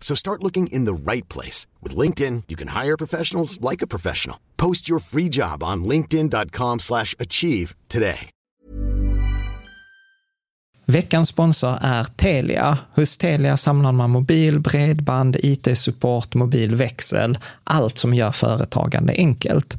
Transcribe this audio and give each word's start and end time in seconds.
So 0.00 0.16
start 0.16 0.42
looking 0.42 0.66
in 0.66 0.86
the 0.86 1.12
right 1.12 1.28
place. 1.28 1.66
With 1.82 1.98
LinkedIn, 1.98 2.42
you 2.48 2.56
can 2.56 2.68
hire 2.68 2.96
professionals 2.96 3.60
like 3.60 3.84
a 3.84 3.86
professional. 3.86 4.36
Post 4.56 4.88
your 4.88 5.00
free 5.00 5.28
job 5.28 5.62
on 5.62 5.84
linkedin.com 5.84 6.80
slash 6.80 7.14
achieve 7.18 7.76
today. 7.88 8.30
Veckans 10.90 11.28
sponsor 11.28 11.78
är 11.80 12.04
Telia. 12.04 12.78
Hos 12.94 13.16
Telia 13.16 13.56
samlar 13.56 13.92
man 13.92 14.10
mobil, 14.10 14.58
bredband, 14.58 15.36
IT-support, 15.42 16.34
mobilväxel, 16.34 17.38
allt 17.64 17.98
som 17.98 18.14
gör 18.14 18.30
företagande 18.30 19.14
enkelt. 19.16 19.78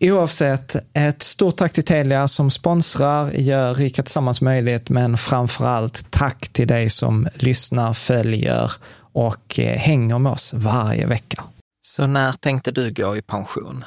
Oavsett, 0.00 0.76
ett 0.92 1.22
stort 1.22 1.56
tack 1.56 1.72
till 1.72 1.84
Telia 1.84 2.28
som 2.28 2.50
sponsrar, 2.50 3.30
gör 3.30 3.74
Rika 3.74 4.02
Tillsammans 4.02 4.40
möjligt, 4.40 4.88
men 4.88 5.18
framför 5.18 5.66
allt 5.66 6.10
tack 6.10 6.48
till 6.48 6.68
dig 6.68 6.90
som 6.90 7.28
lyssnar, 7.34 7.92
följer 7.92 8.72
och 8.98 9.58
eh, 9.58 9.78
hänger 9.78 10.18
med 10.18 10.32
oss 10.32 10.54
varje 10.54 11.06
vecka. 11.06 11.44
Så 11.80 12.06
när 12.06 12.32
tänkte 12.32 12.70
du 12.72 12.92
gå 12.92 13.16
i 13.16 13.22
pension? 13.22 13.84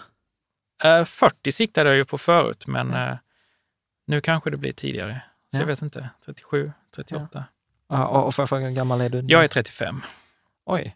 Uh, 0.85 1.05
40 1.05 1.51
siktade 1.51 1.89
jag 1.89 1.97
ju 1.97 2.05
på 2.05 2.17
förut, 2.17 2.67
men 2.67 2.93
uh, 2.93 3.15
nu 4.07 4.21
kanske 4.21 4.49
det 4.49 4.57
blir 4.57 4.71
tidigare. 4.71 5.21
Så 5.51 5.57
ja. 5.57 5.59
jag 5.59 5.67
vet 5.67 5.81
inte, 5.81 6.09
37, 6.25 6.71
38. 6.95 7.45
Ja. 7.89 8.07
Och 8.07 8.35
får 8.35 8.43
jag 8.43 8.49
fråga, 8.49 8.65
hur 8.65 8.75
gammal 8.75 9.01
är 9.01 9.09
du? 9.09 9.25
Jag 9.27 9.43
är 9.43 9.47
35. 9.47 10.01
Oj. 10.65 10.95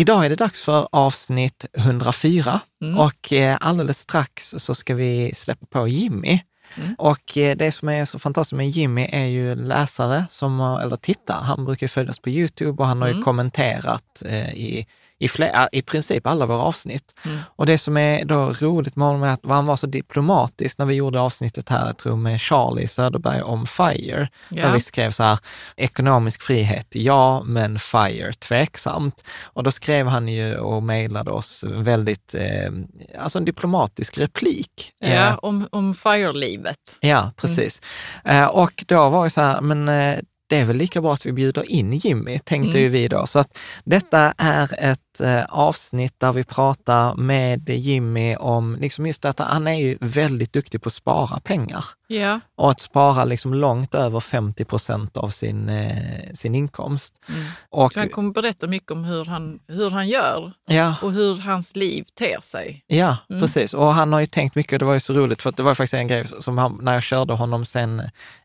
Idag 0.00 0.24
är 0.24 0.28
det 0.28 0.36
dags 0.36 0.62
för 0.62 0.88
avsnitt 0.92 1.64
104 1.74 2.60
mm. 2.82 2.98
och 2.98 3.32
eh, 3.32 3.58
alldeles 3.60 3.98
strax 3.98 4.54
så 4.58 4.74
ska 4.74 4.94
vi 4.94 5.32
släppa 5.34 5.66
på 5.66 5.88
Jimmy. 5.88 6.40
Mm. 6.76 6.94
Och 6.98 7.38
eh, 7.38 7.56
det 7.56 7.72
som 7.72 7.88
är 7.88 8.04
så 8.04 8.18
fantastiskt 8.18 8.56
med 8.56 8.68
Jimmy 8.68 9.08
är 9.12 9.26
ju 9.26 9.54
läsare, 9.54 10.24
som, 10.30 10.60
eller 10.60 10.96
tittare. 10.96 11.42
Han 11.42 11.64
brukar 11.64 11.88
följas 11.88 12.18
på 12.18 12.30
Youtube 12.30 12.82
och 12.82 12.86
han 12.86 13.00
har 13.00 13.08
ju 13.08 13.12
mm. 13.12 13.24
kommenterat 13.24 14.22
eh, 14.26 14.54
i 14.54 14.86
i, 15.20 15.28
flera, 15.28 15.68
i 15.72 15.82
princip 15.82 16.26
alla 16.26 16.46
våra 16.46 16.62
avsnitt. 16.62 17.14
Mm. 17.24 17.38
Och 17.56 17.66
det 17.66 17.78
som 17.78 17.96
är 17.96 18.24
då 18.24 18.52
roligt 18.52 18.96
med 18.96 19.06
honom 19.06 19.22
är 19.22 19.28
att 19.28 19.40
han 19.44 19.66
var 19.66 19.76
så 19.76 19.86
diplomatisk 19.86 20.78
när 20.78 20.86
vi 20.86 20.94
gjorde 20.94 21.20
avsnittet 21.20 21.68
här, 21.68 21.86
jag 21.86 21.98
tror 21.98 22.16
med 22.16 22.40
Charlie 22.40 22.88
Söderberg 22.88 23.42
om 23.42 23.66
FIRE, 23.66 24.28
yeah. 24.50 24.66
där 24.66 24.72
vi 24.72 24.80
skrev 24.80 25.10
så 25.10 25.22
här, 25.22 25.38
ekonomisk 25.76 26.42
frihet, 26.42 26.86
ja, 26.90 27.42
men 27.46 27.78
FIRE, 27.78 28.32
tveksamt. 28.32 29.24
Och 29.42 29.62
då 29.62 29.70
skrev 29.70 30.06
han 30.06 30.28
ju 30.28 30.56
och 30.56 30.82
mejlade 30.82 31.30
oss 31.30 31.64
väldigt, 31.68 32.34
eh, 32.34 32.72
alltså 33.18 33.38
en 33.38 33.44
diplomatisk 33.44 34.18
replik. 34.18 34.92
Ja, 34.98 35.08
eh, 35.08 35.34
om, 35.34 35.68
om 35.72 35.94
FIRE-livet. 35.94 36.98
Ja, 37.00 37.32
precis. 37.36 37.82
Mm. 38.24 38.42
Eh, 38.42 38.48
och 38.48 38.84
då 38.86 39.08
var 39.08 39.24
det 39.24 39.30
så 39.30 39.40
här, 39.40 39.60
men 39.60 39.88
eh, 39.88 40.18
det 40.50 40.56
är 40.56 40.64
väl 40.64 40.76
lika 40.76 41.00
bra 41.00 41.12
att 41.12 41.26
vi 41.26 41.32
bjuder 41.32 41.70
in 41.70 41.92
Jimmy, 41.92 42.38
tänkte 42.38 42.70
mm. 42.70 42.82
ju 42.82 42.88
vi 42.88 43.08
då. 43.08 43.26
Så 43.26 43.38
att 43.38 43.58
detta 43.84 44.34
är 44.38 44.70
ett 44.78 45.00
eh, 45.20 45.44
avsnitt 45.44 46.20
där 46.20 46.32
vi 46.32 46.44
pratar 46.44 47.14
med 47.14 47.68
Jimmy 47.68 48.36
om 48.36 48.76
liksom 48.80 49.06
just 49.06 49.24
att 49.24 49.38
han 49.38 49.66
är 49.66 49.74
ju 49.74 49.98
väldigt 50.00 50.52
duktig 50.52 50.82
på 50.82 50.86
att 50.86 50.92
spara 50.92 51.40
pengar. 51.40 51.84
Ja. 52.06 52.40
Och 52.56 52.70
att 52.70 52.80
spara 52.80 53.24
liksom 53.24 53.54
långt 53.54 53.94
över 53.94 54.20
50 54.20 54.64
procent 54.64 55.16
av 55.16 55.28
sin, 55.28 55.68
eh, 55.68 56.32
sin 56.34 56.54
inkomst. 56.54 57.20
Mm. 57.28 57.44
Och, 57.70 57.92
Så 57.92 57.98
han 57.98 58.08
kommer 58.08 58.32
berätta 58.32 58.66
mycket 58.66 58.90
om 58.90 59.04
hur 59.04 59.24
han, 59.24 59.58
hur 59.66 59.90
han 59.90 60.08
gör 60.08 60.52
ja. 60.66 60.94
och 61.02 61.12
hur 61.12 61.36
hans 61.36 61.76
liv 61.76 62.04
ter 62.14 62.40
sig. 62.40 62.84
Ja, 62.86 63.16
mm. 63.30 63.42
precis. 63.42 63.74
Och 63.74 63.94
han 63.94 64.12
har 64.12 64.20
ju 64.20 64.26
tänkt 64.26 64.54
mycket, 64.54 64.78
det 64.78 64.84
var 64.84 64.94
ju 64.94 65.00
så 65.00 65.12
roligt, 65.12 65.42
för 65.42 65.52
det 65.52 65.62
var 65.62 65.74
faktiskt 65.74 65.94
en 65.94 66.08
grej 66.08 66.26
som 66.40 66.58
han, 66.58 66.78
när 66.82 66.94
jag 66.94 67.02
körde 67.02 67.32
honom 67.32 67.64
sen 67.64 68.00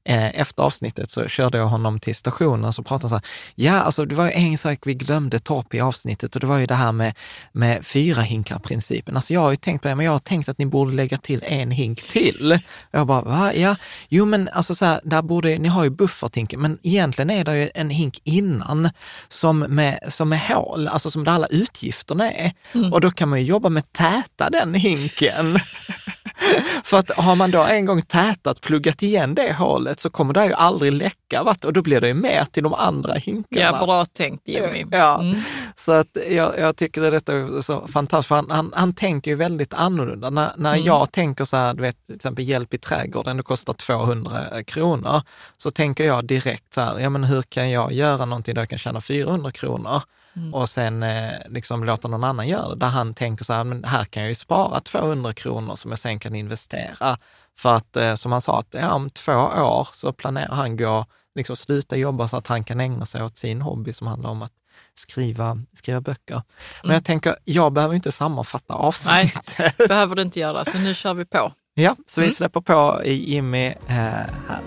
eh, 0.05 0.39
efter 0.39 0.63
avsnittet 0.63 1.11
så 1.11 1.27
körde 1.27 1.57
jag 1.57 1.67
honom 1.67 1.99
till 1.99 2.15
stationen 2.15 2.65
och 2.65 2.75
så 2.75 2.83
pratade 2.83 3.03
han 3.03 3.09
så 3.09 3.15
här, 3.15 3.25
ja 3.55 3.81
alltså 3.81 4.05
det 4.05 4.15
var 4.15 4.25
ju 4.25 4.31
en 4.31 4.57
sak 4.57 4.79
vi 4.85 4.93
glömde 4.93 5.39
ta 5.39 5.59
upp 5.59 5.73
i 5.73 5.79
avsnittet 5.79 6.35
och 6.35 6.41
det 6.41 6.47
var 6.47 6.54
ju 6.57 6.65
det 6.65 6.75
här 6.75 6.91
med, 6.91 7.13
med 7.51 7.85
fyra 7.85 8.21
hinkar-principen. 8.21 9.15
Alltså 9.15 9.33
jag 9.33 9.41
har 9.41 9.49
ju 9.49 9.55
tänkt 9.55 9.81
på 9.81 9.87
det, 9.87 9.95
men 9.95 10.05
jag 10.05 10.11
har 10.11 10.19
tänkt 10.19 10.49
att 10.49 10.57
ni 10.57 10.65
borde 10.65 10.93
lägga 10.93 11.17
till 11.17 11.43
en 11.45 11.71
hink 11.71 12.03
till. 12.07 12.59
Jag 12.91 13.07
bara, 13.07 13.21
va? 13.21 13.53
Ja, 13.53 13.75
jo 14.09 14.25
men 14.25 14.49
alltså 14.53 14.75
så 14.75 14.85
här, 14.85 15.01
där 15.03 15.21
borde, 15.21 15.57
ni 15.57 15.67
har 15.67 15.83
ju 15.83 15.89
bufferthinken, 15.89 16.61
men 16.61 16.77
egentligen 16.83 17.29
är 17.29 17.43
det 17.43 17.57
ju 17.57 17.69
en 17.75 17.89
hink 17.89 18.21
innan 18.23 18.89
som 19.27 19.59
med, 19.59 19.99
som 20.07 20.29
med 20.29 20.39
hål, 20.39 20.87
alltså 20.87 21.11
som 21.11 21.23
där 21.23 21.31
alla 21.31 21.47
utgifterna 21.47 22.31
är. 22.31 22.53
Mm. 22.73 22.93
Och 22.93 23.01
då 23.01 23.11
kan 23.11 23.29
man 23.29 23.39
ju 23.39 23.45
jobba 23.45 23.69
med 23.69 23.93
täta 23.93 24.49
den 24.49 24.73
hinken. 24.73 25.59
För 26.83 26.99
att 26.99 27.09
har 27.11 27.35
man 27.35 27.51
då 27.51 27.61
en 27.63 27.85
gång 27.85 28.01
tätat, 28.01 28.61
pluggat 28.61 29.03
igen 29.03 29.35
det 29.35 29.53
hålet 29.53 29.99
så 29.99 30.09
kommer 30.09 30.33
det 30.33 30.45
ju 30.45 30.53
aldrig 30.53 30.93
läcka 30.93 31.43
vatten 31.43 31.67
och 31.67 31.73
då 31.73 31.81
blir 31.81 32.01
det 32.01 32.07
ju 32.07 32.13
mer 32.13 32.45
till 32.45 32.63
de 32.63 32.73
andra 32.73 33.13
hinkarna. 33.13 33.65
Ja, 33.79 33.85
bra 33.85 34.05
tänkt 34.05 34.47
Jimmy. 34.47 34.85
Ja, 34.91 35.19
Mm. 35.21 35.41
så 35.75 35.91
att 35.91 36.17
jag, 36.29 36.59
jag 36.59 36.75
tycker 36.75 37.01
det 37.01 37.09
detta 37.09 37.33
är 37.35 37.61
så 37.61 37.87
fantastiskt. 37.87 38.27
För 38.27 38.35
han, 38.35 38.49
han, 38.51 38.71
han 38.75 38.93
tänker 38.93 39.31
ju 39.31 39.35
väldigt 39.37 39.73
annorlunda. 39.73 40.29
När, 40.29 40.51
när 40.57 40.73
Mm. 40.73 40.85
jag 40.85 41.11
tänker 41.11 41.45
så 41.45 41.57
här, 41.57 41.73
du 41.73 41.81
vet, 41.81 42.05
till 42.05 42.15
exempel 42.15 42.45
hjälp 42.49 42.73
i 42.73 42.77
trädgården, 42.77 43.37
det 43.37 43.43
kostar 43.43 43.73
200 43.73 44.63
kronor. 44.63 45.21
Så 45.57 45.71
tänker 45.71 46.05
jag 46.05 46.25
direkt 46.25 46.73
så 46.73 46.81
här, 46.81 46.99
ja 46.99 47.09
men 47.09 47.23
hur 47.23 47.41
kan 47.41 47.71
jag 47.71 47.91
göra 47.93 48.25
någonting 48.25 48.55
där 48.55 48.61
jag 48.61 48.69
kan 48.69 48.79
tjäna 48.79 49.01
400 49.01 49.51
kronor? 49.51 50.01
Mm. 50.35 50.53
Och 50.53 50.69
sen 50.69 51.03
eh, 51.03 51.31
liksom 51.49 51.83
låta 51.83 52.07
någon 52.07 52.23
annan 52.23 52.47
göra 52.47 52.69
det. 52.69 52.75
Där 52.75 52.87
han 52.87 53.13
tänker 53.13 53.45
så 53.45 53.53
här, 53.53 53.63
men 53.63 53.83
här 53.83 54.05
kan 54.05 54.23
jag 54.23 54.29
ju 54.29 54.35
spara 54.35 54.79
200 54.79 55.33
kronor 55.33 55.75
som 55.75 55.91
jag 55.91 55.99
sen 55.99 56.19
kan 56.19 56.35
investera. 56.35 57.17
För 57.57 57.73
att 57.75 57.95
eh, 57.97 58.15
som 58.15 58.31
han 58.31 58.41
sa, 58.41 58.59
att 58.59 58.73
ja, 58.79 58.93
om 58.93 59.09
två 59.09 59.33
år 59.33 59.87
så 59.93 60.13
planerar 60.13 60.55
han 60.55 60.77
gå, 60.77 61.05
liksom 61.35 61.55
sluta 61.55 61.95
jobba 61.95 62.27
så 62.27 62.37
att 62.37 62.47
han 62.47 62.63
kan 62.63 62.79
ägna 62.79 63.05
sig 63.05 63.23
åt 63.23 63.37
sin 63.37 63.61
hobby 63.61 63.93
som 63.93 64.07
handlar 64.07 64.29
om 64.29 64.41
att 64.41 64.51
skriva, 64.95 65.57
skriva 65.73 66.01
böcker. 66.01 66.41
Men 66.81 66.85
Mm. 66.85 66.93
jag 66.93 67.03
tänker, 67.03 67.35
jag 67.43 67.73
behöver 67.73 67.95
inte 67.95 68.11
sammanfatta 68.11 68.73
avsnittet. 68.73 69.77
behöver 69.87 70.15
du 70.15 70.21
inte 70.21 70.39
göra, 70.39 70.65
så 70.65 70.77
nu 70.77 70.93
kör 70.93 71.13
vi 71.13 71.25
på. 71.25 71.51
Ja, 71.73 71.95
så 72.07 72.21
vi 72.21 72.27
Mm. 72.27 72.35
släpper 72.35 72.61
på 72.61 73.01
i 73.03 73.33
Jimmy 73.33 73.65
eh, 73.67 73.73
här. 73.87 74.59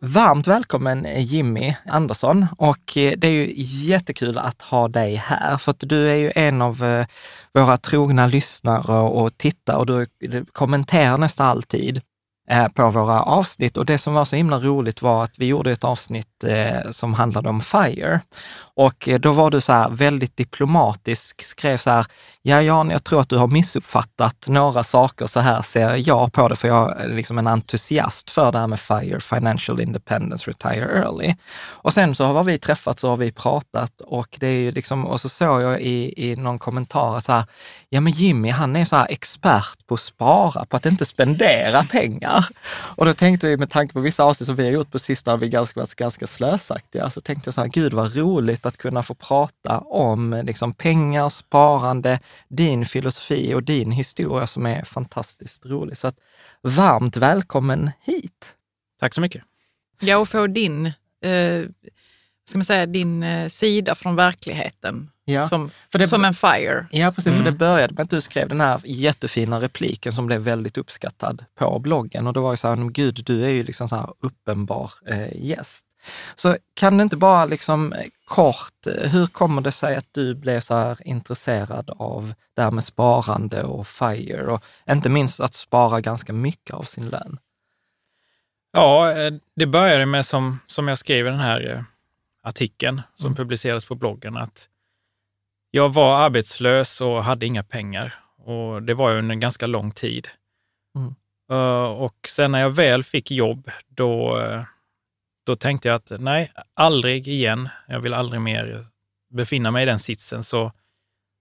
Varmt 0.00 0.46
välkommen 0.46 1.06
Jimmy 1.16 1.74
Andersson. 1.86 2.46
Och 2.58 2.96
eh, 2.96 3.12
det 3.16 3.26
är 3.26 3.32
ju 3.32 3.52
jättekul 3.56 4.38
att 4.38 4.62
ha 4.62 4.88
dig 4.88 5.14
här 5.14 5.58
för 5.58 5.70
att 5.70 5.80
du 5.80 6.10
är 6.10 6.14
ju 6.14 6.32
en 6.34 6.62
av 6.62 6.84
eh, 6.84 7.06
våra 7.54 7.76
trogna 7.76 8.26
lyssnare 8.26 8.98
och 8.98 9.38
tittare 9.38 9.76
och 9.76 9.86
du 10.20 10.44
kommenterar 10.52 11.18
nästan 11.18 11.46
alltid 11.46 12.00
eh, 12.50 12.68
på 12.68 12.90
våra 12.90 13.22
avsnitt. 13.22 13.76
Och 13.76 13.86
det 13.86 13.98
som 13.98 14.14
var 14.14 14.24
så 14.24 14.36
himla 14.36 14.58
roligt 14.58 15.02
var 15.02 15.24
att 15.24 15.38
vi 15.38 15.46
gjorde 15.46 15.72
ett 15.72 15.84
avsnitt 15.84 16.44
som 16.90 17.14
handlade 17.14 17.48
om 17.48 17.60
FIRE. 17.60 18.20
Och 18.74 19.08
då 19.20 19.32
var 19.32 19.50
du 19.50 19.60
så 19.60 19.72
här 19.72 19.90
väldigt 19.90 20.36
diplomatisk, 20.36 21.42
skrev 21.42 21.76
så 21.76 21.90
här, 21.90 22.06
ja 22.48 22.62
Jan, 22.62 22.90
jag 22.90 23.04
tror 23.04 23.20
att 23.20 23.28
du 23.28 23.36
har 23.36 23.46
missuppfattat 23.46 24.46
några 24.48 24.84
saker, 24.84 25.26
så 25.26 25.40
här 25.40 25.62
ser 25.62 26.08
jag 26.08 26.32
på 26.32 26.48
det, 26.48 26.56
för 26.56 26.68
jag 26.68 27.00
är 27.00 27.08
liksom 27.08 27.38
en 27.38 27.46
entusiast 27.46 28.30
för 28.30 28.52
det 28.52 28.58
här 28.58 28.66
med 28.66 28.80
FIRE, 28.80 29.20
Financial 29.20 29.80
Independence, 29.80 30.50
Retire 30.50 30.98
Early. 30.98 31.34
Och 31.70 31.92
sen 31.92 32.14
så 32.14 32.24
har 32.24 32.44
vi 32.44 32.58
träffats 32.58 33.04
och 33.04 33.10
har 33.10 33.16
vi 33.16 33.32
pratat 33.32 34.00
och 34.00 34.36
det 34.40 34.46
är 34.46 34.60
ju 34.60 34.72
liksom, 34.72 35.06
och 35.06 35.20
så 35.20 35.28
såg 35.28 35.62
jag 35.62 35.80
i, 35.80 36.14
i 36.30 36.36
någon 36.36 36.58
kommentar 36.58 37.20
så 37.20 37.32
här, 37.32 37.44
ja 37.88 38.00
men 38.00 38.12
Jimmy 38.12 38.50
han 38.50 38.76
är 38.76 38.84
så 38.84 38.96
här 38.96 39.06
expert 39.10 39.86
på 39.86 39.94
att 39.94 40.00
spara, 40.00 40.64
på 40.64 40.76
att 40.76 40.86
inte 40.86 41.04
spendera 41.04 41.84
pengar. 41.84 42.46
Och 42.96 43.04
då 43.06 43.12
tänkte 43.12 43.46
vi 43.46 43.56
med 43.56 43.70
tanke 43.70 43.92
på 43.94 44.00
vissa 44.00 44.24
avsnitt 44.24 44.46
som 44.46 44.56
vi 44.56 44.64
har 44.64 44.72
gjort 44.72 44.90
på 44.90 44.98
sistone, 44.98 45.36
vi 45.36 45.48
vi 45.48 45.52
ganska, 45.52 45.80
varit 45.80 45.94
ganska 45.94 46.26
slösaktiga, 46.26 47.10
så 47.10 47.20
tänkte 47.20 47.48
jag 47.48 47.54
så 47.54 47.60
här, 47.60 47.68
gud 47.68 47.92
vad 47.94 48.16
roligt 48.16 48.66
att 48.66 48.76
kunna 48.76 49.02
få 49.02 49.14
prata 49.14 49.78
om 49.78 50.42
liksom 50.44 50.72
pengar, 50.72 51.28
sparande, 51.28 52.20
din 52.48 52.84
filosofi 52.86 53.54
och 53.54 53.62
din 53.62 53.90
historia 53.90 54.46
som 54.46 54.66
är 54.66 54.84
fantastiskt 54.84 55.66
rolig. 55.66 55.96
Så 55.96 56.06
att 56.06 56.16
varmt 56.62 57.16
välkommen 57.16 57.90
hit! 58.00 58.54
Tack 59.00 59.14
så 59.14 59.20
mycket. 59.20 59.42
Ja, 60.00 60.16
och 60.18 60.28
få 60.28 60.46
din, 60.46 60.86
eh, 60.86 61.64
ska 62.48 62.58
man 62.58 62.64
säga, 62.64 62.86
din 62.86 63.22
eh, 63.22 63.48
sida 63.48 63.94
från 63.94 64.16
verkligheten 64.16 65.10
Ja, 65.24 65.48
som, 65.48 65.70
för 65.92 65.98
det- 65.98 66.08
som 66.08 66.24
en 66.24 66.34
FIRE. 66.34 66.86
Ja, 66.92 67.12
precis. 67.12 67.34
För 67.34 67.40
Mm. 67.40 67.52
det 67.52 67.58
började 67.58 67.94
med 67.94 68.02
att 68.02 68.10
du 68.10 68.20
skrev 68.20 68.48
den 68.48 68.60
här 68.60 68.80
jättefina 68.84 69.60
repliken 69.60 70.12
som 70.12 70.26
blev 70.26 70.40
väldigt 70.40 70.78
uppskattad 70.78 71.44
på 71.58 71.78
bloggen. 71.78 72.26
Och 72.26 72.32
då 72.32 72.42
var 72.42 72.50
det 72.50 72.56
så 72.56 72.68
här, 72.68 72.90
gud, 72.90 73.22
du 73.26 73.44
är 73.44 73.48
ju 73.48 73.62
liksom 73.64 73.88
så 73.88 73.96
här 73.96 74.08
uppenbar 74.20 74.90
eh, 75.06 75.36
gäst. 75.46 75.86
Så 76.34 76.56
kan 76.74 76.96
du 76.96 77.02
inte 77.02 77.16
bara 77.16 77.44
liksom 77.44 77.94
kort, 78.24 78.86
hur 78.86 79.26
kommer 79.26 79.62
det 79.62 79.72
sig 79.72 79.96
att 79.96 80.14
du 80.14 80.34
blev 80.34 80.60
så 80.60 80.74
här 80.74 80.98
intresserad 81.04 81.90
av 81.98 82.34
det 82.54 82.62
här 82.62 82.70
med 82.70 82.84
sparande 82.84 83.62
och 83.62 83.86
FIRE 83.86 84.46
och 84.46 84.64
inte 84.90 85.08
minst 85.08 85.40
att 85.40 85.54
spara 85.54 86.00
ganska 86.00 86.32
mycket 86.32 86.74
av 86.74 86.82
sin 86.82 87.08
lön? 87.08 87.38
Ja, 88.72 89.12
eh, 89.12 89.32
det 89.56 89.66
började 89.66 90.06
med 90.06 90.26
som, 90.26 90.58
som 90.66 90.88
jag 90.88 90.98
skrev 90.98 91.26
i 91.26 91.30
den 91.30 91.40
här 91.40 91.70
eh, 91.70 91.82
artikeln 92.42 93.02
som 93.16 93.26
Mm. 93.26 93.36
publicerades 93.36 93.84
på 93.84 93.94
bloggen, 93.94 94.36
att 94.36 94.68
jag 95.70 95.94
var 95.94 96.18
arbetslös 96.18 97.00
och 97.00 97.24
hade 97.24 97.46
inga 97.46 97.62
pengar. 97.62 98.14
Och 98.44 98.82
det 98.82 98.94
var 98.94 99.12
under 99.12 99.32
en 99.32 99.40
ganska 99.40 99.66
lång 99.66 99.90
tid. 99.90 100.28
Mm. 100.96 101.14
Eh, 101.50 101.84
Och 101.90 102.28
sen 102.28 102.52
när 102.52 102.60
jag 102.60 102.70
väl 102.70 103.04
fick 103.04 103.30
jobb, 103.30 103.70
då, 103.88 104.38
då 105.48 105.56
tänkte 105.56 105.88
jag 105.88 105.94
att 105.94 106.12
nej, 106.20 106.52
aldrig 106.74 107.28
igen. 107.28 107.68
Jag 107.86 108.00
vill 108.00 108.14
aldrig 108.14 108.40
mer 108.40 108.86
befinna 109.30 109.70
mig 109.70 109.82
i 109.82 109.86
den 109.86 109.98
sitsen. 109.98 110.44
Så 110.44 110.72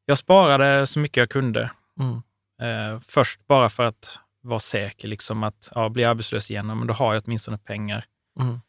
jag 0.05 0.17
sparade 0.17 0.87
så 0.87 0.99
mycket 0.99 1.17
jag 1.17 1.29
kunde. 1.29 1.71
Mm. 1.99 2.21
Eh, 2.61 2.99
först 2.99 3.47
bara 3.47 3.69
för 3.69 3.83
att 3.83 4.19
vara 4.41 4.59
säker, 4.59 5.07
liksom 5.07 5.43
att 5.43 5.69
ja, 5.75 5.89
bli 5.89 6.05
arbetslös 6.05 6.51
igen, 6.51 6.67
men 6.67 6.87
då 6.87 6.93
har 6.93 7.13
jag 7.13 7.23
åtminstone 7.25 7.57
pengar. 7.57 8.05
Mm. 8.39 8.59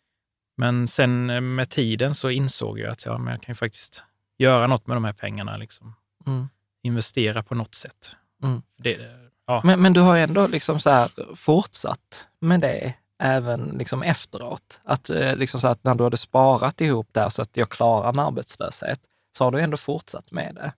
Men 0.56 0.88
sen 0.88 1.30
eh, 1.30 1.40
med 1.40 1.70
tiden 1.70 2.14
så 2.14 2.30
insåg 2.30 2.78
jag 2.78 2.90
att 2.90 3.04
ja, 3.04 3.18
men 3.18 3.32
jag 3.32 3.42
kan 3.42 3.52
ju 3.52 3.56
faktiskt 3.56 4.02
göra 4.38 4.66
något 4.66 4.86
med 4.86 4.96
de 4.96 5.04
här 5.04 5.12
pengarna. 5.12 5.56
Liksom. 5.56 5.94
Mm. 6.26 6.48
Investera 6.82 7.42
på 7.42 7.54
något 7.54 7.74
sätt. 7.74 8.16
Mm. 8.42 8.62
Det, 8.78 8.98
ja. 9.46 9.60
Men, 9.64 9.82
men 9.82 9.92
du 9.92 10.00
har 10.00 10.16
ändå 10.16 10.46
liksom 10.46 10.80
så 10.80 11.08
fortsatt 11.34 12.26
med 12.40 12.60
det 12.60 12.94
även 13.18 13.74
liksom 13.78 14.02
efteråt. 14.02 14.80
Att, 14.84 15.10
eh, 15.10 15.36
liksom 15.36 15.60
så 15.60 15.68
att 15.68 15.84
när 15.84 15.94
du 15.94 16.04
hade 16.04 16.16
sparat 16.16 16.80
ihop 16.80 17.08
där 17.12 17.28
så 17.28 17.42
att 17.42 17.56
jag 17.56 17.68
klarar 17.70 18.08
en 18.08 18.18
arbetslöshet, 18.18 19.00
så 19.36 19.44
har 19.44 19.50
du 19.50 19.60
ändå 19.60 19.76
fortsatt 19.76 20.30
med 20.30 20.54
det. 20.54 20.72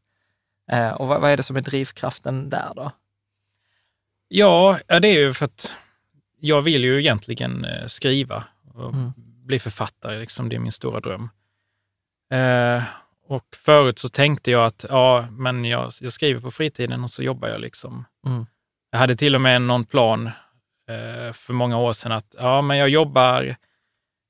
Eh, 0.77 0.91
och 0.93 1.09
vad, 1.09 1.21
vad 1.21 1.31
är 1.31 1.37
det 1.37 1.43
som 1.43 1.57
är 1.57 1.61
drivkraften 1.61 2.51
där 2.51 2.73
då? 2.77 2.91
Ja, 4.29 4.79
det 4.87 5.09
är 5.09 5.19
ju 5.19 5.35
för 5.35 5.45
att 5.45 5.73
jag 6.41 6.63
vill 6.63 6.85
ju 6.85 7.01
egentligen 7.01 7.65
eh, 7.65 7.87
skriva 7.87 8.45
och 8.75 8.95
Mm. 8.95 9.13
bli 9.17 9.59
författare. 9.59 10.19
Liksom, 10.19 10.49
det 10.49 10.57
är 10.57 10.61
min 10.61 10.73
stora 10.73 11.01
dröm. 11.01 11.29
Eh, 12.33 12.83
och 13.27 13.57
förut 13.57 13.99
så 13.99 14.09
tänkte 14.09 14.51
jag 14.51 14.65
att 14.67 14.85
ja, 14.89 15.27
men 15.31 15.65
jag, 15.65 15.93
jag 16.01 16.13
skriver 16.13 16.41
på 16.41 16.51
fritiden 16.51 17.05
och 17.05 17.11
så 17.11 17.23
jobbar 17.23 17.49
jag. 17.49 17.61
liksom. 17.61 18.05
Mm. 18.27 18.47
Jag 18.91 18.99
hade 18.99 19.17
till 19.17 19.35
och 19.35 19.41
med 19.41 19.63
någon 19.63 19.85
plan 19.85 20.31
för 21.33 21.53
många 21.53 21.79
år 21.79 21.93
sedan 21.93 22.13
att 22.13 22.35
ja, 22.39 22.63
men 22.63 22.77
jag 22.77 22.89
jobbar 22.89 23.57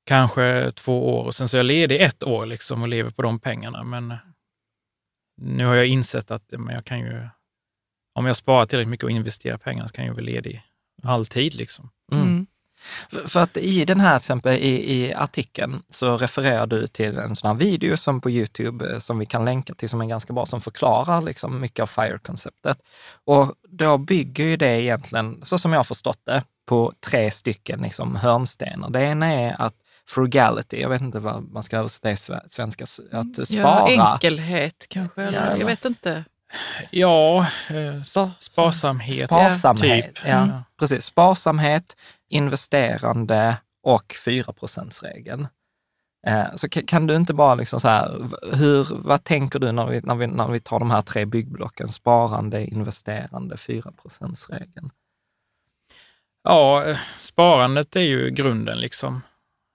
kanske 0.05 0.71
två 0.71 1.19
år 1.19 1.23
och 1.25 1.35
sen 1.35 1.49
så 1.49 1.57
är 1.57 1.59
jag 1.59 1.65
ledig 1.65 2.01
ett 2.01 2.23
år 2.23 2.45
liksom 2.45 2.81
och 2.81 2.87
lever 2.87 3.11
på 3.11 3.21
de 3.21 3.39
pengarna. 3.39 3.83
Men 3.83 4.15
nu 5.41 5.65
har 5.65 5.75
jag 5.75 5.87
insett 5.87 6.31
att 6.31 6.53
men 6.57 6.75
jag 6.75 6.85
kan 6.85 6.99
ju, 6.99 7.27
om 8.15 8.25
jag 8.25 8.35
sparar 8.35 8.65
tillräckligt 8.65 8.89
mycket 8.89 9.03
och 9.03 9.11
investerar 9.11 9.57
pengarna 9.57 9.87
så 9.87 9.93
kan 9.93 10.05
jag 10.05 10.13
vara 10.13 10.23
ledig 10.23 10.63
alltid. 11.03 11.55
Liksom. 11.55 11.89
Mm. 12.11 12.23
Mm. 12.23 12.47
För- 13.27 13.39
att 13.39 13.57
i 13.57 13.85
den 13.85 13.99
här 13.99 14.11
till 14.19 14.23
exempel 14.23 14.53
i, 14.53 14.93
i 14.95 15.13
artikeln 15.13 15.83
så 15.89 16.17
refererar 16.17 16.67
du 16.67 16.87
till 16.87 17.17
en 17.17 17.35
sån 17.35 17.47
här 17.47 17.55
video 17.55 17.97
som 17.97 18.21
på 18.21 18.29
Youtube 18.29 18.91
eh, 18.93 18.99
som 18.99 19.19
vi 19.19 19.25
kan 19.25 19.45
länka 19.45 19.73
till 19.73 19.89
som 19.89 20.01
är 20.01 20.05
ganska 20.05 20.33
bra, 20.33 20.45
som 20.45 20.61
förklarar 20.61 21.21
liksom 21.21 21.59
mycket 21.61 21.79
av 21.83 21.87
FIRE-konceptet. 21.87 22.77
Och 23.25 23.53
då 23.69 23.97
bygger 23.97 24.43
ju 24.43 24.57
det 24.57 24.81
egentligen, 24.81 25.39
så 25.43 25.57
som 25.57 25.71
jag 25.73 25.79
har 25.79 25.83
förstått 25.83 26.21
det, 26.25 26.43
på 26.65 26.93
tre 27.07 27.31
stycken 27.31 27.79
liksom 27.81 28.15
hörnstenar. 28.15 28.89
Det 28.89 29.01
ena 29.01 29.27
är 29.27 29.55
att 29.61 29.73
frugality, 30.09 30.81
jag 30.81 30.89
vet 30.89 31.01
inte 31.01 31.19
vad 31.19 31.51
man 31.51 31.63
ska 31.63 31.77
översätta 31.77 32.11
i 32.11 32.15
sve- 32.15 32.47
svenska, 32.49 32.83
att 33.11 33.47
spara. 33.47 33.91
Ja, 33.91 34.13
enkelhet 34.13 34.85
kanske, 34.89 35.21
eller 35.21 35.49
Ja, 35.51 35.57
jag 35.57 35.65
vet 35.65 35.85
inte. 35.85 36.23
Ja, 36.91 37.39
eh, 37.69 37.75
Spar- 38.01 38.31
sparsamhet. 38.39 39.25
Sparsamhet, 39.25 40.05
typ. 40.15 40.19
ja. 40.25 40.29
Mm. 40.37 40.55
Precis. 40.79 41.05
Sparsamhet, 41.05 41.95
investerande 42.31 43.57
och 43.83 44.15
4 44.25 44.53
regeln 45.03 45.47
Eh, 46.27 46.55
Så 46.55 46.67
ka- 46.67 46.85
kan 46.87 47.07
du 47.07 47.15
inte 47.15 47.33
bara 47.33 47.55
liksom 47.55 47.79
så 47.79 47.87
här, 47.87 48.29
hur, 48.55 48.87
vad 49.03 49.23
tänker 49.23 49.59
du 49.59 49.71
när 49.71 49.85
vi, 49.87 50.01
när, 50.01 50.15
vi, 50.15 50.27
när 50.27 50.47
vi 50.47 50.59
tar 50.59 50.79
de 50.79 50.91
här 50.91 51.01
tre 51.01 51.25
byggblocken? 51.25 51.87
Sparande, 51.87 52.65
investerande, 52.65 53.57
4 53.57 53.91
regeln 54.49 54.89
Ja, 56.43 56.95
sparandet 57.19 57.95
är 57.95 57.99
ju 58.01 58.29
grunden. 58.29 58.77
liksom. 58.79 59.21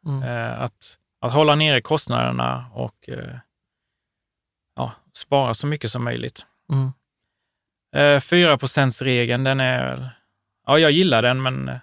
Mm. 0.06 0.22
Eh, 0.22 0.60
Att, 0.62 0.98
att 1.20 1.32
hålla 1.32 1.54
nere 1.54 1.80
kostnaderna 1.80 2.70
och 2.74 3.08
eh, 3.08 3.36
ja, 4.76 4.92
spara 5.16 5.54
så 5.54 5.66
mycket 5.66 5.90
som 5.90 6.04
möjligt. 6.04 6.46
Mm. 6.72 6.92
Eh, 7.96 8.20
4 8.20 8.56
regeln 9.04 9.44
den 9.44 9.60
är, 9.60 10.10
ja 10.66 10.78
jag 10.78 10.90
gillar 10.90 11.22
den, 11.22 11.42
men 11.42 11.78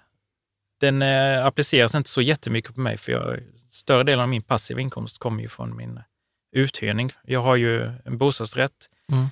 den 0.84 1.02
eh, 1.02 1.46
appliceras 1.46 1.94
inte 1.94 2.10
så 2.10 2.22
jättemycket 2.22 2.74
på 2.74 2.80
mig, 2.80 2.98
för 2.98 3.12
jag, 3.12 3.40
större 3.70 4.02
delen 4.02 4.20
av 4.20 4.28
min 4.28 4.42
passiva 4.42 4.80
inkomst 4.80 5.18
kommer 5.18 5.42
ju 5.42 5.48
från 5.48 5.76
min 5.76 6.00
uthyrning. 6.52 7.12
Jag 7.24 7.42
har 7.42 7.56
ju 7.56 7.92
en 8.04 8.18
bostadsrätt. 8.18 8.90
Mm. 9.12 9.26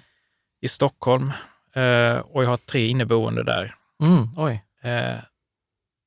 i 0.61 0.69
Stockholm 0.69 1.33
eh, 1.73 2.17
och 2.17 2.45
jag 2.45 2.49
har 2.49 2.57
tre 2.57 2.87
inneboende 2.87 3.43
där. 3.43 3.75
Mm, 4.03 4.29
oj. 4.37 4.65
Eh, 4.83 5.19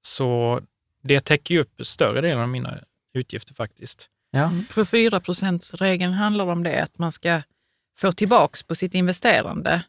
så 0.01 0.61
det 1.03 1.19
täcker 1.19 1.55
ju 1.55 1.61
upp 1.61 1.85
större 1.85 2.21
delen 2.21 2.39
av 2.39 2.49
mina 2.49 2.79
utgifter 3.13 3.53
faktiskt. 3.53 4.09
Ja. 4.31 4.51
För 4.69 4.83
4% 4.83 5.77
regeln 5.77 6.13
handlar 6.13 6.45
om 6.45 6.63
det, 6.63 6.83
att 6.83 6.97
man 6.97 7.11
ska 7.11 7.41
få 7.97 8.11
tillbaks 8.11 8.63
på 8.63 8.75
sitt 8.75 8.93
investerande 8.93 9.83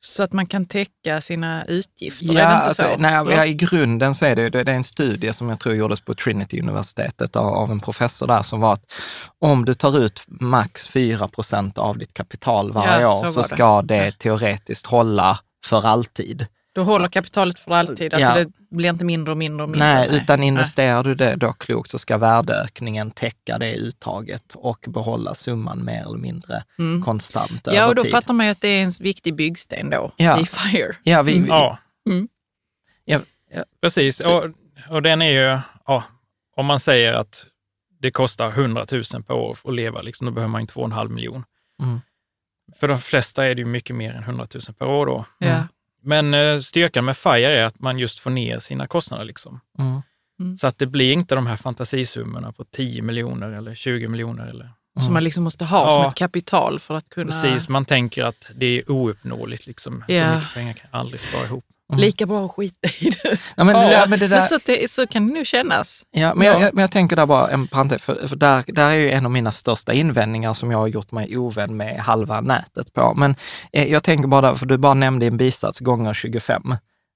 så 0.00 0.22
att 0.22 0.32
man 0.32 0.46
kan 0.46 0.66
täcka 0.66 1.20
sina 1.20 1.64
utgifter. 1.64 2.34
Ja, 2.34 2.46
alltså, 2.46 2.82
så? 2.82 2.96
nej, 2.98 3.12
ja, 3.12 3.44
i 3.44 3.54
grunden 3.54 4.14
så 4.14 4.24
är 4.24 4.36
det, 4.36 4.50
det, 4.50 4.60
är 4.60 4.68
en 4.68 4.84
studie 4.84 5.32
som 5.32 5.48
jag 5.48 5.60
tror 5.60 5.74
gjordes 5.74 6.00
på 6.00 6.14
Trinity-universitetet 6.14 7.36
av, 7.36 7.46
av 7.46 7.70
en 7.70 7.80
professor 7.80 8.26
där 8.26 8.42
som 8.42 8.60
var 8.60 8.72
att 8.72 8.92
om 9.38 9.64
du 9.64 9.74
tar 9.74 9.98
ut 9.98 10.22
max 10.26 10.86
4 10.88 11.28
procent 11.28 11.78
av 11.78 11.98
ditt 11.98 12.14
kapital 12.14 12.72
varje 12.72 13.00
Ja, 13.00 13.18
år 13.18 13.26
så 13.26 13.32
så, 13.32 13.40
var 13.40 13.48
det. 13.48 13.54
ska 13.54 13.82
det 13.82 14.18
teoretiskt 14.18 14.86
hålla 14.86 15.38
för 15.66 15.86
alltid. 15.86 16.46
Då 16.76 16.82
håller 16.82 17.08
kapitalet 17.08 17.58
för 17.58 17.70
alltid, 17.72 18.14
alltså 18.14 18.30
Ja. 18.30 18.34
det 18.38 18.52
blir 18.76 18.90
inte 18.90 19.04
mindre 19.04 19.32
och 19.32 19.38
mindre 19.38 19.62
och 19.64 19.70
mindre. 19.70 19.88
Nej, 19.94 20.08
utan 20.16 20.42
investerar 20.42 21.02
du 21.04 21.14
det 21.14 21.36
då 21.36 21.52
klokt 21.52 21.90
så 21.90 21.98
ska 21.98 22.18
värdeökningen 22.18 23.10
täcka 23.10 23.58
det 23.58 23.74
uttaget 23.76 24.52
och 24.54 24.84
behålla 24.88 25.34
summan 25.34 25.84
mer 25.84 26.00
eller 26.00 26.18
mindre 26.18 26.62
Mm. 26.78 27.02
konstant 27.02 27.60
Ja, 27.64 27.72
över 27.72 27.88
och 27.88 27.94
då 27.94 28.02
tid. 28.02 28.12
fattar 28.12 28.34
man 28.34 28.46
ju 28.46 28.52
att 28.52 28.60
det 28.60 28.68
är 28.68 28.82
en 28.84 28.90
viktig 29.00 29.34
byggsten 29.34 29.90
då 29.90 30.12
Ja. 30.16 30.40
i 30.40 30.46
FIRE. 30.46 30.96
Ja, 31.02 31.22
vi, 31.22 31.40
vi, 31.40 31.48
Ja, 31.48 31.78
ja, 33.04 33.20
ja, 33.54 33.64
precis. 33.80 34.20
Och, 34.20 34.44
och 34.90 35.02
den 35.02 35.22
är 35.22 35.30
ju, 35.30 35.60
ja, 35.86 36.04
om 36.56 36.66
man 36.66 36.80
säger 36.80 37.12
att 37.12 37.46
det 38.00 38.10
kostar 38.10 38.48
100 38.50 38.84
000 38.92 39.02
per 39.26 39.34
år 39.34 39.58
att 39.64 39.74
leva, 39.74 40.02
liksom, 40.02 40.24
då 40.26 40.32
behöver 40.32 40.50
man 40.52 40.60
ju 40.60 40.66
2,5 40.66 41.08
miljon. 41.08 41.44
Mm. 41.82 42.00
För 42.80 42.88
de 42.88 42.98
flesta 42.98 43.46
är 43.46 43.54
det 43.54 43.58
ju 43.60 43.66
mycket 43.66 43.96
mer 43.96 44.12
än 44.14 44.22
100 44.22 44.46
000 44.54 44.62
per 44.78 44.86
år 44.86 45.06
då. 45.06 45.24
Ja. 45.38 45.66
Men 46.06 46.34
eh, 46.34 46.58
styrkan 46.58 47.04
med 47.04 47.16
FIRE 47.16 47.58
är 47.60 47.64
att 47.64 47.80
man 47.80 47.98
just 47.98 48.18
får 48.18 48.30
ner 48.30 48.58
sina 48.58 48.86
kostnader. 48.86 49.24
Liksom. 49.24 49.60
mm, 50.40 50.56
Så 50.58 50.66
att 50.66 50.78
det 50.78 50.86
blir 50.86 51.12
inte 51.12 51.34
de 51.34 51.46
här 51.46 51.56
fantasisummorna 51.56 52.52
på 52.52 52.64
10 52.64 53.02
miljoner 53.02 53.50
eller 53.50 53.74
20 53.74 54.08
miljoner. 54.08 54.46
Eller. 54.46 54.70
Som 55.00 55.12
man 55.14 55.24
liksom 55.24 55.44
måste 55.44 55.64
ha 55.64 55.92
som 55.92 56.02
Ja. 56.02 56.08
ett 56.08 56.14
kapital 56.14 56.80
för 56.80 56.94
att 56.94 57.08
kunna... 57.08 57.30
Precis, 57.32 57.68
man 57.68 57.84
tänker 57.84 58.24
att 58.24 58.50
det 58.54 58.66
är 58.66 58.90
ouppnåeligt. 58.90 59.66
Liksom. 59.66 60.04
Ja. 60.08 60.30
Så 60.30 60.36
mycket 60.36 60.54
pengar 60.54 60.72
kan 60.72 60.88
jag 60.92 61.00
aldrig 61.00 61.20
spara 61.20 61.44
ihop. 61.44 61.64
Lika 61.94 62.26
bra 62.26 62.44
att 62.44 62.50
skita 62.52 62.88
i 63.00 63.10
det. 63.10 63.38
Ja, 63.56 63.64
men 63.64 63.74
det 63.74 63.82
Ja, 63.82 63.88
där, 64.00 64.06
men 64.06 64.18
det 64.18 64.28
där, 64.28 64.38
men 64.38 64.48
så, 64.48 64.58
det, 64.66 64.90
så 64.90 65.06
kan 65.06 65.28
det 65.28 65.34
nog 65.34 65.46
kännas. 65.46 66.02
Ja, 66.10 66.34
men, 66.34 66.46
Jag, 66.46 66.60
jag- 66.60 66.74
men 66.74 66.80
jag 66.82 66.90
tänker 66.90 67.16
där 67.16 67.26
bara 67.26 67.48
en 67.48 67.68
parentes, 67.68 68.02
för, 68.04 68.28
för 68.28 68.36
där, 68.36 68.64
där 68.66 68.90
är 68.90 68.94
ju 68.94 69.10
en 69.10 69.24
av 69.24 69.30
mina 69.32 69.50
största 69.52 69.92
invändningar 69.92 70.54
som 70.54 70.70
jag 70.70 70.78
har 70.78 70.86
gjort 70.86 71.12
mig 71.12 71.36
ovän 71.36 71.76
med 71.76 72.00
halva 72.00 72.40
nätet 72.40 72.92
på. 72.92 73.14
Men 73.16 73.36
eh, 73.72 73.92
jag 73.92 74.02
tänker 74.04 74.28
bara, 74.28 74.40
där, 74.48 74.54
för 74.54 74.66
du 74.66 74.78
bara 74.78 74.94
nämnde 74.94 75.24
i 75.24 75.28
en 75.28 75.36
bisats 75.36 75.78
gånger 75.80 76.14
25. 76.14 76.62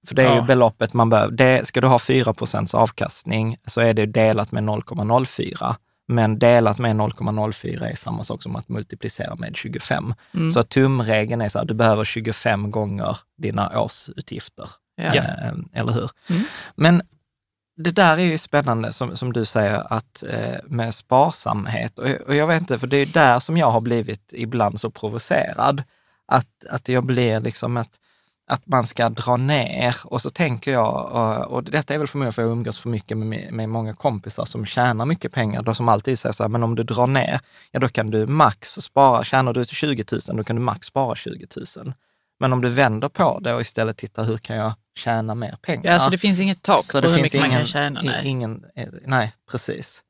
För 0.08 0.14
det 0.14 0.22
är 0.22 0.30
ju 0.30 0.36
Ja. 0.36 0.42
beloppet 0.42 0.92
man 0.94 1.10
behöver. 1.10 1.32
Det, 1.32 1.66
ska 1.66 1.80
du 1.80 1.86
ha 1.86 1.98
4% 1.98 2.74
avkastning 2.74 3.56
så 3.66 3.80
är 3.80 3.94
det 3.94 4.06
delat 4.06 4.52
med 4.52 4.64
0,04. 4.64 5.74
Men 6.10 6.38
delat 6.38 6.78
med 6.78 6.96
0,04 6.96 7.84
är 7.84 7.96
samma 7.96 8.24
sak 8.24 8.42
som 8.42 8.56
att 8.56 8.68
multiplicera 8.68 9.34
med 9.34 9.56
25. 9.56 10.14
Mm. 10.34 10.50
Så 10.50 10.62
tumregeln 10.62 11.40
är 11.40 11.48
så 11.48 11.58
att 11.58 11.68
du 11.68 11.74
behöver 11.74 12.04
25 12.04 12.70
gånger 12.70 13.18
dina 13.38 13.80
årsutgifter. 13.80 14.70
Ja. 14.96 15.14
Eh, 15.14 15.52
eller 15.72 15.92
hur? 15.92 16.10
Mm. 16.28 16.42
Men 16.74 17.02
det 17.76 17.90
där 17.90 18.18
är 18.18 18.22
ju 18.22 18.38
spännande 18.38 18.92
som, 18.92 19.16
som 19.16 19.32
du 19.32 19.44
säger 19.44 19.92
att 19.92 20.24
eh, 20.28 20.58
med 20.64 20.94
sparsamhet 20.94 21.98
och, 21.98 22.08
och 22.26 22.34
jag 22.34 22.46
vet 22.46 22.60
inte, 22.60 22.78
för 22.78 22.86
det 22.86 22.96
är 22.96 23.06
där 23.06 23.40
som 23.40 23.56
jag 23.56 23.70
har 23.70 23.80
blivit 23.80 24.32
ibland 24.36 24.80
så 24.80 24.90
provocerad. 24.90 25.82
Att, 26.26 26.66
att 26.70 26.88
jag 26.88 27.04
blir 27.04 27.40
liksom 27.40 27.76
att, 27.76 28.00
att 28.50 28.66
man 28.66 28.84
ska 28.84 29.08
dra 29.08 29.36
ner 29.36 29.96
och 30.04 30.22
så 30.22 30.30
tänker 30.30 30.72
jag, 30.72 31.10
och, 31.12 31.52
och 31.52 31.64
detta 31.64 31.94
är 31.94 31.98
väl 31.98 32.06
för 32.08 32.18
mig 32.18 32.32
för 32.32 32.42
jag 32.42 32.50
umgås 32.50 32.78
för 32.78 32.88
mycket 32.88 33.18
med, 33.18 33.52
med 33.52 33.68
många 33.68 33.94
kompisar 33.94 34.44
som 34.44 34.66
tjänar 34.66 35.06
mycket 35.06 35.32
pengar, 35.32 35.62
då 35.62 35.74
som 35.74 35.88
alltid 35.88 36.18
säger 36.18 36.32
så 36.32 36.42
här, 36.42 36.48
men 36.48 36.62
om 36.62 36.74
du 36.74 36.82
drar 36.82 37.06
ner, 37.06 37.40
ja 37.70 37.80
då 37.80 37.88
kan 37.88 38.10
du 38.10 38.26
max 38.26 38.68
spara, 38.72 39.24
tjänar 39.24 39.52
du 39.52 39.64
till 39.64 39.76
20 39.76 40.04
000, 40.12 40.36
då 40.36 40.44
kan 40.44 40.56
du 40.56 40.62
max 40.62 40.86
spara 40.86 41.14
20 41.14 41.46
000. 41.76 41.92
Men 42.40 42.52
om 42.52 42.60
du 42.60 42.68
vänder 42.68 43.08
på 43.08 43.38
det 43.40 43.54
och 43.54 43.60
istället 43.60 43.96
tittar, 43.96 44.24
hur 44.24 44.36
kan 44.38 44.56
jag 44.56 44.72
tjäna 44.98 45.34
mer 45.34 45.54
pengar? 45.62 45.82
Ja, 45.84 45.92
alltså 45.94 46.10
det 46.10 46.18
finns 46.18 46.40
inget 46.40 46.62
tak 46.62 46.84
Så 46.84 47.02
på 47.02 47.08
hur 47.08 47.22
mycket 47.22 47.40
man 47.40 47.46
ingen- 47.48 47.58
kan 47.58 47.66
tjäna. 47.66 48.02
Nej. 48.02 48.28
Ingen, 48.28 48.64
eh, 48.76 48.88
nej, 49.06 49.32
precis. 49.50 50.02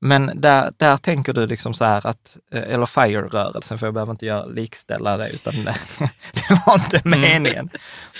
Men 0.00 0.40
där, 0.40 0.72
där 0.76 0.96
tänker 0.96 1.32
du 1.32 1.46
liksom 1.46 1.74
så 1.74 1.84
här 1.84 2.06
att, 2.06 2.38
eh, 2.52 2.62
eller 2.62 2.86
FIRE-rörelsen, 2.86 3.78
för 3.78 3.86
jag 3.86 3.94
behöver 3.94 4.10
inte 4.12 4.26
göra, 4.26 4.44
likställa 4.46 5.16
det, 5.16 5.28
utan 5.30 5.54
det, 5.64 5.74
det 6.32 6.62
var 6.66 6.74
inte 6.74 7.00
Mm. 7.04 7.20
meningen. 7.20 7.70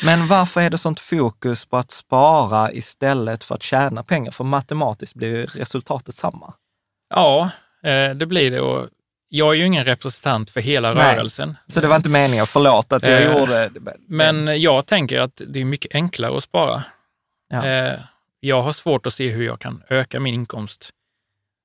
Men 0.05 0.27
varför 0.27 0.61
är 0.61 0.71
det 0.71 0.79
sånt 0.79 1.01
fokus 1.01 1.65
på 1.65 1.77
att 1.77 1.91
spara 1.91 2.73
istället 2.73 3.45
för 3.45 3.55
att 3.55 3.63
tjäna 3.63 4.03
pengar? 4.03 4.31
För 4.31 4.45
matematiskt 4.45 5.15
blir 5.15 5.29
ju 5.37 5.47
resultatet 5.47 6.15
samma. 6.15 6.55
Ja, 7.15 7.51
eh, 7.85 8.11
det 8.11 8.27
blir 8.27 8.51
det. 8.51 8.61
Och 8.61 8.89
jag 9.29 9.51
är 9.51 9.55
ju 9.59 9.67
ingen 9.67 9.85
representant 9.85 10.51
för 10.51 10.61
hela 10.61 10.95
Nej. 10.95 11.17
rörelsen. 11.17 11.57
Så 11.67 11.81
det 11.81 11.89
var 11.89 11.97
inte 11.97 12.09
meningen, 12.09 12.47
förlåt 12.47 12.93
att 12.93 13.07
jag 13.09 13.23
Eh, 13.23 13.39
gjorde 13.39 13.71
Men 14.09 14.61
jag 14.61 14.87
tänker 14.87 15.21
att 15.21 15.43
det 15.49 15.61
är 15.61 15.65
mycket 15.65 15.95
enklare 15.95 16.37
att 16.37 16.43
spara. 16.43 16.83
Ja. 17.49 17.67
Eh, 17.67 18.01
Jag 18.41 18.63
har 18.63 18.73
svårt 18.73 19.07
att 19.07 19.13
se 19.15 19.29
hur 19.31 19.45
jag 19.47 19.61
kan 19.61 19.83
öka 19.89 20.21
min 20.21 20.35
inkomst 20.35 20.91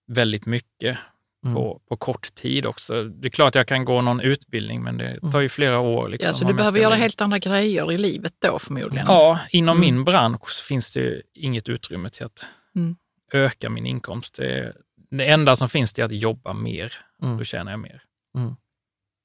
väldigt 0.08 0.46
mycket 0.46 0.98
Mm. 1.46 1.56
på, 1.56 1.82
på 1.90 1.98
kort 1.98 2.36
tid 2.36 2.66
också. 2.66 3.04
Det 3.04 3.28
är 3.28 3.30
klart 3.30 3.48
att 3.48 3.56
jag 3.56 3.68
kan 3.68 3.86
gå 3.86 4.02
någon 4.02 4.20
utbildning, 4.20 4.84
men 4.84 4.98
det 4.98 5.20
tar 5.32 5.40
ju 5.42 5.50
flera 5.50 5.80
år. 5.80 6.10
Liksom, 6.10 6.28
Ja, 6.28 6.34
så 6.34 6.46
du 6.46 6.54
behöver 6.54 6.80
göra 6.80 6.96
helt 6.96 7.22
andra 7.22 7.40
grejer 7.40 7.92
i 7.92 7.98
livet 7.98 8.34
då 8.40 8.60
förmodligen. 8.60 9.06
Ja, 9.08 9.40
inom 9.52 9.78
Mm. 9.78 9.96
min 9.96 10.04
bransch 10.04 10.50
så 10.50 10.64
finns 10.64 10.92
det 10.94 11.22
inget 11.34 11.70
utrymme 11.70 12.10
till 12.10 12.26
att 12.26 12.46
Mm. 12.76 12.96
öka 13.34 13.70
min 13.70 13.86
inkomst. 13.86 14.36
Det, 14.36 14.74
det 15.12 15.26
enda 15.26 15.56
som 15.56 15.70
finns 15.70 15.94
det 15.94 16.02
är 16.02 16.06
att 16.06 16.12
jobba 16.16 16.54
mer. 16.54 16.94
Mm. 17.22 17.38
Då 17.38 17.44
tjänar 17.44 17.72
jag 17.72 17.80
mer. 17.80 18.02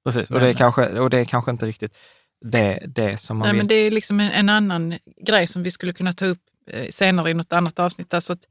Precis, 0.04 0.30
och 0.30 0.40
det, 0.40 0.48
är 0.48 0.52
kanske, 0.52 0.98
och 1.00 1.10
det 1.10 1.18
är 1.18 1.24
kanske 1.24 1.50
inte 1.50 1.66
riktigt 1.66 1.96
det, 2.44 2.82
det 2.86 3.16
som 3.16 3.38
man 3.38 3.46
Nej, 3.46 3.52
vill. 3.52 3.58
men 3.58 3.68
det 3.68 3.74
är 3.74 3.90
liksom 3.90 4.20
en, 4.20 4.30
en 4.30 4.48
annan 4.48 4.98
grej 5.26 5.46
som 5.46 5.62
vi 5.62 5.70
skulle 5.70 5.92
kunna 5.92 6.12
ta 6.12 6.26
upp 6.26 6.40
eh, 6.70 6.88
senare 6.90 7.30
i 7.30 7.34
något 7.34 7.52
annat 7.52 7.78
avsnitt. 7.78 8.14
Alltså 8.14 8.32
att 8.32 8.48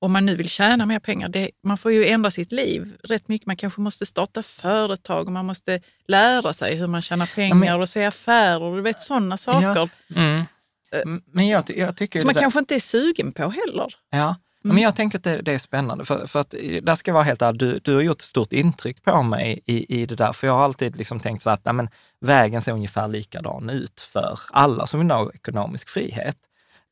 om 0.00 0.12
man 0.12 0.26
nu 0.26 0.36
vill 0.36 0.48
tjäna 0.48 0.86
mer 0.86 0.98
pengar, 0.98 1.28
det, 1.28 1.50
man 1.64 1.78
får 1.78 1.92
ju 1.92 2.06
ändra 2.06 2.30
sitt 2.30 2.52
liv 2.52 2.96
rätt 3.04 3.28
mycket. 3.28 3.46
Man 3.46 3.56
kanske 3.56 3.80
måste 3.80 4.06
starta 4.06 4.42
företag 4.42 5.26
och 5.26 5.32
man 5.32 5.46
måste 5.46 5.80
lära 6.08 6.52
sig 6.52 6.74
hur 6.76 6.86
man 6.86 7.00
tjänar 7.00 7.26
pengar 7.34 7.78
och 7.78 7.88
se 7.88 8.04
affärer 8.04 8.62
och 8.62 8.76
du 8.76 8.82
vet 8.82 9.00
sådana 9.00 9.36
saker. 9.36 9.88
Mm. 10.16 10.44
Mm, 10.92 11.22
Men 11.26 11.48
jag, 11.48 11.64
jag 11.76 11.96
tycker 11.96 12.18
Som 12.18 12.26
man 12.26 12.34
där- 12.34 12.40
kanske 12.40 12.58
inte 12.60 12.74
är 12.74 12.80
sugen 12.80 13.32
på 13.32 13.42
heller. 13.50 13.94
Ja, 14.10 14.36
Mm. 14.64 14.74
men 14.74 14.82
jag 14.84 14.96
tänker 14.96 15.18
att 15.18 15.24
det, 15.24 15.42
det 15.42 15.52
är 15.52 15.58
spännande. 15.58 16.04
För, 16.04 16.26
för 16.26 16.40
att, 16.40 16.54
eh, 16.54 16.82
där 16.82 16.94
ska 16.94 17.08
jag 17.10 17.14
vara 17.14 17.24
helt 17.24 17.42
ärlig, 17.42 17.58
du, 17.60 17.78
du 17.78 17.94
har 17.94 18.02
gjort 18.02 18.16
ett 18.20 18.26
stort 18.26 18.52
intryck 18.52 19.02
på 19.04 19.22
mig 19.22 19.60
i, 19.66 20.00
i 20.02 20.06
det 20.06 20.14
där. 20.14 20.32
För 20.32 20.46
jag 20.46 20.54
har 20.54 20.64
alltid 20.64 20.96
liksom 20.96 21.20
tänkt 21.20 21.42
så 21.42 21.50
att 21.50 21.64
nej, 21.64 21.74
men, 21.74 21.88
vägen 22.20 22.62
ser 22.62 22.72
ungefär 22.72 23.08
likadan 23.08 23.70
ut 23.70 24.00
för 24.00 24.38
alla 24.50 24.86
som 24.86 25.00
vill 25.00 25.06
nå 25.06 25.30
ekonomisk 25.34 25.88
frihet. 25.88 26.36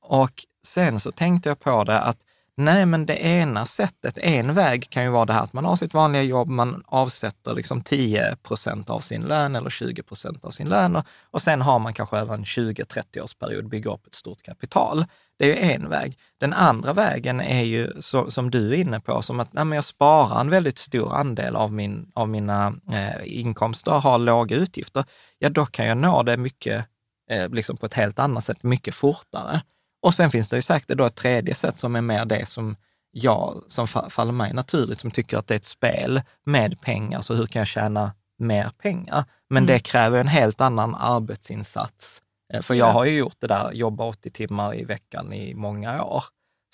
Och 0.02 0.32
sen 0.66 1.00
så 1.00 1.10
tänkte 1.10 1.48
jag 1.48 1.60
på 1.60 1.84
det 1.84 2.00
att 2.00 2.18
nej, 2.58 2.86
men 2.86 3.06
det 3.06 3.16
ena 3.16 3.66
sättet, 3.66 4.18
en 4.18 4.54
väg 4.54 4.90
kan 4.90 5.04
ju 5.04 5.10
vara 5.10 5.24
det 5.24 5.32
här 5.32 5.42
att 5.42 5.52
man 5.52 5.64
har 5.64 5.76
sitt 5.76 5.94
vanliga 5.94 6.22
jobb, 6.22 6.48
man 6.48 6.82
avsätter 6.86 7.54
liksom 7.54 7.82
10 7.82 8.36
procent 8.42 8.90
av 8.90 9.00
sin 9.00 9.22
lön 9.22 9.56
eller 9.56 9.70
20 9.70 10.02
procent 10.02 10.44
av 10.44 10.50
sin 10.50 10.68
lön 10.68 10.96
och, 10.96 11.04
och 11.30 11.42
sen 11.42 11.60
har 11.60 11.78
man 11.78 11.92
kanske 11.92 12.16
över 12.16 12.34
en 12.34 12.44
20-30 12.44 13.20
årsperiod 13.20 13.68
bygga 13.68 13.90
upp 13.90 14.06
ett 14.06 14.14
stort 14.14 14.42
kapital. 14.42 15.04
Det 15.38 15.44
är 15.44 15.48
ju 15.66 15.72
en 15.72 15.88
väg. 15.88 16.18
Den 16.40 16.52
andra 16.52 16.92
vägen 16.92 17.40
är 17.40 17.62
ju 17.62 17.92
så, 18.00 18.30
som 18.30 18.50
du 18.50 18.72
är 18.72 18.76
inne 18.76 19.00
på, 19.00 19.22
som 19.22 19.40
att 19.40 19.52
nej, 19.52 19.64
men 19.64 19.76
jag 19.76 19.84
sparar 19.84 20.40
en 20.40 20.50
väldigt 20.50 20.78
stor 20.78 21.14
andel 21.14 21.56
av, 21.56 21.72
min, 21.72 22.10
av 22.14 22.28
mina 22.28 22.74
eh, 22.92 23.38
inkomster, 23.38 23.92
har 23.92 24.18
låga 24.18 24.56
utgifter. 24.56 25.04
Ja, 25.38 25.48
då 25.48 25.66
kan 25.66 25.86
jag 25.86 25.96
nå 25.98 26.22
det 26.22 26.36
mycket, 26.36 26.86
eh, 27.30 27.48
liksom 27.48 27.76
på 27.76 27.86
ett 27.86 27.94
helt 27.94 28.18
annat 28.18 28.44
sätt, 28.44 28.62
mycket 28.62 28.94
fortare. 28.94 29.60
Och 30.02 30.14
sen 30.14 30.30
finns 30.30 30.48
det 30.48 30.56
ju 30.56 30.62
säkert 30.62 30.98
då 30.98 31.04
ett 31.04 31.14
tredje 31.14 31.54
sätt 31.54 31.78
som 31.78 31.96
är 31.96 32.00
mer 32.00 32.24
det 32.24 32.46
som 32.48 32.76
jag, 33.10 33.62
som 33.68 33.86
fa- 33.86 34.08
faller 34.10 34.32
mig 34.32 34.52
naturligt, 34.52 34.98
som 34.98 35.10
tycker 35.10 35.38
att 35.38 35.46
det 35.46 35.54
är 35.54 35.56
ett 35.56 35.64
spel 35.64 36.20
med 36.46 36.80
pengar. 36.80 37.20
Så 37.20 37.34
hur 37.34 37.46
kan 37.46 37.60
jag 37.60 37.66
tjäna 37.68 38.12
mer 38.38 38.70
pengar? 38.82 39.24
Men 39.50 39.66
det 39.66 39.78
kräver 39.78 40.20
en 40.20 40.28
helt 40.28 40.60
annan 40.60 40.94
arbetsinsats. 40.94 42.22
Eh, 42.54 42.62
För 42.62 42.74
jag 42.74 42.88
Ja. 42.88 42.92
har 42.92 43.04
ju 43.04 43.18
gjort 43.18 43.36
det 43.38 43.46
där, 43.46 43.72
jobba 43.72 44.04
80 44.04 44.30
timmar 44.30 44.74
i 44.74 44.84
veckan 44.84 45.32
i 45.32 45.54
många 45.54 46.04
år. 46.04 46.24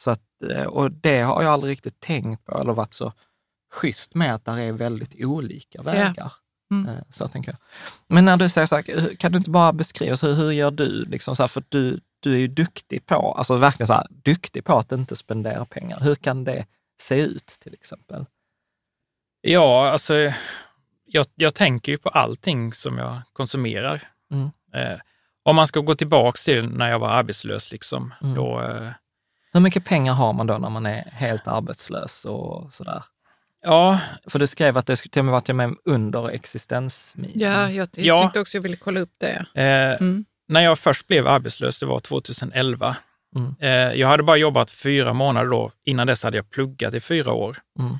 Så 0.02 0.10
att, 0.10 0.20
eh, 0.50 0.64
och 0.64 0.90
det 0.90 1.20
har 1.22 1.42
jag 1.42 1.52
aldrig 1.52 1.70
riktigt 1.72 2.00
tänkt 2.00 2.44
på 2.44 2.58
eller 2.60 2.72
varit 2.72 2.94
så 2.94 3.12
schysst 3.74 4.14
med 4.14 4.34
att 4.34 4.44
det 4.44 4.52
är 4.62 4.72
väldigt 4.72 5.14
olika 5.24 5.82
vägar. 5.82 6.32
Mm. 6.72 6.88
Eh, 6.88 7.02
Så 7.10 7.28
tänker 7.28 7.50
jag. 7.52 7.58
Men 8.08 8.24
när 8.24 8.36
du 8.36 8.48
säger 8.48 8.66
så 8.66 8.74
här, 8.76 9.16
kan 9.16 9.32
du 9.32 9.38
inte 9.38 9.50
bara 9.50 9.72
beskriva, 9.72 10.16
så 10.16 10.26
hur, 10.26 10.34
hur 10.34 10.50
gör 10.52 10.70
du? 10.70 11.04
Liksom 11.04 11.36
så 11.36 11.42
här, 11.42 11.48
för 11.48 11.64
du, 11.68 12.00
du 12.24 12.34
är 12.34 12.38
ju 12.38 12.48
duktig 12.48 13.06
på, 13.06 13.32
alltså 13.32 13.56
verkligen 13.56 13.86
så 13.86 13.92
här, 13.92 14.06
duktig 14.10 14.64
på 14.64 14.78
att 14.78 14.92
inte 14.92 15.16
spendera 15.16 15.64
pengar. 15.64 16.00
Hur 16.00 16.14
kan 16.14 16.44
det 16.44 16.66
se 17.00 17.20
ut 17.20 17.46
till 17.46 17.74
exempel? 17.74 18.26
Ja, 19.40 19.90
alltså 19.90 20.14
jag, 21.06 21.26
jag 21.34 21.54
tänker 21.54 21.92
ju 21.92 21.98
på 21.98 22.08
allting 22.08 22.72
som 22.72 22.98
jag 22.98 23.20
konsumerar. 23.32 24.02
Mm. 24.30 24.50
Eh, 24.74 24.98
om 25.42 25.56
man 25.56 25.66
ska 25.66 25.80
gå 25.80 25.94
tillbaka 25.94 26.36
till 26.44 26.68
när 26.68 26.90
jag 26.90 26.98
var 26.98 27.08
arbetslös, 27.08 27.72
liksom, 27.72 28.14
Mm. 28.22 28.34
då, 28.34 28.60
eh, 28.62 28.90
Hur 29.52 29.60
mycket 29.60 29.84
pengar 29.84 30.12
har 30.12 30.32
man 30.32 30.46
då 30.46 30.58
när 30.58 30.70
man 30.70 30.86
är 30.86 31.10
helt 31.12 31.48
arbetslös 31.48 32.24
och 32.24 32.74
sådär? 32.74 33.04
ja, 33.62 34.00
För 34.26 34.38
du 34.38 34.46
skrev 34.46 34.78
att 34.78 34.86
det 34.86 34.96
skulle 34.96 35.10
till 35.10 35.20
och 35.20 35.24
med 35.24 35.32
vara 35.32 35.40
till 35.40 35.52
och 35.52 35.56
med 35.56 35.74
under 35.84 36.28
existensminimum. 36.30 37.40
Ja, 37.40 37.70
jag, 37.70 37.88
jag 37.94 38.04
Ja. 38.06 38.18
tänkte 38.18 38.40
också 38.40 38.56
jag 38.56 38.62
ville 38.62 38.76
kolla 38.76 39.00
upp 39.00 39.12
det. 39.18 39.46
eh, 39.54 40.00
Mm. 40.00 40.24
När 40.48 40.60
jag 40.60 40.78
först 40.78 41.06
blev 41.06 41.26
arbetslös, 41.26 41.80
det 41.80 41.86
var 41.86 42.00
2011. 42.00 42.96
Mm. 43.36 43.54
Eh, 43.60 44.00
jag 44.00 44.08
hade 44.08 44.22
bara 44.22 44.36
jobbat 44.36 44.70
fyra 44.70 45.12
månader 45.12 45.50
då. 45.50 45.72
Innan 45.84 46.06
dess 46.06 46.22
hade 46.22 46.36
jag 46.36 46.50
pluggat 46.50 46.94
i 46.94 47.00
fyra 47.00 47.32
år. 47.32 47.58
Mm. 47.78 47.98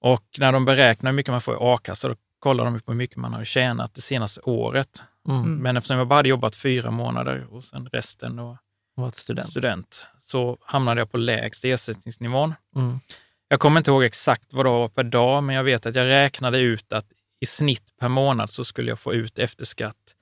Och 0.00 0.24
när 0.38 0.52
de 0.52 0.64
beräknar 0.64 1.10
hur 1.10 1.16
mycket 1.16 1.32
man 1.32 1.40
får 1.40 1.54
i 1.54 1.58
a-kassa, 1.60 2.08
då 2.08 2.16
kollar 2.38 2.64
de 2.64 2.80
på 2.80 2.92
hur 2.92 2.98
mycket 2.98 3.16
man 3.16 3.32
har 3.32 3.44
tjänat 3.44 3.94
det 3.94 4.00
senaste 4.00 4.40
året. 4.40 5.02
Mm. 5.28 5.42
Mm. 5.42 5.58
Men 5.58 5.76
eftersom 5.76 5.98
jag 5.98 6.08
bara 6.08 6.16
hade 6.16 6.28
jobbat 6.28 6.56
fyra 6.56 6.90
månader 6.90 7.46
och 7.50 7.64
sen 7.64 7.88
resten 7.92 8.36
då 8.36 8.58
Varit 8.96 9.14
student. 9.14 9.50
student, 9.50 10.06
så 10.20 10.58
hamnade 10.60 11.00
jag 11.00 11.10
på 11.10 11.18
lägst 11.18 11.64
ersättningsnivån. 11.64 12.54
Mm. 12.76 13.00
Jag 13.48 13.60
kommer 13.60 13.80
inte 13.80 13.90
ihåg 13.90 14.04
exakt 14.04 14.52
vad 14.52 14.66
det 14.66 14.70
var 14.70 14.88
per 14.88 15.02
dag, 15.04 15.42
men 15.42 15.56
jag 15.56 15.64
vet 15.64 15.86
att 15.86 15.94
jag 15.94 16.06
räknade 16.06 16.58
ut 16.58 16.92
att 16.92 17.06
i 17.40 17.46
snitt 17.46 17.96
per 18.00 18.08
månad 18.08 18.50
så 18.50 18.64
skulle 18.64 18.90
jag 18.90 18.98
få 18.98 19.14
ut 19.14 19.38
efter 19.38 19.64
skatt 19.64 20.14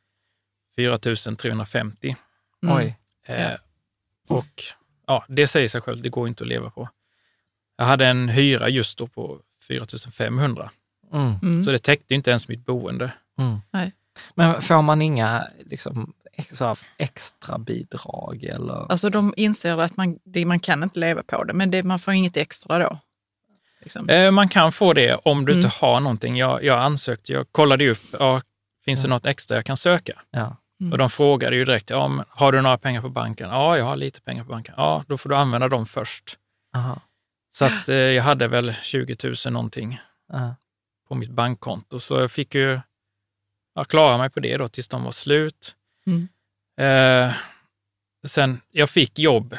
4 0.76 0.98
350. 0.98 2.16
Mm. 2.62 2.76
Oj. 2.76 2.96
Eh, 3.26 3.42
Ja. 3.42 3.56
Och 4.36 4.62
ja, 5.06 5.24
det 5.28 5.46
säger 5.46 5.68
sig 5.68 5.80
självt, 5.80 6.02
det 6.02 6.08
går 6.08 6.28
inte 6.28 6.44
att 6.44 6.48
leva 6.48 6.70
på. 6.70 6.88
Jag 7.76 7.84
hade 7.84 8.06
en 8.06 8.28
hyra 8.28 8.68
just 8.68 8.98
då 8.98 9.06
på 9.06 9.38
4 9.68 9.86
500, 10.12 10.70
Mm. 11.12 11.32
Mm. 11.42 11.62
så 11.62 11.70
det 11.70 11.78
täckte 11.78 12.14
inte 12.14 12.30
ens 12.30 12.48
mitt 12.48 12.66
boende. 12.66 13.12
Mm. 13.38 13.58
Nej. 13.70 13.92
Men 14.34 14.60
får 14.60 14.82
man 14.82 15.02
inga 15.02 15.48
liksom, 15.66 16.12
extra 16.98 17.58
bidrag 17.58 18.44
eller? 18.44 18.90
Alltså 18.92 19.10
de 19.10 19.34
inser 19.36 19.78
att 19.78 19.96
man, 19.96 20.18
det, 20.24 20.44
man 20.44 20.60
kan 20.60 20.82
inte 20.82 20.98
leva 20.98 21.22
på 21.22 21.44
det, 21.44 21.52
men 21.52 21.70
det, 21.70 21.82
man 21.82 21.98
får 21.98 22.14
inget 22.14 22.36
extra 22.36 22.78
då. 22.78 22.98
Liksom. 23.80 24.08
Eh, 24.08 24.30
man 24.30 24.48
kan 24.48 24.72
få 24.72 24.92
det 24.92 25.14
om 25.14 25.44
du 25.44 25.52
Mm. 25.52 25.64
inte 25.64 25.76
har 25.80 26.00
någonting. 26.00 26.36
Jag, 26.36 26.64
jag 26.64 26.78
ansökte, 26.78 27.32
jag 27.32 27.52
kollade 27.52 27.90
upp, 27.90 28.02
ja, 28.20 28.42
finns 28.84 29.02
det 29.02 29.06
Ja. 29.08 29.14
något 29.14 29.26
extra 29.26 29.56
jag 29.56 29.66
kan 29.66 29.76
söka? 29.76 30.22
Ja. 30.30 30.56
Mm. 30.82 30.92
Och 30.92 30.98
de 30.98 31.10
frågade 31.10 31.56
ju 31.56 31.64
direkt, 31.64 31.90
ja, 31.90 32.08
men 32.08 32.24
har 32.28 32.52
du 32.52 32.60
några 32.60 32.78
pengar 32.78 33.00
på 33.02 33.08
banken? 33.08 33.50
Ja, 33.50 33.76
jag 33.78 33.84
har 33.84 33.96
lite 33.96 34.20
pengar 34.20 34.44
på 34.44 34.50
banken. 34.50 34.74
Ja, 34.76 35.04
då 35.08 35.18
får 35.18 35.28
du 35.28 35.36
använda 35.36 35.68
dem 35.68 35.86
först. 35.86 36.38
Aha. 36.76 37.00
Så 37.50 37.64
att 37.64 37.88
eh, 37.88 37.96
jag 37.96 38.22
hade 38.22 38.48
väl 38.48 38.74
20 38.74 39.16
000 39.24 39.34
någonting 39.52 40.00
Ja. 40.32 40.54
på 41.08 41.14
mitt 41.14 41.30
bankkonto. 41.30 42.00
Så 42.00 42.20
jag 42.20 42.30
fick 42.30 42.54
ju 42.54 42.80
ja, 43.74 43.84
klara 43.84 44.18
mig 44.18 44.30
på 44.30 44.40
det 44.40 44.56
då 44.56 44.68
tills 44.68 44.88
de 44.88 45.04
var 45.04 45.10
slut. 45.12 45.74
Mm. 46.06 46.28
Eh, 46.80 47.34
sen, 48.26 48.60
jag 48.70 48.90
fick 48.90 49.18
jobb, 49.18 49.52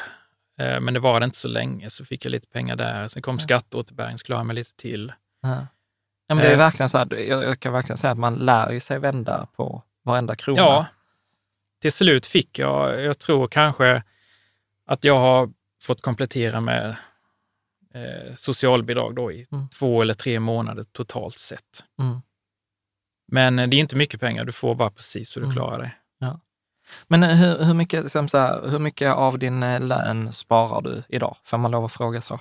eh, 0.60 0.80
men 0.80 0.94
det 0.94 1.00
var 1.00 1.20
det 1.20 1.24
inte 1.24 1.36
så 1.38 1.48
länge, 1.48 1.90
så 1.90 2.04
fick 2.04 2.24
jag 2.24 2.30
lite 2.30 2.48
pengar 2.48 2.76
där. 2.76 3.08
Sen 3.08 3.22
kom 3.22 3.38
skatteåterbäring, 3.38 4.18
så 4.18 4.24
klarade 4.24 4.40
jag 4.40 4.46
mig 4.46 4.56
lite 4.56 4.76
till. 4.76 5.12
Ja. 5.42 5.66
Ja, 6.26 6.34
men 6.34 6.44
det 6.44 6.48
är 6.48 6.52
Eh. 6.52 6.58
verkligen 6.58 6.88
så 6.88 6.98
här, 6.98 7.14
jag, 7.16 7.44
jag 7.44 7.60
kan 7.60 7.72
verkligen 7.72 7.96
säga 7.96 8.10
att 8.10 8.18
man 8.18 8.34
lär 8.34 8.70
ju 8.70 8.80
sig 8.80 8.98
vända 8.98 9.46
på 9.56 9.82
varenda 10.04 10.34
krona. 10.36 10.60
Ja, 10.62 10.86
till 11.84 11.92
slut 11.92 12.26
fick 12.26 12.58
jag, 12.58 13.02
jag 13.02 13.18
tror 13.18 13.48
kanske 13.48 14.02
att 14.86 15.04
jag 15.04 15.18
har 15.18 15.50
fått 15.82 16.00
komplettera 16.00 16.60
med 16.60 16.96
eh, 17.94 18.34
socialbidrag 18.34 19.14
då 19.14 19.32
i 19.32 19.46
Mm. 19.52 19.68
två 19.68 20.02
eller 20.02 20.14
tre 20.14 20.40
månader 20.40 20.84
totalt 20.92 21.38
sett. 21.38 21.84
Mm. 22.00 22.20
Men 23.32 23.58
eh, 23.58 23.68
det 23.68 23.76
är 23.76 23.78
inte 23.78 23.96
mycket 23.96 24.20
pengar, 24.20 24.44
du 24.44 24.52
får 24.52 24.74
bara 24.74 24.90
precis 24.90 25.30
så 25.30 25.40
du 25.40 25.44
Mm. 25.46 25.56
klarar 25.56 25.78
dig. 25.78 25.96
Men 27.06 27.22
hur, 27.22 27.64
hur, 27.64 27.74
mycket, 27.74 28.10
så 28.12 28.18
här, 28.32 28.68
hur 28.70 28.78
mycket 28.78 29.14
av 29.14 29.38
din 29.38 29.62
eh, 29.62 29.80
lön 29.80 30.32
sparar 30.32 30.82
du 30.82 31.02
idag? 31.08 31.36
Får 31.44 31.58
man 31.58 31.70
lov 31.70 31.84
att 31.84 31.92
fråga 31.92 32.20
så? 32.20 32.40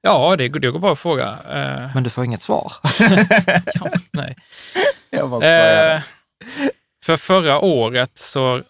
Ja, 0.00 0.36
det, 0.36 0.48
går- 0.48 0.60
det 0.60 0.70
går 0.70 0.78
bara 0.78 0.92
att 0.92 0.98
fråga. 0.98 1.28
Eh, 1.48 1.90
Men 1.94 2.02
du 2.04 2.10
får 2.10 2.24
inget 2.24 2.42
svar. 2.42 2.72
ja, 3.74 3.90
nej. 4.12 4.36
jag 5.10 5.30
bara 5.30 5.46
Eh, 5.96 6.02
för 7.04 7.16
förra 7.16 7.60
året 7.60 8.18
så 8.18 8.62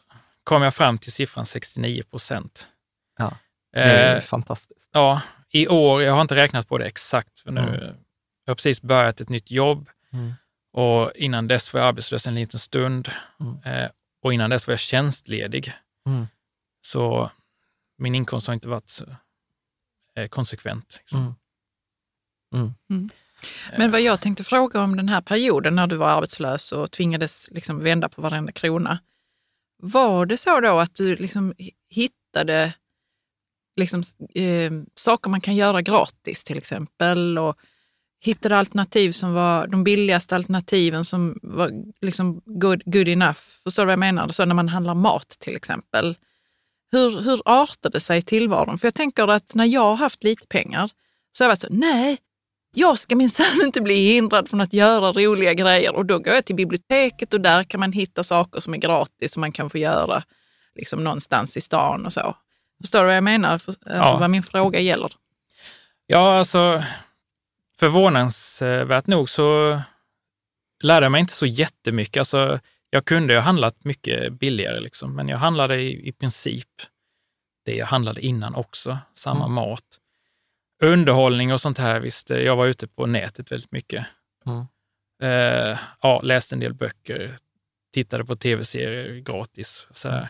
kom 0.45 0.63
jag 0.63 0.75
fram 0.75 0.99
till 0.99 1.13
siffran 1.13 1.47
69 1.47 2.03
procent. 2.03 2.69
Ja, 3.19 3.37
det 3.73 3.79
är 3.81 4.17
Eh, 4.17 4.21
fantastiskt. 4.21 4.91
ja, 4.93 5.21
i 5.51 5.69
år, 5.69 6.03
jag 6.03 6.13
har 6.13 6.21
inte 6.23 6.35
räknat 6.37 6.69
på 6.69 6.79
det 6.79 6.85
exakt, 6.87 7.41
för 7.41 7.51
nu, 7.51 7.61
Mm. 7.61 7.97
jag 8.45 8.51
har 8.51 8.55
precis 8.55 8.83
börjat 8.83 9.21
ett 9.21 9.29
nytt 9.29 9.51
jobb 9.51 9.89
Mm. 10.13 10.33
och 10.73 11.13
innan 11.15 11.49
dess 11.49 11.73
var 11.75 11.81
jag 11.81 11.89
arbetslös 11.89 12.27
en 12.27 12.35
liten 12.35 12.61
stund 12.61 13.09
Mm. 13.41 13.63
eh, 13.85 13.91
och 14.23 14.33
innan 14.35 14.51
dess 14.51 14.67
var 14.67 14.73
jag 14.73 14.79
tjänstledig. 14.81 15.73
Mm. 16.07 16.27
Så 16.87 17.31
min 17.99 18.15
inkomst 18.15 18.47
har 18.47 18.55
inte 18.55 18.69
varit 18.69 18.91
så, 18.91 19.05
eh, 20.17 20.29
konsekvent. 20.29 20.97
Liksom. 20.99 21.35
Men 23.79 23.91
vad 23.91 24.01
jag 24.01 24.21
tänkte 24.21 24.45
fråga 24.45 24.81
om 24.81 24.97
den 24.97 25.09
här 25.09 25.21
perioden 25.21 25.75
när 25.75 25.87
du 25.87 25.97
var 25.97 26.09
arbetslös 26.09 26.73
och 26.73 26.91
tvingades 26.91 27.49
liksom 27.51 27.79
vända 27.79 28.09
på 28.09 28.23
varenda 28.23 28.53
krona. 28.53 28.99
Var 29.83 30.27
det 30.27 30.37
så 30.37 30.61
då 30.61 30.79
att 30.79 30.95
du 30.95 31.17
liksom 31.17 31.55
hittade 31.89 32.73
liksom, 33.77 34.03
eh, 34.35 34.73
saker 34.95 35.31
man 35.31 35.41
kan 35.41 35.57
göra 35.57 35.83
gratis 35.83 36.45
till 36.45 36.59
exempel 36.59 37.39
och 37.39 37.57
hittade 38.21 38.57
alternativ 38.57 39.13
som 39.13 39.33
var 39.33 39.67
de 39.67 39.85
billigaste 39.85 40.37
alternativen 40.37 41.05
som 41.05 41.39
var 41.43 41.71
liksom 42.01 42.43
good, 42.45 42.83
good 42.85 43.09
enough? 43.09 43.41
Förstår 43.65 43.83
du 43.83 43.87
vad 43.87 43.93
jag 43.93 43.99
menar? 43.99 44.29
Så 44.29 44.45
när 44.45 44.55
man 44.55 44.69
handlar 44.69 44.95
mat 44.95 45.37
till 45.39 45.57
exempel. 45.57 46.17
Hur, 46.91 47.21
hur 47.21 47.43
artade 47.45 48.01
sig 48.01 48.23
tillvaron? 48.23 48.79
För 48.79 48.87
jag 48.87 48.95
tänker 48.95 49.29
att 49.29 49.55
när 49.55 49.65
jag 49.65 49.81
har 49.81 49.97
haft 49.97 50.25
lite 50.25 50.47
pengar 50.47 50.91
så 51.33 51.45
har 51.45 51.47
jag 51.47 51.51
varit 51.51 51.61
så, 51.61 51.69
nej, 51.71 52.19
jag 52.75 52.99
ska 52.99 53.17
minsann 53.17 53.63
inte 53.65 53.81
bli 53.81 53.95
hindrad 54.13 54.49
från 54.49 54.61
att 54.61 54.73
göra 54.73 55.13
roliga 55.13 55.55
grejer. 55.55 55.95
Och 55.95 56.07
då 56.07 56.19
går 56.19 56.35
jag 56.35 56.45
till 56.45 56.57
biblioteket 56.57 57.35
och 57.35 57.41
där 57.41 57.65
kan 57.65 57.81
man 57.81 57.93
hitta 57.93 58.25
saker 58.25 58.61
som 58.61 58.75
är 58.75 58.79
gratis 58.79 59.33
som 59.33 59.41
man 59.41 59.53
kan 59.53 59.71
få 59.71 59.79
göra 59.79 60.23
liksom 60.75 61.05
någonstans 61.05 61.57
i 61.57 61.61
stan 61.61 62.07
och 62.07 62.13
så. 62.13 62.37
Förstår 62.81 62.99
du 63.01 63.07
vad 63.07 63.17
jag 63.17 63.25
menar? 63.25 63.49
Alltså 63.53 63.73
Ja. 63.85 64.17
vad 64.21 64.31
min 64.31 64.43
fråga 64.43 64.81
gäller. 64.81 65.13
Ja, 66.07 66.39
alltså 66.39 66.83
förvånansvärt 67.79 69.07
nog 69.07 69.31
så 69.31 69.81
lärde 70.83 71.05
jag 71.05 71.13
mig 71.13 71.21
inte 71.21 71.33
så 71.33 71.47
jättemycket. 71.47 72.21
Alltså, 72.21 72.61
jag 72.91 73.05
kunde 73.05 73.35
ha 73.35 73.41
handlat 73.41 73.85
mycket 73.85 74.33
billigare, 74.33 74.81
liksom, 74.81 75.15
men 75.17 75.29
jag 75.29 75.39
handlade 75.39 75.77
i, 75.81 76.09
i 76.09 76.13
princip 76.13 76.69
det 77.65 77.75
jag 77.75 77.87
handlade 77.87 78.21
innan 78.21 78.55
också, 78.55 78.99
samma 79.15 79.45
Mm. 79.45 79.53
mat. 79.55 79.83
Underhållning 80.83 81.53
och 81.53 81.61
sånt 81.61 81.79
här, 81.79 82.01
visst, 82.01 82.31
eh, 82.31 82.39
jag 82.39 82.57
var 82.57 82.67
ute 82.67 82.87
på 82.87 83.07
nätet 83.07 83.53
väldigt 83.53 83.73
mycket. 83.73 84.07
Mm. 84.47 84.67
Eh, 85.23 85.79
ja, 86.01 86.21
läste 86.23 86.55
en 86.55 86.61
del 86.61 86.75
böcker, 86.75 87.37
tittade 87.95 88.25
på 88.25 88.37
tv-serier 88.37 89.21
gratis, 89.21 89.87
så 89.91 90.09
här, 90.09 90.29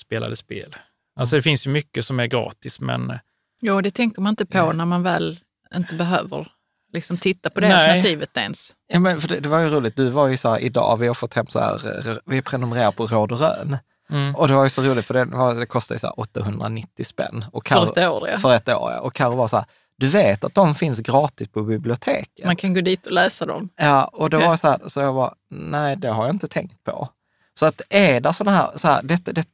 spelade 0.00 0.36
spel. 0.36 0.76
Alltså 1.16 1.36
det 1.36 1.42
finns 1.42 1.66
ju 1.66 1.70
mycket 1.70 2.06
som 2.06 2.20
är 2.20 2.26
gratis, 2.26 2.80
men 2.80 3.18
Ja, 3.60 3.82
det 3.82 3.90
tänker 3.90 4.22
man 4.22 4.30
inte 4.30 4.46
på 4.46 4.66
Nej. 4.66 4.76
när 4.76 4.84
man 4.84 5.02
väl 5.02 5.40
inte 5.74 5.94
behöver 5.94 6.52
liksom 6.92 7.18
titta 7.18 7.50
på 7.50 7.60
det 7.60 7.68
Nej. 7.68 7.76
alternativet 7.76 8.36
ens. 8.36 8.74
Ja, 8.86 8.98
men 8.98 9.20
för 9.20 9.28
det, 9.28 9.40
det 9.40 9.48
var 9.48 9.60
ju 9.60 9.68
roligt, 9.68 9.96
du 9.96 10.08
var 10.08 10.28
ju 10.28 10.36
så 10.36 10.50
här, 10.50 10.58
idag, 10.58 10.96
vi 10.96 11.06
har 11.06 11.14
fått 11.14 11.34
hem 11.34 11.46
så 11.46 11.58
här, 11.60 12.08
eh, 12.08 12.16
vi 12.26 12.42
prenumererar 12.42 12.92
på 12.92 13.06
Råd 13.06 13.32
och 13.32 13.40
Rön. 13.40 13.76
Mm, 14.10 14.34
Och 14.34 14.48
det 14.48 14.54
var 14.54 14.64
ju 14.64 14.70
så 14.70 14.82
roligt 14.82 15.06
för 15.06 15.14
det, 15.14 15.24
var, 15.24 15.54
det 15.54 15.66
kostade 15.66 15.94
ju 15.94 15.98
så 15.98 16.06
här 16.06 16.20
890 16.20 17.04
spänn. 17.04 17.44
Och 17.52 17.68
För 17.68 17.74
Karo, 17.74 17.92
ett 17.92 18.10
år, 18.10 18.28
ja. 18.28 18.36
För 18.36 18.54
ett 18.54 18.68
år, 18.68 18.92
ja. 18.92 19.00
Och 19.00 19.14
Karo 19.14 19.36
var 19.36 19.48
så 19.48 19.56
här, 19.56 19.66
du 19.96 20.06
vet 20.06 20.44
att 20.44 20.54
de 20.54 20.74
finns 20.74 20.98
gratis 21.00 21.48
på 21.48 21.62
biblioteket? 21.62 22.44
Man 22.46 22.56
kan 22.56 22.74
gå 22.74 22.80
dit 22.80 23.06
och 23.06 23.12
läsa 23.12 23.46
dem. 23.46 23.68
Ja, 23.76 24.04
och 24.04 24.30
det 24.30 24.36
Okej. 24.36 24.48
var 24.48 24.56
så 24.56 24.68
här, 24.68 24.80
så 24.86 25.00
jag 25.00 25.12
var, 25.12 25.34
nej 25.50 25.96
det 25.96 26.08
har 26.08 26.26
jag 26.26 26.34
inte 26.34 26.48
tänkt 26.48 26.84
på. 26.84 27.08
Så 27.54 27.66
att 27.66 27.82
är 27.90 28.20
det 28.20 28.32
sådana 28.32 28.56
här, 28.56 28.70
så 28.76 28.88
här 28.88 29.02
det, 29.02 29.24
det 29.24 29.48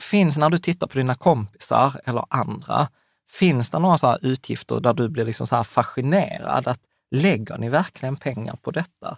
finns 0.00 0.36
när 0.36 0.50
du 0.50 0.58
tittar 0.58 0.86
på 0.86 0.98
dina 0.98 1.14
kompisar 1.14 2.00
eller 2.04 2.24
andra, 2.28 2.88
finns 3.30 3.70
det 3.70 3.78
några 3.78 3.98
så 3.98 4.06
här 4.06 4.18
utgifter 4.22 4.80
där 4.80 4.94
du 4.94 5.08
blir 5.08 5.24
liksom 5.24 5.46
så 5.46 5.56
här 5.56 5.64
fascinerad? 5.64 6.68
Att 6.68 6.80
lägger 7.10 7.58
ni 7.58 7.68
verkligen 7.68 8.16
pengar 8.16 8.56
på 8.62 8.70
detta? 8.70 9.16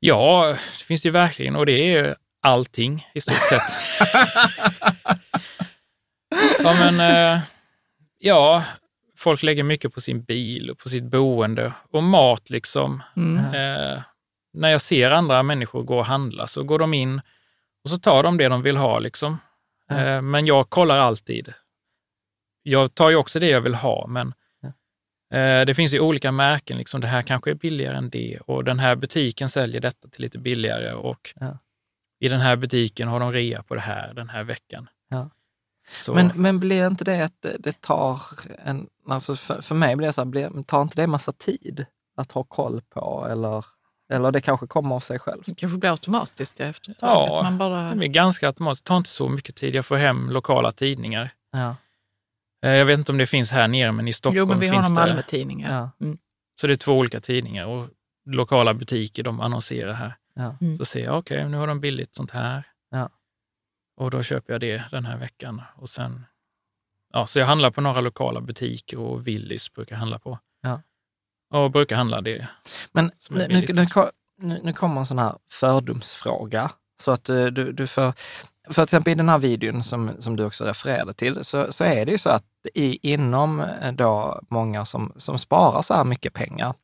Ja, 0.00 0.46
det 0.78 0.84
finns 0.84 1.02
det 1.02 1.06
ju 1.06 1.12
verkligen 1.12 1.56
och 1.56 1.66
det 1.66 1.72
är 1.72 2.04
ju 2.04 2.14
allting 2.40 3.08
i 3.14 3.20
stort 3.20 3.48
sett. 3.48 3.62
ja, 6.58 6.74
men 6.90 7.00
eh, 7.00 7.40
ja, 8.18 8.64
folk 9.18 9.42
lägger 9.42 9.62
mycket 9.62 9.94
på 9.94 10.00
sin 10.00 10.22
bil 10.22 10.70
och 10.70 10.78
på 10.78 10.88
sitt 10.88 11.04
boende 11.04 11.72
och 11.90 12.02
mat 12.02 12.50
liksom. 12.50 13.02
Mm. 13.16 13.36
Eh, 13.54 14.02
när 14.52 14.68
jag 14.68 14.80
ser 14.80 15.10
andra 15.10 15.42
människor 15.42 15.82
gå 15.82 15.98
och 15.98 16.06
handla 16.06 16.46
så 16.46 16.64
går 16.64 16.78
de 16.78 16.94
in 16.94 17.20
och 17.84 17.90
så 17.90 17.98
tar 17.98 18.22
de 18.22 18.36
det 18.36 18.48
de 18.48 18.62
vill 18.62 18.76
ha 18.76 18.98
liksom. 18.98 19.38
Ja. 19.88 19.98
Eh, 19.98 20.22
men 20.22 20.46
jag 20.46 20.70
kollar 20.70 20.98
alltid. 20.98 21.52
Jag 22.62 22.94
tar 22.94 23.10
ju 23.10 23.16
också 23.16 23.38
det 23.38 23.48
jag 23.48 23.60
vill 23.60 23.74
ha, 23.74 24.06
men 24.06 24.28
eh, 25.34 25.66
det 25.66 25.74
finns 25.74 25.94
ju 25.94 26.00
olika 26.00 26.32
märken. 26.32 26.78
Liksom. 26.78 27.00
Det 27.00 27.06
här 27.06 27.22
kanske 27.22 27.50
är 27.50 27.54
billigare 27.54 27.96
än 27.96 28.10
det 28.10 28.38
och 28.46 28.64
den 28.64 28.78
här 28.78 28.96
butiken 28.96 29.48
säljer 29.48 29.80
detta 29.80 30.08
till 30.08 30.22
lite 30.22 30.38
billigare. 30.38 30.92
Och 30.92 31.34
Ja. 31.40 31.58
I 32.20 32.28
den 32.28 32.40
här 32.40 32.56
butiken 32.56 33.08
har 33.08 33.20
de 33.20 33.32
rea 33.32 33.62
på 33.62 33.74
det 33.74 33.80
här 33.80 34.14
den 34.14 34.28
här 34.28 34.44
veckan. 34.44 34.88
Ja. 35.08 35.30
Så, 35.90 36.14
Men, 36.14 36.32
men 36.34 36.60
blir 36.60 36.86
inte 36.86 37.04
det 37.04 37.24
att 37.24 37.42
det, 37.42 37.56
det 37.58 37.80
tar 37.80 38.20
en... 38.64 38.86
Alltså 39.08 39.36
för, 39.36 39.62
för 39.62 39.74
mig 39.74 39.96
blir 39.96 40.06
det 40.06 40.12
så 40.12 40.20
här, 40.20 40.26
blir, 40.26 40.62
tar 40.62 40.82
inte 40.82 41.00
det 41.00 41.06
massa 41.06 41.32
tid 41.32 41.86
att 42.16 42.32
ha 42.32 42.44
koll 42.44 42.80
på? 42.94 43.26
Eller, 43.30 43.64
eller 44.12 44.30
det 44.32 44.40
kanske 44.40 44.66
kommer 44.66 44.94
av 44.94 45.00
sig 45.00 45.18
själv? 45.18 45.42
Det 45.46 45.54
kanske 45.54 45.78
blir 45.78 45.90
automatiskt 45.90 46.58
ja, 46.58 46.66
efter 46.66 46.90
ett 46.90 46.98
tag. 46.98 47.08
Ja, 47.08 47.38
att 47.38 47.44
man 47.44 47.58
bara... 47.58 47.90
det 47.90 47.96
blir 47.96 48.08
ganska 48.08 48.46
automatiskt. 48.46 48.84
Det 48.84 48.88
tar 48.88 48.96
inte 48.96 49.10
så 49.10 49.28
mycket 49.28 49.56
tid. 49.56 49.74
Jag 49.74 49.86
får 49.86 49.96
hem 49.96 50.30
lokala 50.30 50.72
tidningar. 50.72 51.30
Ja. 51.52 51.76
Eh, 52.64 52.70
Jag 52.70 52.84
vet 52.84 52.98
inte 52.98 53.12
om 53.12 53.18
det 53.18 53.26
finns 53.26 53.50
här 53.50 53.68
nere, 53.68 53.92
men 53.92 54.08
i 54.08 54.12
Stockholm 54.12 54.38
Jo, 54.38 54.46
men 54.46 54.60
vi 54.60 54.66
har 54.66 54.74
finns 54.74 54.88
någon 54.88 54.94
det. 54.94 55.00
Malmötidning. 55.00 55.60
Ja. 55.60 55.68
Ja. 55.70 55.90
Mm. 56.06 56.18
Så 56.60 56.66
det 56.66 56.72
är 56.72 56.76
två 56.76 56.92
olika 56.92 57.20
tidningar 57.20 57.66
och 57.66 57.88
lokala 58.26 58.74
butiker, 58.74 59.22
de 59.22 59.40
annonserar 59.40 59.92
här. 59.92 60.14
Ja. 60.38 60.56
Mm. 60.60 60.78
Så 60.78 60.84
ser 60.84 61.04
jag, 61.04 61.18
okej, 61.18 61.48
nu 61.48 61.56
har 61.56 61.66
de 61.66 61.80
billigt 61.80 62.14
sånt 62.14 62.30
här. 62.30 62.62
Ja. 62.90 63.10
Och 63.96 64.10
då 64.10 64.22
köper 64.22 64.52
jag 64.54 64.60
det 64.60 64.84
den 64.90 65.04
här 65.04 65.18
veckan. 65.18 65.62
Och 65.76 65.90
sen, 65.90 66.24
ja, 67.12 67.26
så 67.26 67.38
jag 67.38 67.46
handlar 67.46 67.70
på 67.70 67.80
några 67.80 68.00
lokala 68.00 68.40
butiker 68.40 68.98
och 68.98 69.26
Willys 69.26 69.72
brukar 69.72 69.94
jag 69.94 70.00
handla 70.00 70.18
på. 70.18 70.38
Ja. 70.60 70.82
Och 71.50 71.70
brukar 71.70 71.96
handla 71.96 72.20
det. 72.20 72.48
Men 72.92 73.10
nu, 73.30 73.48
nu, 73.48 73.86
nu, 74.36 74.60
nu, 74.62 74.72
kommer 74.72 75.00
en 75.00 75.06
sån 75.06 75.18
här 75.18 75.38
fördomsfråga. 75.50 76.70
Så 77.00 77.10
att 77.10 77.28
eh, 77.28 77.46
du, 77.46 77.72
du 77.72 77.86
får, 77.86 78.12
för 78.72 78.82
exempel 78.82 79.12
i 79.12 79.14
den 79.14 79.28
här 79.28 79.38
videon 79.38 79.82
som, 79.82 80.22
som 80.22 80.36
du 80.36 80.44
också 80.44 80.64
refererade 80.64 81.12
till, 81.12 81.44
så, 81.44 81.72
så 81.72 81.84
är 81.84 82.06
det 82.06 82.12
ju 82.12 82.18
så 82.18 82.30
att 82.30 82.44
i, 82.74 83.12
inom 83.12 83.60
eh, 83.60 83.92
då 83.92 84.40
många 84.48 84.84
som, 84.84 85.12
som 85.16 85.38
sparar 85.38 85.82
så 85.82 85.94
här 85.94 86.04
mycket 86.04 86.32
pengar, 86.32 86.74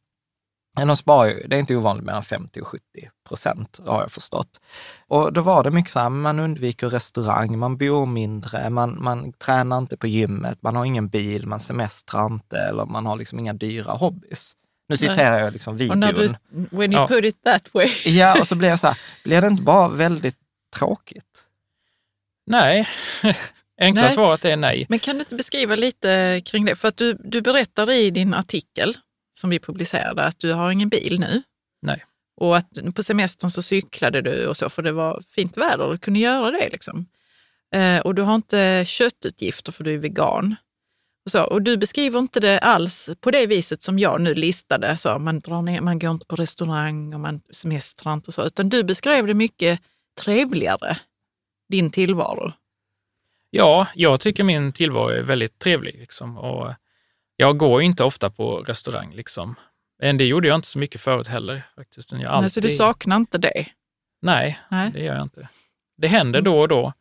men 0.76 0.88
de 0.88 0.96
sparar 0.96 1.28
ju, 1.28 1.46
det 1.48 1.56
är 1.56 1.60
inte 1.60 1.76
ovanligt 1.76 2.04
mellan 2.04 2.22
50 2.22 2.60
och 2.60 2.66
70 2.68 2.82
procent 3.28 3.80
har 3.86 4.00
jag 4.00 4.10
förstått. 4.10 4.60
Och 5.08 5.32
då 5.32 5.40
var 5.40 5.64
det 5.64 5.70
mycket 5.70 5.92
så 5.92 6.00
här, 6.00 6.08
man 6.08 6.38
undviker 6.40 6.88
restaurang, 6.88 7.58
man 7.58 7.76
bor 7.76 8.06
mindre, 8.06 8.70
man, 8.70 9.02
man 9.02 9.32
tränar 9.32 9.78
inte 9.78 9.96
på 9.96 10.06
gymmet, 10.06 10.62
man 10.62 10.76
har 10.76 10.84
ingen 10.84 11.08
bil, 11.08 11.46
man 11.46 11.60
semestrar 11.60 12.26
inte 12.26 12.58
eller 12.58 12.84
man 12.86 13.06
har 13.06 13.16
liksom 13.16 13.38
inga 13.38 13.52
dyra 13.52 13.92
hobbys. 13.92 14.52
Nu 14.88 14.96
citerar 14.96 15.38
jag 15.38 15.52
liksom 15.52 15.74
Och 15.74 15.80
videon. 15.80 16.00
när 16.00 16.12
du, 16.12 16.34
when 16.70 16.92
you 16.92 17.02
Ja. 17.02 17.06
put 17.08 17.24
it 17.24 17.42
that 17.44 17.74
way. 17.74 17.88
Ja, 18.04 18.40
och 18.40 18.46
så 18.46 18.54
blir 18.54 18.68
jag 18.68 18.78
så 18.78 18.86
här, 18.86 18.98
blir 19.24 19.40
det 19.40 19.46
inte 19.46 19.62
bara 19.62 19.88
väldigt 19.88 20.36
tråkigt? 20.76 21.44
Nej, 22.46 22.88
enkla 23.80 24.02
Nej. 24.02 24.14
svaret 24.14 24.44
är 24.44 24.56
nej. 24.56 24.86
Men 24.88 24.98
kan 24.98 25.14
du 25.16 25.20
inte 25.20 25.34
beskriva 25.34 25.74
lite 25.74 26.42
kring 26.44 26.64
det? 26.64 26.76
För 26.76 26.88
att 26.88 26.96
du, 26.96 27.14
du 27.24 27.40
berättar 27.40 27.90
i 27.90 28.10
din 28.10 28.34
artikel 28.34 28.96
som 29.34 29.50
vi 29.50 29.58
publicerade 29.58 30.24
att 30.24 30.38
du 30.38 30.52
har 30.52 30.70
ingen 30.70 30.88
bil 30.88 31.20
nu. 31.20 31.42
Nej. 31.82 32.04
Och 32.36 32.56
att 32.56 32.94
på 32.94 33.02
semestern 33.02 33.50
så 33.50 33.62
cyklade 33.62 34.22
du 34.22 34.46
och 34.46 34.56
så, 34.56 34.70
för 34.70 34.82
det 34.82 34.92
var 34.92 35.22
fint 35.30 35.56
väder 35.56 35.84
och 35.84 35.92
du 35.92 35.98
kunde 35.98 36.20
göra 36.20 36.50
det. 36.50 36.68
Liksom. 36.72 37.06
Eh, 37.74 37.98
och 37.98 38.14
du 38.14 38.22
har 38.22 38.34
inte 38.34 38.84
köttutgifter 38.86 39.72
för 39.72 39.84
du 39.84 39.94
är 39.94 39.98
vegan. 39.98 40.56
Och, 41.24 41.30
så, 41.30 41.44
och 41.44 41.62
du 41.62 41.76
beskriver 41.76 42.18
inte 42.18 42.40
det 42.40 42.58
alls 42.58 43.10
på 43.20 43.30
det 43.30 43.46
viset 43.46 43.82
som 43.82 43.98
jag 43.98 44.20
nu 44.20 44.34
listade. 44.34 44.96
Så, 44.96 45.18
man, 45.18 45.40
drar 45.40 45.62
ner, 45.62 45.80
man 45.80 45.98
går 45.98 46.10
inte 46.10 46.26
på 46.26 46.36
restaurang 46.36 47.14
och 47.14 47.20
man 47.20 47.40
semestrar 47.50 48.12
inte 48.12 48.28
och 48.28 48.34
så. 48.34 48.46
Utan 48.46 48.68
du 48.68 48.84
beskrev 48.84 49.26
det 49.26 49.34
mycket 49.34 49.80
trevligare, 50.20 50.98
din 51.68 51.90
tillvaro. 51.90 52.52
Ja, 53.50 53.86
jag 53.94 54.20
tycker 54.20 54.44
min 54.44 54.72
tillvaro 54.72 55.08
är 55.08 55.22
väldigt 55.22 55.58
trevlig. 55.58 55.98
Liksom. 55.98 56.38
Och 56.38 56.72
jag 57.36 57.58
går 57.58 57.80
ju 57.80 57.86
inte 57.86 58.04
ofta 58.04 58.30
på 58.30 58.56
restaurang. 58.56 59.14
Liksom. 59.14 59.54
Men 59.98 60.16
det 60.16 60.24
gjorde 60.24 60.48
jag 60.48 60.54
inte 60.54 60.68
så 60.68 60.78
mycket 60.78 61.00
förut 61.00 61.28
heller. 61.28 61.62
Faktiskt. 61.76 62.12
Jag 62.12 62.20
Men 62.20 62.30
alltid... 62.30 62.52
Så 62.52 62.60
du 62.60 62.70
saknar 62.70 63.16
inte 63.16 63.38
det? 63.38 63.66
Nej, 64.22 64.58
Nej. 64.70 64.90
det 64.90 65.00
gör 65.00 65.14
jag 65.14 65.22
inte. 65.22 65.48
Det 65.96 66.08
händer 66.08 66.40
då 66.40 66.60
och 66.60 66.68
då 66.68 66.92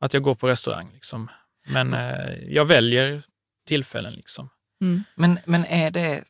att 0.00 0.14
jag 0.14 0.22
går 0.22 0.34
på 0.34 0.48
restaurang. 0.48 0.90
Liksom. 0.92 1.30
Men 1.66 1.94
eh, 1.94 2.34
jag 2.48 2.64
väljer 2.64 3.22
tillfällen. 3.66 4.12
Liksom. 4.12 4.48
Mm. 4.80 5.04
Men, 5.14 5.38
men 5.44 5.64
är 5.64 5.90
det, 5.90 6.24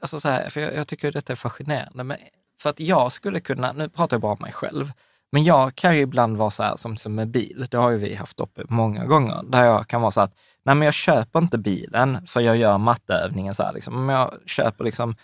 alltså 0.00 0.20
så 0.20 0.28
här, 0.28 0.50
för 0.50 0.60
jag, 0.60 0.74
jag 0.74 0.88
tycker 0.88 1.12
detta 1.12 1.32
är 1.32 1.36
fascinerande, 1.36 2.04
men 2.04 2.16
för 2.60 2.70
att 2.70 2.80
jag 2.80 3.12
skulle 3.12 3.40
kunna, 3.40 3.72
nu 3.72 3.88
pratar 3.88 4.16
jag 4.16 4.22
bara 4.22 4.32
om 4.32 4.38
mig 4.40 4.52
själv, 4.52 4.92
men 5.32 5.44
jag 5.44 5.74
kan 5.74 5.96
ju 5.96 6.02
ibland 6.02 6.36
vara 6.36 6.50
så 6.50 6.62
här 6.62 6.76
som, 6.76 6.96
som 6.96 7.14
med 7.14 7.28
bil, 7.28 7.66
det 7.70 7.76
har 7.76 7.90
ju 7.90 7.98
vi 7.98 8.14
haft 8.14 8.40
uppe 8.40 8.62
många 8.68 9.04
gånger, 9.04 9.42
där 9.42 9.64
jag 9.64 9.88
kan 9.88 10.00
vara 10.00 10.10
så 10.10 10.20
att, 10.20 10.34
nej 10.66 10.74
men 10.74 10.86
jag 10.86 10.94
köper 10.94 11.38
inte 11.38 11.58
bilen 11.58 12.26
för 12.26 12.40
jag 12.40 12.56
gör 12.56 12.78
matteövningen 12.78 13.54
så 13.54 13.62
här, 13.62 13.72
liksom. 13.72 14.06
men 14.06 14.14
jag 14.14 14.34
köper 14.46 14.84
liksom, 14.84 15.14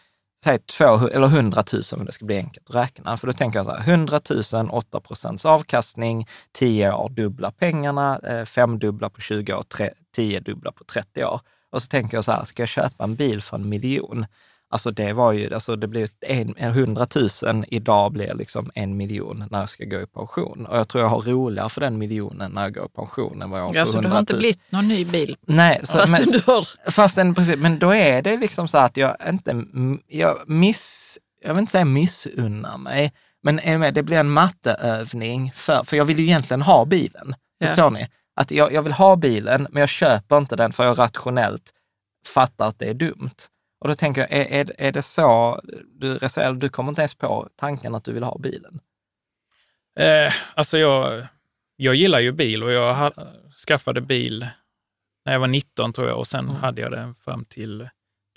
säg 0.45 0.59
200, 0.59 1.09
eller 1.15 1.27
100 1.27 1.63
000 1.73 1.83
för 1.83 2.05
det 2.05 2.13
ska 2.13 2.25
bli 2.25 2.37
enkelt 2.37 2.71
att 2.71 2.77
räkna. 2.77 3.17
För 3.17 3.27
då 3.27 3.33
tänker 3.33 3.59
jag 3.59 3.67
så 3.67 3.73
här, 3.73 3.93
100 3.93 4.21
000, 4.53 4.71
8 4.71 5.01
procents 5.01 5.47
avkastning, 5.47 6.29
10 6.53 6.93
år 6.93 7.09
dubbla 7.09 7.51
pengarna, 7.51 8.19
eh, 8.19 8.45
femdubbla 8.45 9.11
på 9.11 9.21
20 9.21 9.55
år, 9.55 9.65
10 10.15 10.41
dubbla 10.41 10.73
på 10.73 10.85
30 10.85 11.25
år. 11.25 11.41
Och 11.71 11.83
så 11.83 11.89
tänker 11.89 12.17
jag 12.17 12.25
så 12.25 12.33
här, 12.33 12.45
ska 12.45 12.63
jag 12.63 12.69
köpa 12.69 13.05
en 13.05 13.15
bil 13.15 13.43
för 13.43 13.57
en 13.57 13.69
miljon? 13.69 14.27
Alltså 14.73 14.91
det 14.91 15.13
var 15.13 15.33
ju, 15.33 15.55
alltså 15.55 15.77
det 15.77 15.87
blir 15.87 16.09
en, 16.21 16.55
en 16.57 16.71
100 16.71 17.07
000 17.43 17.65
idag 17.69 18.13
blir 18.13 18.35
liksom 18.35 18.71
en 18.75 18.97
miljon 18.97 19.45
när 19.51 19.61
jag 19.61 19.69
ska 19.69 19.85
gå 19.85 20.01
i 20.01 20.07
pension. 20.07 20.67
Och 20.67 20.79
jag 20.79 20.89
tror 20.89 21.03
jag 21.03 21.09
har 21.09 21.21
roligare 21.21 21.69
för 21.69 21.81
den 21.81 21.99
miljonen 21.99 22.53
när 22.53 22.63
jag 22.63 22.75
går 22.75 22.85
i 22.85 22.89
pension 22.89 23.43
än 23.43 23.51
vad 23.51 23.61
jag 23.61 23.65
har 23.67 23.73
för 23.73 23.79
Ja, 23.79 23.87
så 23.87 23.99
100 23.99 24.03
du 24.03 24.09
000. 24.09 24.13
har 24.13 24.21
inte 24.21 24.35
blivit 24.37 24.61
någon 24.71 24.89
ny 24.89 25.05
bil? 25.05 25.37
Nej, 25.47 25.81
så, 25.85 25.99
Fast 25.99 26.13
men, 26.13 26.23
du 26.23 26.43
har... 26.47 26.91
Fast 26.91 27.19
en, 27.19 27.35
precis, 27.35 27.57
men 27.57 27.79
då 27.79 27.95
är 27.95 28.23
det 28.23 28.37
liksom 28.37 28.69
så 28.69 28.79
att 28.79 28.97
jag 28.97 29.17
inte, 29.29 29.65
jag 30.07 30.39
miss, 30.47 31.19
jag 31.43 31.55
vill 31.55 31.61
inte 31.61 31.73
säga 31.73 31.85
missunnar 31.85 32.79
mig, 32.79 33.13
men 33.43 33.95
det 33.95 34.03
blir 34.03 34.17
en 34.19 34.31
matteövning 34.31 35.53
för, 35.55 35.85
för 35.85 35.97
jag 35.97 36.05
vill 36.05 36.19
ju 36.19 36.25
egentligen 36.25 36.63
ha 36.63 36.85
bilen. 36.85 37.35
Ja. 37.59 37.67
Förstår 37.67 37.91
ni? 37.91 38.09
Att 38.37 38.51
jag, 38.51 38.73
jag 38.73 38.83
vill 38.83 38.93
ha 38.93 39.17
bilen, 39.17 39.67
men 39.71 39.81
jag 39.81 39.89
köper 39.89 40.39
inte 40.39 40.57
den 40.57 40.73
för 40.73 40.85
jag 40.85 40.99
rationellt 40.99 41.73
fattar 42.35 42.69
att 42.69 42.79
det 42.79 42.87
är 42.89 42.95
dumt. 42.95 43.31
Och 43.83 43.89
då 43.89 43.95
tänker 43.95 44.21
jag, 44.21 44.33
är, 44.33 44.45
är, 44.61 44.73
är 44.79 44.93
det 44.93 45.03
så, 45.03 45.61
du, 45.95 46.19
Resel, 46.19 46.59
du 46.59 46.69
kommer 46.69 46.89
inte 46.93 47.01
ens 47.01 47.15
på 47.15 47.49
tanken 47.57 47.95
att 47.95 48.05
du 48.05 48.13
vill 48.13 48.23
ha 48.23 48.39
bilen? 48.39 48.81
Eh, 49.99 50.33
alltså 50.55 50.79
jag, 50.79 51.27
jag 51.77 51.95
gillar 51.95 52.21
ju 52.21 52.33
bil 52.33 52.63
och 52.63 52.73
jag 52.73 52.95
ha, 52.95 53.13
skaffade 53.67 54.01
bil 54.01 54.47
när 55.25 55.33
jag 55.33 55.41
var 55.41 55.47
19 55.47 55.93
tror 55.93 56.09
jag 56.09 56.19
och 56.19 56.27
sen 56.27 56.49
Mm. 56.49 56.57
hade 56.61 56.83
jag 56.83 56.91
den 56.91 57.15
fram 57.15 57.45
till 57.45 57.89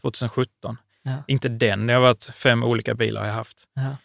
2017. 0.02 0.78
Ja. 1.04 1.24
Inte 1.28 1.50
den, 1.50 1.88
det 1.88 1.94
har 1.94 2.02
varit 2.02 2.26
fem 2.26 2.64
olika 2.64 2.96
bilar 2.96 3.22
jag 3.22 3.30
har 3.32 3.36
haft. 3.38 3.64
Ja. 3.74 3.96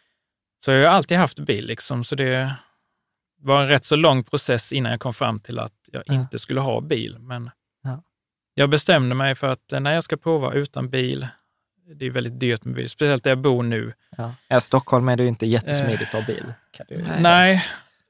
Så 0.65 0.71
jag 0.71 0.89
har 0.91 0.97
alltid 0.97 1.17
haft 1.19 1.39
bil, 1.39 1.67
liksom, 1.67 2.05
så 2.05 2.15
det 2.17 2.55
var 3.39 3.63
en 3.63 3.69
rätt 3.69 3.85
så 3.85 3.97
lång 3.97 4.25
process 4.25 4.73
innan 4.73 4.93
jag 4.93 5.01
kom 5.01 5.15
fram 5.15 5.41
till 5.41 5.59
att 5.59 5.73
jag 5.93 6.03
Ja. 6.07 6.15
inte 6.15 6.39
skulle 6.39 6.61
ha 6.61 6.81
bil. 6.81 7.19
Men. 7.19 7.51
Jag 8.61 8.71
bestämde 8.71 9.15
mig 9.15 9.35
för 9.35 9.49
att 9.49 9.73
eh, 9.73 9.81
när 9.81 9.95
jag 9.95 10.05
ska 10.05 10.17
prova 10.17 10.53
utan 10.53 10.91
bil, 10.91 11.29
det 11.95 12.07
är 12.07 12.11
väldigt 12.11 12.41
dyrt 12.41 12.65
med 12.65 12.75
bil, 12.75 12.91
speciellt 12.91 13.25
där 13.25 13.31
jag 13.31 13.39
bor 13.39 13.63
nu. 13.63 13.93
Ja. 14.17 14.35
I 14.57 14.61
Stockholm 14.61 15.09
är 15.09 15.17
det 15.17 15.23
ju 15.23 15.29
inte 15.29 15.47
jättesmidigt 15.47 16.15
att 16.15 16.21
ha 16.21 16.27
bil. 16.27 16.53
Kan 16.71 16.87
du 16.89 16.95
ju 16.95 17.03
Nej. 17.21 17.65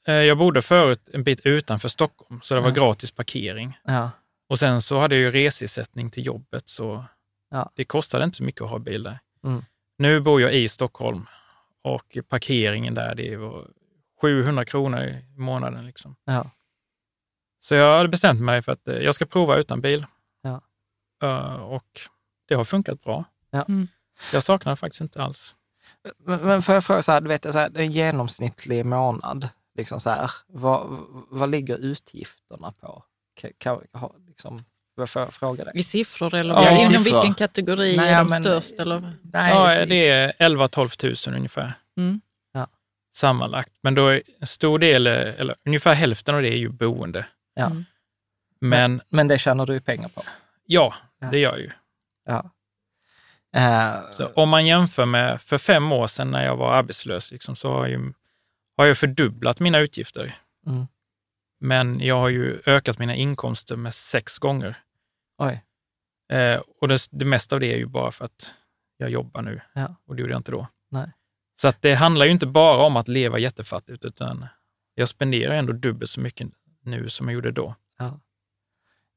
eh, 0.06 0.14
jag 0.14 0.38
bodde 0.38 0.62
förut 0.62 1.08
en 1.12 1.24
bit 1.24 1.40
utanför 1.46 1.88
Stockholm, 1.88 2.40
så 2.42 2.54
det 2.54 2.60
var 2.60 2.68
Ja. 2.68 2.74
gratis 2.74 3.10
parkering. 3.12 3.78
Ja. 3.84 4.10
Och 4.48 4.58
sen 4.58 4.82
så 4.82 4.98
hade 4.98 5.14
jag 5.16 5.22
ju 5.22 5.30
reseersättning 5.30 6.10
till 6.10 6.26
jobbet, 6.26 6.68
så 6.68 7.04
Ja. 7.50 7.70
det 7.76 7.84
kostade 7.84 8.24
inte 8.24 8.36
så 8.36 8.44
mycket 8.44 8.62
att 8.62 8.70
ha 8.70 8.78
bil 8.78 9.02
där. 9.02 9.18
Mm. 9.44 9.64
Nu 9.98 10.20
bor 10.20 10.40
jag 10.40 10.54
i 10.54 10.68
Stockholm 10.68 11.26
och 11.82 12.18
parkeringen 12.28 12.94
där, 12.94 13.14
det 13.14 13.36
var 13.36 13.66
700 14.20 14.64
kronor 14.64 15.00
i 15.02 15.24
månaden. 15.36 15.86
Liksom. 15.86 16.16
Ja. 16.24 16.50
Så 17.60 17.74
jag 17.74 17.96
hade 17.96 18.08
bestämt 18.08 18.40
mig 18.40 18.62
för 18.62 18.72
att 18.72 18.88
eh, 18.88 18.94
jag 18.96 19.14
ska 19.14 19.26
prova 19.26 19.56
utan 19.56 19.80
bil. 19.80 20.06
Ja. 21.20 21.54
Eh, 21.54 21.54
och 21.54 22.00
det 22.48 22.54
har 22.54 22.64
funkat 22.64 23.02
bra. 23.02 23.24
Ja. 23.50 23.62
Mm. 23.68 23.88
Jag 24.32 24.42
saknar 24.44 24.72
det 24.72 24.76
faktiskt 24.76 25.00
inte 25.00 25.22
alls. 25.22 25.54
Men, 26.24 26.40
men 26.40 26.62
får 26.62 26.74
jag 26.74 26.84
fråga, 26.84 27.02
så 27.02 27.12
här, 27.12 27.20
du 27.20 27.28
vet, 27.28 27.42
så 27.52 27.58
här, 27.58 27.70
en 27.78 27.92
genomsnittlig 27.92 28.86
månad, 28.86 29.48
liksom 29.76 30.00
så 30.00 30.10
här, 30.10 30.30
vad, 30.46 30.86
vad 31.30 31.50
ligger 31.50 31.76
utgifterna 31.76 32.72
på? 32.72 33.04
Kan, 33.40 33.50
kan, 33.58 33.80
ha, 33.92 34.14
liksom, 34.26 34.64
vad 34.94 35.10
får 35.10 35.22
jag 35.22 35.32
fråga 35.34 35.64
dig? 35.64 35.72
I 35.76 35.82
siffror 35.82 36.34
eller 36.34 36.54
Ja, 36.54 36.70
i 36.70 36.80
inom 36.82 36.86
siffror. 37.04 37.04
vilken 37.20 37.34
kategori 37.34 37.96
Nej, 37.96 38.12
är 38.12 38.18
de 38.18 38.26
men- 38.30 38.42
störst? 38.42 38.78
Eller? 38.78 39.12
Nej, 39.22 39.52
ja, 39.54 39.86
det 39.86 40.08
är 40.08 40.32
11-12 40.38 41.28
000 41.28 41.36
ungefär 41.36 41.72
Mm. 41.96 42.20
sammanlagt. 43.16 43.72
Men 43.82 43.94
då 43.94 44.06
är 44.08 44.22
en 44.40 44.46
stor 44.46 44.78
del, 44.78 45.06
eller 45.06 45.56
ungefär 45.64 45.94
hälften 45.94 46.34
av 46.34 46.42
det 46.42 46.48
är 46.48 46.56
ju 46.58 46.68
boende. 46.68 47.26
Ja. 47.54 47.66
Mm. 47.66 47.84
Men 48.60 49.00
Men 49.08 49.28
det 49.28 49.38
tjänar 49.38 49.66
du 49.66 49.80
pengar 49.80 50.08
på. 50.08 50.22
ja, 50.24 50.32
Ja. 50.66 50.94
Det 51.28 51.38
gör 51.38 51.56
ju. 51.56 51.70
Ja. 52.24 52.50
Eh, 53.56 54.10
Så 54.12 54.26
om 54.26 54.48
man 54.48 54.66
jämför 54.66 55.06
med 55.06 55.40
för 55.42 55.58
fem 55.58 55.92
år 55.92 56.06
sedan 56.06 56.30
när 56.30 56.44
jag 56.44 56.56
var 56.56 56.72
arbetslös, 56.72 57.32
liksom, 57.32 57.56
så 57.56 57.72
har, 57.72 57.86
ju, 57.86 58.12
har 58.76 58.86
jag 58.86 58.98
fördubblat 58.98 59.60
mina 59.60 59.78
utgifter. 59.78 60.38
Mm. 60.66 60.86
Men 61.60 62.00
jag 62.00 62.14
har 62.18 62.28
ju 62.28 62.62
ökat 62.66 62.98
mina 62.98 63.14
inkomster 63.14 63.76
med 63.76 63.94
sex 63.94 64.38
gånger. 64.38 64.82
oj, 65.38 65.64
Eh, 66.32 66.60
och 66.80 66.88
det, 66.88 66.98
det 67.10 67.24
mesta 67.24 67.56
av 67.56 67.60
det 67.60 67.72
är 67.72 67.76
ju 67.76 67.86
bara 67.86 68.10
för 68.10 68.24
att 68.24 68.50
jag 68.96 69.10
jobbar 69.10 69.42
nu 69.42 69.60
Ja. 69.72 69.94
och 70.06 70.16
det 70.16 70.20
gjorde 70.20 70.32
jag 70.32 70.38
inte 70.40 70.50
då. 70.52 70.66
Nej. 70.90 71.12
Så 71.60 71.68
att 71.68 71.82
det 71.82 71.94
handlar 71.94 72.26
ju 72.26 72.32
inte 72.32 72.46
bara 72.46 72.76
om 72.82 72.96
att 72.96 73.08
leva 73.08 73.38
jättefattigt, 73.38 74.04
utan 74.04 74.46
jag 74.94 75.08
spenderar 75.08 75.54
ändå 75.54 75.72
dubbelt 75.72 76.10
så 76.10 76.20
mycket 76.20 76.48
nu 76.82 77.08
som 77.08 77.28
jag 77.28 77.34
gjorde 77.34 77.50
då. 77.52 77.74
Ja, 77.98 78.20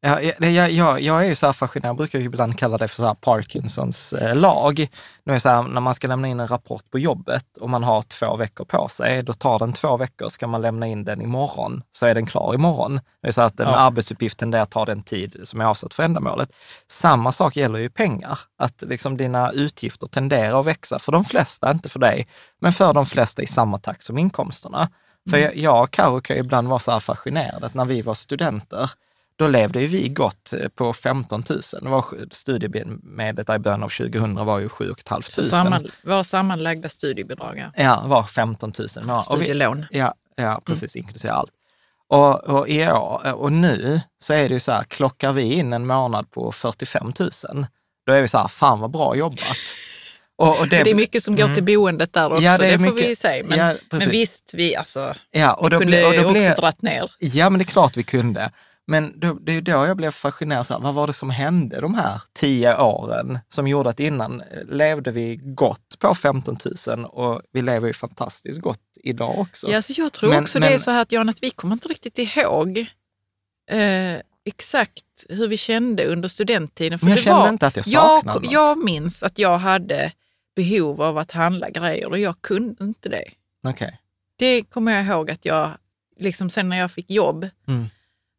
jag, 0.04 0.72
jag, 0.72 1.02
jag 1.02 1.22
är 1.24 1.28
ju 1.28 1.36
så 1.36 1.46
här 1.46 1.54
fascinerad, 1.54 1.90
jag 1.90 1.98
brukar 1.98 2.20
ju 2.20 2.26
ibland 2.26 2.60
kalla 2.60 2.78
det 2.78 2.88
för 2.88 2.96
så 2.96 3.16
Parkinsons 3.16 4.14
eh, 4.14 4.36
lag. 4.36 4.88
Nu 5.26 5.34
är 5.34 5.40
så 5.40 5.50
här, 5.50 5.64
när 5.64 5.82
man 5.82 5.94
ska 5.94 6.08
lämna 6.08 6.28
in 6.28 6.40
en 6.40 6.48
rapport 6.48 6.92
på 6.92 7.00
jobbet 7.00 7.58
och 7.58 7.70
man 7.70 7.84
har 7.84 8.02
två 8.02 8.36
veckor 8.36 8.66
på 8.66 8.88
sig, 8.88 9.24
då 9.24 9.34
tar 9.34 9.60
den 9.60 9.74
två 9.74 9.98
veckor. 9.98 10.30
Ska 10.30 10.48
man 10.48 10.62
lämna 10.62 10.88
in 10.88 11.06
den 11.06 11.22
imorgon 11.22 11.84
så 11.92 12.06
är 12.06 12.16
den 12.16 12.26
klar 12.26 12.54
imorgon. 12.56 13.00
Det 13.22 13.28
är 13.28 13.32
så 13.32 13.42
att 13.42 13.58
den 13.58 13.68
Ja. 13.68 13.76
arbetsuppgiften 13.76 14.52
där 14.52 14.66
tar 14.66 14.86
den 14.86 15.02
tid 15.04 15.40
som 15.44 15.62
är 15.62 15.66
avsatt 15.66 15.94
för 15.94 16.04
ändamålet. 16.04 16.50
Samma 16.88 17.32
sak 17.32 17.56
gäller 17.56 17.80
ju 17.80 17.90
pengar, 17.90 18.40
att 18.58 18.82
liksom 18.82 19.18
dina 19.18 19.52
utgifter 19.52 20.08
tenderar 20.08 20.60
att 20.60 20.66
växa 20.66 21.00
för 21.00 21.12
de 21.12 21.26
flesta, 21.26 21.72
inte 21.72 21.90
för 21.90 22.00
dig, 22.00 22.28
men 22.62 22.72
för 22.72 22.94
de 22.94 23.06
flesta 23.06 23.42
i 23.42 23.48
samma 23.48 23.78
takt 23.78 24.04
som 24.04 24.18
inkomsterna. 24.18 24.90
För 25.30 25.38
jag, 25.38 25.56
jag 25.58 25.84
och 25.84 25.92
Karo 25.92 26.22
kan 26.22 26.38
ibland 26.38 26.68
vara 26.68 26.80
så 26.80 26.92
här 26.92 27.00
fascinerade 27.00 27.66
att 27.66 27.74
när 27.74 27.86
vi 27.86 28.02
var 28.02 28.14
studenter, 28.14 28.92
då 29.36 29.48
levde 29.48 29.82
ju 29.82 29.88
vi 29.88 30.10
gott 30.10 30.54
eh, 30.54 30.68
på 30.70 30.94
15 30.94 31.44
000. 31.50 31.62
Det 31.82 31.90
var 31.90 32.06
Studiemedlet 32.32 33.50
i 33.50 33.60
början 33.60 33.84
av 33.84 33.90
2000 33.90 34.46
var 34.46 34.60
ju 34.60 34.70
7 34.70 34.92
500. 35.10 35.24
Så 35.30 35.44
samman, 35.44 35.92
våra 36.04 36.24
sammanlagda 36.24 36.90
studiebidrag, 36.90 37.58
ja. 37.58 37.84
Ja, 37.84 38.04
var 38.06 38.24
15 38.24 38.74
000. 38.80 38.88
Ja, 39.08 39.18
och 39.30 39.34
vi, 39.34 39.36
studielån. 39.36 39.86
ja, 39.92 40.14
ja 40.36 40.62
precis, 40.66 40.96
inklusive 40.96 41.34
allt. 41.34 41.52
Och, 42.10 42.44
och, 42.44 42.68
i 42.70 42.88
år, 42.88 43.34
och 43.34 43.52
nu 43.52 44.02
så 44.20 44.34
är 44.34 44.50
det 44.50 44.54
ju 44.54 44.60
så 44.60 44.72
här, 44.72 44.84
klockar 44.84 45.32
vi 45.32 45.42
in 45.54 45.74
en 45.74 45.86
månad 45.86 46.32
på 46.32 46.52
45 46.52 47.14
000, 47.20 47.30
då 48.06 48.14
är 48.14 48.22
vi 48.22 48.28
så 48.28 48.38
här, 48.38 48.48
fan 48.48 48.80
vad 48.80 48.92
bra 48.92 49.16
jobbat. 49.16 49.58
Och, 50.36 50.60
och 50.60 50.68
Det, 50.68 50.78
är 50.92 50.96
mycket 50.96 51.24
som 51.24 51.36
går 51.36 51.48
till 51.48 51.64
boendet 51.64 52.14
där 52.14 52.32
också, 52.32 52.44
Ja, 52.44 52.58
det 52.58 52.64
det, 52.66 52.74
är 52.74 52.78
får 52.78 52.86
vi 52.86 52.92
mycket- 52.92 53.10
ju 53.10 53.16
säga. 53.16 53.44
Men, 53.48 53.60
Ja, 53.60 53.76
men 53.92 54.10
visst, 54.10 54.52
vi 54.54 54.76
alltså, 54.76 55.14
ja, 55.32 55.54
och 55.54 55.70
då 55.70 55.78
kunde 55.80 55.92
blir- 55.92 56.26
och 56.26 56.32
också 56.32 56.72
ner. 56.80 57.12
Ja, 57.20 57.50
men 57.50 57.60
det 57.60 57.64
är 57.64 57.68
klart 57.68 57.98
vi 57.98 58.04
kunde. 58.04 58.52
Men 58.88 59.20
då, 59.20 59.34
det 59.34 59.52
är 59.54 59.62
då 59.62 59.72
jag 59.72 59.98
blev 59.98 60.12
fascinerad. 60.12 60.68
Så 60.68 60.74
här, 60.74 60.82
vad 60.82 60.94
var 60.94 61.08
det 61.08 61.14
som 61.14 61.30
hände 61.30 61.82
de 61.82 61.94
här 61.96 62.22
tio 62.34 62.78
åren 62.82 63.40
som 63.50 63.68
gjorde 63.68 63.90
att 63.90 64.00
innan 64.00 64.42
eh, 64.42 64.48
levde 64.70 65.12
vi 65.12 65.36
gott 65.44 65.96
på 66.00 66.16
15 66.16 66.58
000 66.88 67.06
och 67.06 67.42
vi 67.52 67.62
lever 67.62 67.88
ju 67.88 67.94
fantastiskt 67.94 68.60
gott 68.62 68.80
idag 69.04 69.40
också. 69.40 69.72
Ja, 69.72 69.82
så 69.82 69.94
jag 69.98 70.14
tror 70.14 70.30
Men- 70.30 70.44
också 70.44 70.60
det 70.60 70.66
är 70.66 70.70
men- 70.70 70.80
så 70.80 70.92
här 70.92 71.02
att 71.02 71.12
Jan, 71.12 71.30
att 71.30 71.44
vi 71.44 71.50
kommer 71.50 71.74
inte 71.74 71.88
riktigt 71.88 72.18
ihåg 72.20 72.78
eh, 73.72 74.20
exakt 74.46 75.04
hur 75.30 75.48
vi 75.48 75.58
kände 75.58 76.06
under 76.06 76.30
studenttiden. 76.30 77.00
För 77.00 77.06
Men 77.06 77.12
jag 77.12 77.18
det 77.20 77.24
kände 77.24 77.40
var, 77.40 77.50
inte 77.50 77.68
att 77.68 77.76
jag 77.78 77.86
saknade 77.86 78.40
något. 78.40 78.52
jag, 78.52 78.70
jag 78.70 78.84
minns 78.84 79.24
att 79.24 79.40
jag 79.40 79.58
hade 79.58 80.12
behov 80.56 81.02
av 81.02 81.18
att 81.18 81.32
handla 81.32 81.70
grejer 81.70 82.08
och 82.12 82.20
jag 82.20 82.42
kunde 82.42 82.84
inte 82.84 83.10
det. 83.10 83.24
Okej. 83.64 84.00
Det 84.36 84.64
kommer 84.64 84.92
jag 84.92 85.06
ihåg 85.06 85.32
att 85.32 85.46
jag, 85.46 85.72
liksom 86.20 86.50
sen 86.50 86.70
när 86.70 86.78
jag 86.78 86.92
fick 86.92 87.10
jobb 87.10 87.50
Mm. 87.68 87.86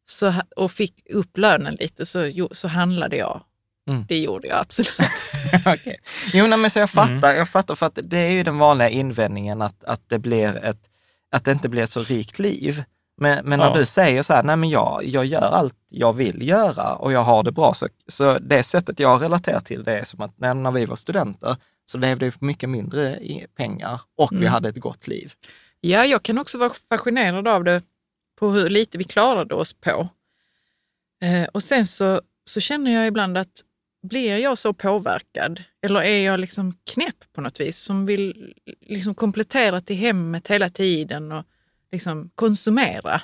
Så, 0.07 0.35
och 0.57 0.73
fick 0.73 0.95
upp 1.11 1.39
lönen 1.39 1.75
lite 1.81 2.07
så, 2.07 2.49
så 2.53 2.69
handlade 2.69 3.17
jag. 3.17 3.43
Mm. 3.89 4.05
Det 4.09 4.19
gjorde 4.19 4.49
jag 4.49 4.59
absolut. 4.59 4.93
Okej. 5.67 5.99
Jo, 6.33 6.47
nej, 6.47 6.59
men 6.59 6.71
så 6.71 6.79
jag 6.79 6.91
fattar, 6.91 7.35
jag 7.35 7.49
fattar, 7.49 7.75
för 7.75 7.87
att 7.87 7.99
det 8.03 8.19
är 8.19 8.31
ju 8.31 8.43
den 8.43 8.59
vanliga 8.59 8.89
invändningen 8.89 9.63
att, 9.63 9.85
att, 9.85 10.09
det, 10.09 10.19
blir 10.19 10.57
ett, 10.65 10.91
att 11.33 11.45
det 11.45 11.53
inte 11.53 11.69
blir 11.69 11.83
ett 11.83 11.91
så 11.91 12.01
rikt 12.03 12.39
liv. 12.39 12.83
Men, 13.17 13.45
men 13.45 13.59
när 13.59 13.67
Ja. 13.67 13.75
du 13.77 13.87
säger 13.87 14.23
så 14.23 14.33
här, 14.33 14.43
nej 14.43 14.57
men 14.57 14.69
jag, 14.71 15.05
jag 15.05 15.25
gör 15.27 15.41
allt 15.53 15.77
jag 15.89 16.13
vill 16.13 16.49
göra 16.49 16.95
och 16.95 17.13
jag 17.13 17.21
har 17.23 17.43
det 17.43 17.53
bra, 17.53 17.75
så, 17.75 17.89
så 18.09 18.39
det 18.39 18.63
sättet 18.63 19.01
jag 19.01 19.23
relaterar 19.23 19.61
till 19.61 19.85
det 19.85 19.99
är 19.99 20.05
som 20.05 20.21
att 20.21 20.39
när, 20.39 20.55
när 20.55 20.71
vi 20.71 20.85
var 20.87 20.97
studenter 20.97 21.57
så 21.87 21.99
levde 21.99 22.25
vi 22.25 22.31
på 22.31 22.45
mycket 22.45 22.69
mindre 22.69 23.19
pengar 23.57 24.01
och 24.19 24.33
vi 24.33 24.37
Mm. 24.37 24.53
hade 24.53 24.69
ett 24.69 24.77
gott 24.81 25.07
liv. 25.09 25.33
Ja, 25.81 26.05
jag 26.05 26.23
kan 26.23 26.39
också 26.39 26.59
vara 26.59 26.71
fascinerad 26.89 27.49
av 27.49 27.65
det, 27.65 27.83
på 28.37 28.51
hur 28.51 28.69
lite 28.69 28.99
vi 28.99 29.05
klarade 29.05 29.55
oss 29.55 29.73
på. 29.73 30.09
Eh, 31.23 31.45
och 31.53 31.63
sen 31.63 31.87
så, 31.87 32.21
så 32.45 32.61
känner 32.61 32.91
jag 32.91 33.07
ibland 33.07 33.39
att 33.39 33.63
blir 34.03 34.37
jag 34.37 34.59
så 34.59 34.73
påverkad 34.73 35.63
eller 35.83 36.03
är 36.03 36.25
jag 36.25 36.41
liksom 36.41 36.73
knäpp 36.93 37.33
på 37.33 37.41
något 37.41 37.61
vis 37.61 37.79
som 37.79 38.07
vill 38.07 38.55
liksom 38.81 39.15
komplettera 39.15 39.81
till 39.81 39.97
hemmet 39.97 40.49
hela 40.49 40.71
tiden 40.71 41.33
och 41.33 41.45
liksom 41.93 42.31
konsumera? 42.35 43.23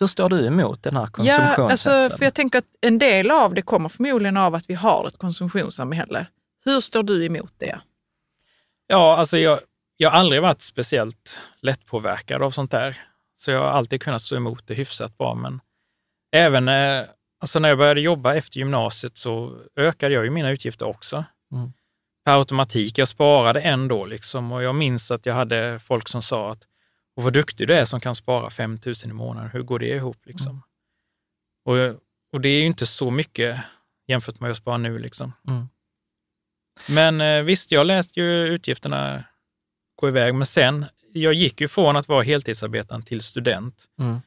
Hur 0.00 0.06
står 0.06 0.28
du 0.28 0.46
emot 0.46 0.82
den 0.82 0.96
här 0.96 1.02
Ja, 1.02 1.06
konsumtionshetsen? 1.12 1.64
alltså, 1.92 2.16
för 2.16 2.24
jag 2.24 2.34
tänker 2.34 2.58
att 2.58 2.64
en 2.80 2.98
del 2.98 3.30
av 3.30 3.54
det 3.54 3.62
kommer 3.62 3.88
förmodligen 3.88 4.36
av 4.36 4.54
att 4.54 4.70
vi 4.70 4.74
har 4.74 5.06
ett 5.08 5.18
konsumtionssamhälle. 5.18 6.26
Hur 6.64 6.80
står 6.80 7.02
du 7.02 7.24
emot 7.26 7.52
det? 7.58 7.80
Ja, 8.86 9.16
alltså 9.16 9.38
jag, 9.38 9.60
jag 9.96 10.10
har 10.10 10.18
aldrig 10.18 10.42
varit 10.42 10.62
speciellt 10.62 11.40
lättpåverkad 11.60 12.42
av 12.42 12.50
sånt 12.50 12.70
där. 12.70 12.98
Så 13.38 13.50
jag 13.50 13.58
har 13.58 13.68
alltid 13.68 14.02
kunnat 14.02 14.22
stå 14.22 14.36
emot 14.36 14.66
det 14.66 14.74
hyfsat 14.74 15.18
bra. 15.18 15.34
Men 15.34 15.60
även 16.32 16.68
eh, 16.68 17.04
alltså 17.40 17.58
när 17.58 17.68
jag 17.68 17.78
började 17.78 18.00
jobba 18.00 18.34
efter 18.34 18.58
gymnasiet 18.58 19.16
så 19.16 19.60
ökade 19.76 20.14
jag 20.14 20.24
ju 20.24 20.30
mina 20.30 20.50
utgifter 20.50 20.86
också. 20.86 21.24
Mm. 21.52 21.72
Per 22.24 22.38
automatik. 22.38 22.98
Jag 22.98 23.08
sparade 23.08 23.60
ändå 23.60 24.04
liksom 24.04 24.52
och 24.52 24.62
jag 24.62 24.74
minns 24.74 25.10
att 25.10 25.26
jag 25.26 25.34
hade 25.34 25.78
folk 25.78 26.08
som 26.08 26.22
sa 26.22 26.52
att 26.52 26.66
och 27.16 27.22
vad 27.22 27.32
duktig 27.32 27.68
du 27.68 27.74
är 27.74 27.84
som 27.84 28.00
kan 28.00 28.14
spara 28.14 28.50
5 28.50 28.78
000 28.86 28.94
i 29.04 29.12
månaden. 29.12 29.50
Hur 29.50 29.62
går 29.62 29.78
det 29.78 29.88
ihop? 29.88 30.26
Liksom? 30.26 30.62
Och, 31.64 31.76
och 32.32 32.40
det 32.40 32.48
är 32.48 32.60
ju 32.60 32.66
inte 32.66 32.86
så 32.86 33.10
mycket 33.10 33.60
jämfört 34.06 34.34
med 34.34 34.40
vad 34.40 34.48
jag 34.48 34.56
sparar 34.56 34.78
nu. 34.78 34.98
Liksom. 34.98 35.32
Mm. 35.48 35.68
Men 36.88 37.20
eh, 37.20 37.42
visst, 37.42 37.72
jag 37.72 37.86
läste 37.86 38.20
ju 38.20 38.46
utgifterna 38.46 39.24
gå 39.96 40.08
iväg, 40.08 40.34
men 40.34 40.46
sen, 40.46 40.86
jag 41.22 41.34
gick 41.34 41.60
ju 41.60 41.68
från 41.68 41.96
att 41.96 42.08
vara 42.08 42.22
heltidsarbetande 42.22 43.06
till 43.06 43.22
student 43.22 43.84
Mm. 44.00 44.20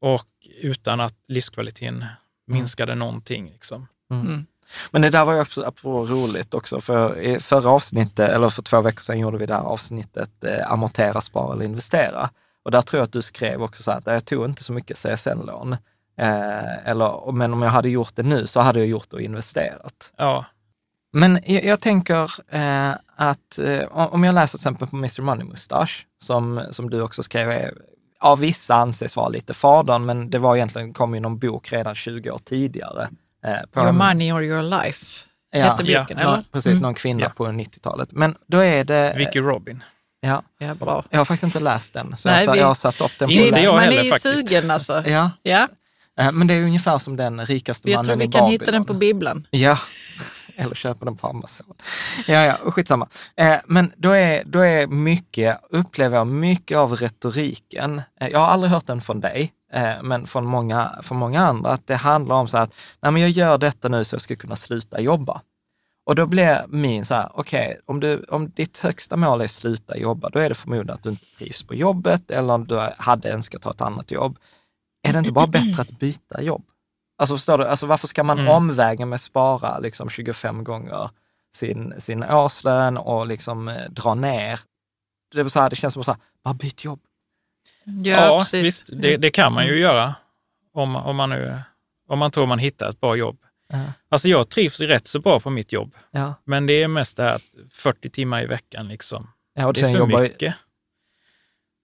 och 0.00 0.28
utan 0.60 1.00
att 1.00 1.14
livskvaliteten 1.28 2.04
minskade 2.46 2.94
någonting. 2.94 3.50
Liksom. 3.50 3.88
Mm. 4.10 4.46
Men 4.90 5.02
det 5.02 5.10
där 5.10 5.24
var 5.24 5.34
ju 5.34 5.40
också 5.40 5.62
apropå 5.62 6.06
roligt 6.06 6.54
också, 6.54 6.80
för 6.80 7.20
i 7.20 7.40
förra 7.40 7.70
avsnittet, 7.70 8.30
eller 8.30 8.48
för 8.48 8.62
två 8.62 8.80
veckor 8.80 9.00
sedan 9.00 9.18
gjorde 9.18 9.38
vi 9.38 9.46
det 9.46 9.54
här 9.54 9.62
avsnittet 9.62 10.44
eh, 10.44 10.72
amortera, 10.72 11.20
spara 11.20 11.54
eller 11.54 11.64
investera. 11.64 12.30
Och 12.62 12.70
där 12.70 12.82
tror 12.82 12.98
jag 12.98 13.04
att 13.04 13.12
du 13.12 13.22
skrev 13.22 13.62
också 13.62 13.82
så 13.82 13.90
här 13.90 13.98
att 13.98 14.06
jag 14.06 14.24
tog 14.24 14.44
inte 14.44 14.64
så 14.64 14.72
mycket 14.72 14.96
CSN-lån. 14.98 15.72
Eh, 16.18 16.88
eller, 16.88 17.32
men 17.32 17.52
om 17.52 17.62
jag 17.62 17.70
hade 17.70 17.88
gjort 17.88 18.16
det 18.16 18.22
nu 18.22 18.46
så 18.46 18.60
hade 18.60 18.78
jag 18.78 18.88
gjort 18.88 19.10
det 19.10 19.16
och 19.16 19.22
investerat. 19.22 20.12
Ja, 20.16 20.44
Men 21.16 21.38
jag, 21.46 21.64
jag 21.64 21.80
tänker 21.80 22.32
eh, 22.54 22.90
att 23.16 23.58
eh, 23.58 23.84
om 23.92 24.24
jag 24.24 24.34
läser 24.34 24.58
till 24.58 24.62
exempel 24.62 24.88
på 24.88 24.96
Mr 24.96 25.22
Money 25.22 25.44
Mustache, 25.46 25.94
som, 26.22 26.62
som 26.70 26.90
du 26.90 27.00
också 27.02 27.22
skrev, 27.22 27.50
är, 27.50 27.72
av 28.20 28.38
vissa 28.38 28.74
anses 28.74 29.16
vara 29.16 29.28
lite 29.28 29.54
fadern, 29.54 30.04
men 30.04 30.30
det 30.30 30.38
var 30.38 30.56
egentligen, 30.56 30.92
kom 30.92 31.14
ju 31.14 31.20
någon 31.20 31.38
bok 31.38 31.72
redan 31.72 31.94
20 31.94 32.30
år 32.30 32.38
tidigare. 32.38 33.08
Eh, 33.46 33.52
på 33.72 33.80
Your 33.80 33.88
en- 33.88 33.96
money 33.96 34.32
or 34.32 34.42
your 34.44 34.62
life, 34.62 35.06
hette 35.52 35.84
boken, 35.84 36.06
ja, 36.08 36.32
eller? 36.32 36.44
Precis, 36.52 36.66
Mm. 36.72 36.82
någon 36.82 36.94
kvinna 36.94 37.20
Ja. 37.22 37.28
på 37.28 37.46
90-talet. 37.46 38.12
Men 38.12 38.36
då 38.46 38.58
är 38.58 38.84
det... 38.84 39.14
Vicky 39.16 39.40
Robin. 39.40 39.82
Ja, 40.20 40.42
Ja, 40.58 40.74
bra. 40.74 41.04
jag 41.10 41.18
har 41.20 41.24
faktiskt 41.24 41.42
inte 41.54 41.60
läst 41.60 41.94
den, 41.94 42.16
så 42.16 42.28
Nej, 42.28 42.44
jag, 42.44 42.52
vi- 42.52 42.58
jag 42.58 42.66
har 42.66 42.74
satt 42.74 43.00
upp 43.00 43.10
den 43.18 43.28
på 43.28 43.32
Inte 43.32 43.60
jag 43.60 43.74
Man 43.74 43.82
heller 43.82 43.98
är 44.00 44.04
ju 44.04 44.10
faktiskt. 44.10 44.48
sugen 44.48 44.70
alltså. 44.70 45.02
Ja, 45.08 45.30
Ja, 45.42 45.68
eh, 46.20 46.32
men 46.32 46.46
det 46.46 46.54
är 46.54 46.62
ungefär 46.62 46.98
som 46.98 47.16
den 47.16 47.46
rikaste 47.46 47.90
jag 47.90 47.96
mannen 47.98 48.06
tror 48.06 48.16
vi 48.16 48.24
i 48.24 48.26
kan 48.28 48.32
Babylon. 48.40 48.50
hitta 48.50 48.70
den 48.72 48.84
på 48.84 48.94
bibblan. 48.94 49.46
Ja, 49.50 49.78
eller 50.62 50.74
köpa 50.74 51.04
den 51.04 51.16
på 51.16 51.26
Amazon. 51.26 51.74
Ja, 52.26 52.44
ja, 52.44 52.56
och 52.56 52.74
skitsamma. 52.74 53.08
Eh, 53.36 53.56
men 53.66 53.92
då 53.96 54.10
är, 54.10 54.44
då 54.44 54.60
är 54.60 54.86
mycket, 54.86 55.58
upplever 55.70 56.16
jag, 56.16 56.26
mycket 56.26 56.78
av 56.78 56.96
retoriken, 56.96 58.02
eh, 58.20 58.28
jag 58.28 58.38
har 58.38 58.46
aldrig 58.46 58.72
hört 58.72 58.86
den 58.86 59.00
från 59.00 59.20
dig, 59.20 59.52
eh, 59.72 60.02
men 60.02 60.26
från 60.26 60.46
många, 60.46 60.98
från 61.02 61.18
många 61.18 61.40
andra, 61.40 61.70
att 61.70 61.86
det 61.86 61.96
handlar 61.96 62.36
om 62.36 62.48
så 62.48 62.56
här 62.56 62.64
att, 62.64 62.74
nej 63.00 63.12
men 63.12 63.22
jag 63.22 63.30
gör 63.30 63.58
detta 63.58 63.88
nu 63.88 64.04
så 64.04 64.14
jag 64.14 64.20
ska 64.20 64.36
kunna 64.36 64.56
sluta 64.56 65.00
jobba. 65.00 65.40
Och 66.06 66.14
då 66.14 66.26
blir 66.26 66.64
min 66.68 67.04
så 67.04 67.14
här, 67.14 67.30
okej, 67.34 67.80
om, 67.86 68.00
du, 68.00 68.24
om 68.28 68.50
ditt 68.50 68.78
högsta 68.78 69.16
mål 69.16 69.40
är 69.40 69.44
att 69.44 69.50
sluta 69.50 69.96
jobba, 69.96 70.28
då 70.28 70.38
är 70.38 70.48
det 70.48 70.54
förmodligen 70.54 70.94
att 70.94 71.02
du 71.02 71.08
inte 71.08 71.26
trivs 71.38 71.62
på 71.62 71.74
jobbet 71.74 72.30
eller 72.30 72.54
om 72.54 72.66
du 72.66 72.88
hade 72.98 73.30
önskat 73.30 73.62
ta 73.62 73.70
ett 73.70 73.80
annat 73.80 74.10
jobb. 74.10 74.38
Är 75.08 75.12
det 75.12 75.18
inte 75.18 75.32
bara 75.32 75.46
bättre 75.46 75.82
att 75.82 75.98
byta 75.98 76.42
jobb? 76.42 76.64
Alltså 77.18 77.36
förstår 77.36 77.58
du, 77.58 77.64
alltså 77.64 77.86
varför 77.86 78.06
ska 78.08 78.22
man 78.22 78.38
Mm. 78.38 78.52
omvägen 78.52 79.08
med 79.08 79.20
spara 79.20 79.78
liksom 79.78 80.10
25 80.10 80.64
gånger 80.64 81.10
sin, 81.56 81.94
sin 82.00 82.24
årslön 82.24 82.96
och 82.98 83.26
liksom 83.26 83.68
eh, 83.68 83.90
dra 83.90 84.14
ner? 84.14 84.60
Det, 85.34 85.40
är 85.40 85.48
så 85.48 85.60
här, 85.60 85.70
det 85.70 85.76
känns 85.76 85.94
som 85.94 86.04
så 86.04 86.10
här, 86.10 86.20
bara 86.44 86.54
byt 86.54 86.84
jobb. 86.84 87.00
Ja, 88.04 88.38
precis. 88.38 88.64
visst, 88.66 89.02
det, 89.02 89.16
det 89.16 89.30
kan 89.30 89.52
man 89.52 89.66
ju 89.66 89.78
göra 89.78 90.14
om, 90.74 90.96
om, 90.96 91.16
man 91.16 91.30
nu, 91.30 91.58
om 92.08 92.18
man 92.18 92.30
tror 92.30 92.46
man 92.46 92.58
hittar 92.58 92.88
ett 92.90 93.00
bra 93.00 93.16
jobb. 93.16 93.38
Ja. 93.68 93.78
Alltså 94.08 94.28
jag 94.28 94.48
trivs 94.48 94.80
rätt 94.80 95.06
så 95.06 95.20
bra 95.20 95.40
på 95.40 95.50
mitt 95.50 95.72
jobb, 95.72 95.94
Ja, 96.10 96.34
men 96.44 96.66
det 96.66 96.82
är 96.82 96.88
mest 96.88 97.16
det 97.16 97.22
här 97.22 97.34
att 97.34 97.42
40 97.70 98.10
timmar 98.10 98.42
i 98.42 98.46
veckan. 98.46 98.88
Liksom. 98.88 99.30
ja 99.54 99.72
Det 99.72 99.80
är 99.80 99.92
för 99.92 99.98
jobbar, 99.98 100.20
mycket. 100.22 100.54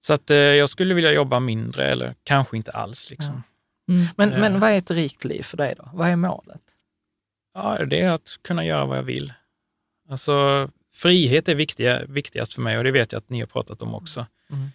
Så 0.07 0.13
att 0.13 0.31
eh, 0.31 0.37
jag 0.37 0.69
skulle 0.69 0.95
vilja 0.95 1.13
jobba 1.13 1.41
mindre 1.41 1.93
eller 1.93 2.15
kanske 2.25 2.57
inte 2.57 2.71
alls. 2.71 3.11
Liksom. 3.11 3.43
Mm. 3.89 4.07
men, 4.17 4.33
Eh. 4.33 4.41
men 4.41 4.61
vad 4.61 4.71
är 4.71 4.79
ett 4.79 4.91
rikt 4.91 5.25
liv 5.25 5.43
för 5.43 5.57
dig 5.57 5.75
då? 5.79 5.89
Vad 5.93 6.09
är 6.09 6.17
målet? 6.17 6.63
Ja, 7.55 7.85
det 7.85 8.01
är 8.01 8.11
att 8.11 8.29
kunna 8.43 8.65
göra 8.65 8.85
vad 8.87 8.99
jag 8.99 9.03
vill. 9.03 9.33
Alltså, 10.11 10.69
frihet 10.93 11.49
är 11.49 11.55
viktiga, 11.55 12.05
viktigast 12.05 12.55
för 12.55 12.63
mig 12.63 12.79
och 12.79 12.85
det 12.85 12.91
vet 12.91 13.13
jag 13.13 13.19
att 13.19 13.31
ni 13.31 13.41
har 13.41 13.47
pratat 13.47 13.83
om 13.83 13.95
också. 13.95 14.27
Mm. 14.51 14.69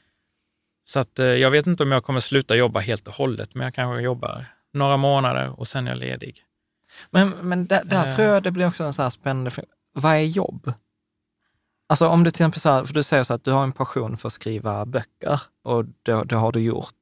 Så 0.83 0.99
att, 0.99 1.19
eh, 1.19 1.25
jag 1.25 1.51
vet 1.51 1.67
inte 1.67 1.83
om 1.83 1.91
jag 1.91 2.03
kommer 2.03 2.19
sluta 2.19 2.55
jobba 2.55 2.79
helt 2.79 3.07
och 3.07 3.13
hållet, 3.13 3.55
men 3.55 3.63
jag 3.65 3.73
kanske 3.73 4.01
jobbar 4.01 4.45
några 4.73 4.97
månader 4.97 5.59
och 5.59 5.67
sen 5.67 5.87
är 5.87 5.91
jag 5.91 5.99
ledig. 5.99 6.43
Men, 7.09 7.29
men 7.29 7.67
där, 7.67 7.83
där 7.83 8.07
Eh. 8.07 8.15
tror 8.15 8.27
jag 8.27 8.43
det 8.43 8.51
blir 8.51 8.67
också 8.67 8.83
en 8.83 8.93
så 8.93 9.01
här 9.01 9.09
spännande 9.09 9.51
fråga. 9.51 9.67
Vad 9.93 10.13
är 10.15 10.19
jobb? 10.19 10.73
Alltså 11.89 12.07
om 12.07 12.23
du 12.23 12.31
till 12.31 12.35
exempel 12.41 12.59
så 12.61 12.69
här, 12.69 12.85
för 12.85 12.93
du 12.93 13.03
säger 13.03 13.23
så 13.23 13.33
att 13.33 13.43
du 13.43 13.51
har 13.51 13.63
en 13.63 13.71
passion 13.71 14.17
för 14.17 14.27
att 14.27 14.33
skriva 14.33 14.85
böcker 14.85 15.41
och 15.63 15.85
det, 16.03 16.23
det 16.23 16.35
har 16.35 16.51
du 16.51 16.59
gjort. 16.59 16.93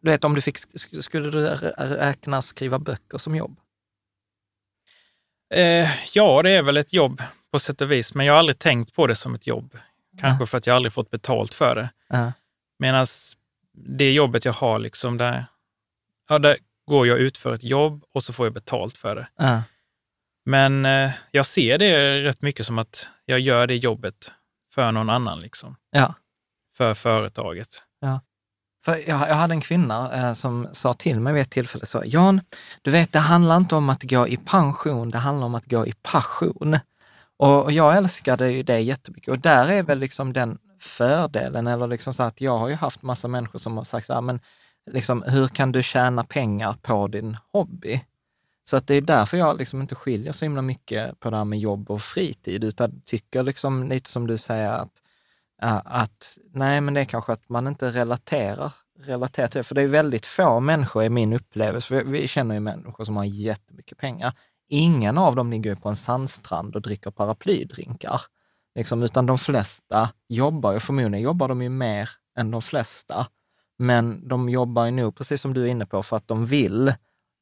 Du 0.00 0.10
vet, 0.10 0.24
om 0.24 0.34
du 0.34 0.40
fick, 0.40 0.56
sk- 0.56 1.00
skulle 1.00 1.30
du 1.30 1.38
rä- 1.40 1.96
räkna 1.96 2.42
skriva 2.42 2.78
böcker 2.78 3.18
som 3.18 3.36
jobb? 3.36 3.60
Eh, 5.54 5.88
ja, 6.14 6.42
det 6.42 6.50
är 6.50 6.62
väl 6.62 6.76
ett 6.76 6.92
jobb 6.92 7.22
på 7.52 7.58
sätt 7.58 7.80
och 7.80 7.92
vis, 7.92 8.14
men 8.14 8.26
jag 8.26 8.32
har 8.32 8.38
aldrig 8.38 8.58
tänkt 8.58 8.94
på 8.94 9.06
det 9.06 9.14
som 9.14 9.34
ett 9.34 9.46
jobb. 9.46 9.78
Kanske 10.20 10.46
för 10.46 10.58
att 10.58 10.66
jag 10.66 10.76
aldrig 10.76 10.92
fått 10.92 11.10
betalt 11.10 11.54
för 11.54 11.74
det. 11.74 11.90
Ja. 12.08 12.32
Medan 12.78 13.06
det 13.72 14.12
jobbet 14.12 14.44
jag 14.44 14.52
har, 14.52 14.78
liksom 14.78 15.16
där, 15.18 15.46
ja, 16.28 16.38
där 16.38 16.56
går 16.86 17.06
jag 17.06 17.18
ut 17.18 17.38
för 17.38 17.54
ett 17.54 17.64
jobb 17.64 18.04
och 18.12 18.22
så 18.22 18.32
får 18.32 18.46
jag 18.46 18.52
betalt 18.52 18.96
för 18.96 19.14
det. 19.16 19.28
Ja. 19.36 19.62
Men 20.44 20.84
eh, 20.84 21.10
jag 21.30 21.46
ser 21.46 21.78
det 21.78 22.22
rätt 22.22 22.42
mycket 22.42 22.66
som 22.66 22.78
att 22.78 23.08
jag 23.24 23.40
gör 23.40 23.66
det 23.66 23.76
jobbet 23.76 24.32
för 24.74 24.92
någon 24.92 25.10
annan, 25.10 25.40
liksom. 25.40 25.76
ja. 25.90 26.14
för 26.76 26.94
företaget. 26.94 27.82
För 28.84 29.08
jag, 29.08 29.28
jag 29.28 29.34
hade 29.34 29.54
en 29.54 29.60
kvinna 29.60 30.14
eh, 30.14 30.32
som 30.32 30.68
sa 30.72 30.94
till 30.94 31.20
mig 31.20 31.32
vid 31.32 31.42
ett 31.42 31.50
tillfälle 31.50 31.86
så, 31.86 32.02
Jan, 32.06 32.40
du 32.82 32.90
vet 32.90 33.12
det 33.12 33.18
handlar 33.18 33.56
inte 33.56 33.74
om 33.74 33.90
att 33.90 34.02
gå 34.02 34.28
i 34.28 34.36
pension, 34.36 35.10
det 35.10 35.18
handlar 35.18 35.46
om 35.46 35.54
att 35.54 35.66
gå 35.66 35.86
i 35.86 35.92
passion. 36.02 36.78
Och, 37.36 37.64
och 37.64 37.72
jag 37.72 37.96
älskade 37.96 38.50
ju 38.50 38.62
det 38.62 38.80
jättemycket 38.80 39.28
och 39.28 39.38
där 39.38 39.68
är 39.68 39.82
väl 39.82 39.98
liksom 39.98 40.32
den 40.32 40.58
fördelen, 40.80 41.66
eller 41.66 41.86
liksom 41.86 42.14
så 42.14 42.22
att 42.22 42.40
jag 42.40 42.58
har 42.58 42.68
ju 42.68 42.74
haft 42.74 43.02
massa 43.02 43.28
människor 43.28 43.58
som 43.58 43.76
har 43.76 43.84
sagt 43.84 44.06
så 44.06 44.14
här, 44.14 44.20
men 44.20 44.40
liksom, 44.90 45.22
hur 45.22 45.48
kan 45.48 45.72
du 45.72 45.82
tjäna 45.82 46.24
pengar 46.24 46.76
på 46.82 47.08
din 47.08 47.36
hobby? 47.52 48.04
Så 48.70 48.76
att 48.76 48.86
det 48.86 48.94
är 48.94 49.00
därför 49.00 49.36
jag 49.36 49.58
liksom 49.58 49.80
inte 49.80 49.94
skiljer 49.94 50.32
så 50.32 50.44
himla 50.44 50.62
mycket 50.62 51.20
på 51.20 51.30
det 51.30 51.36
här 51.36 51.44
med 51.44 51.58
jobb 51.58 51.90
och 51.90 52.02
fritid, 52.02 52.64
utan 52.64 53.00
tycker 53.00 53.42
liksom 53.42 53.88
lite 53.88 54.10
som 54.10 54.26
du 54.26 54.38
säger 54.38 54.70
att 54.70 55.02
att 55.62 56.38
nej, 56.52 56.80
men 56.80 56.94
det 56.94 57.00
är 57.00 57.04
kanske 57.04 57.32
att 57.32 57.48
man 57.48 57.66
inte 57.66 57.90
relaterar, 57.90 58.72
relaterar 58.98 59.48
till 59.48 59.58
det. 59.58 59.64
För 59.64 59.74
det 59.74 59.82
är 59.82 59.86
väldigt 59.86 60.26
få 60.26 60.60
människor 60.60 61.04
i 61.04 61.08
min 61.08 61.32
upplevelse, 61.32 61.94
vi, 61.94 62.20
vi 62.20 62.28
känner 62.28 62.54
ju 62.54 62.60
människor 62.60 63.04
som 63.04 63.16
har 63.16 63.24
jättemycket 63.24 63.98
pengar. 63.98 64.32
Ingen 64.68 65.18
av 65.18 65.36
dem 65.36 65.50
ligger 65.50 65.74
på 65.74 65.88
en 65.88 65.96
sandstrand 65.96 66.76
och 66.76 66.82
dricker 66.82 67.10
paraplydrinkar. 67.10 68.20
Liksom, 68.74 69.02
utan 69.02 69.26
de 69.26 69.38
flesta 69.38 70.10
jobbar 70.28 70.72
ju, 70.72 70.80
förmodligen 70.80 71.20
jobbar 71.20 71.48
de 71.48 71.62
ju 71.62 71.68
mer 71.68 72.08
än 72.38 72.50
de 72.50 72.62
flesta. 72.62 73.26
Men 73.78 74.28
de 74.28 74.48
jobbar 74.48 74.84
ju 74.84 74.90
nog, 74.90 75.16
precis 75.16 75.40
som 75.40 75.54
du 75.54 75.62
är 75.62 75.66
inne 75.66 75.86
på, 75.86 76.02
för 76.02 76.16
att 76.16 76.28
de 76.28 76.46
vill, 76.46 76.94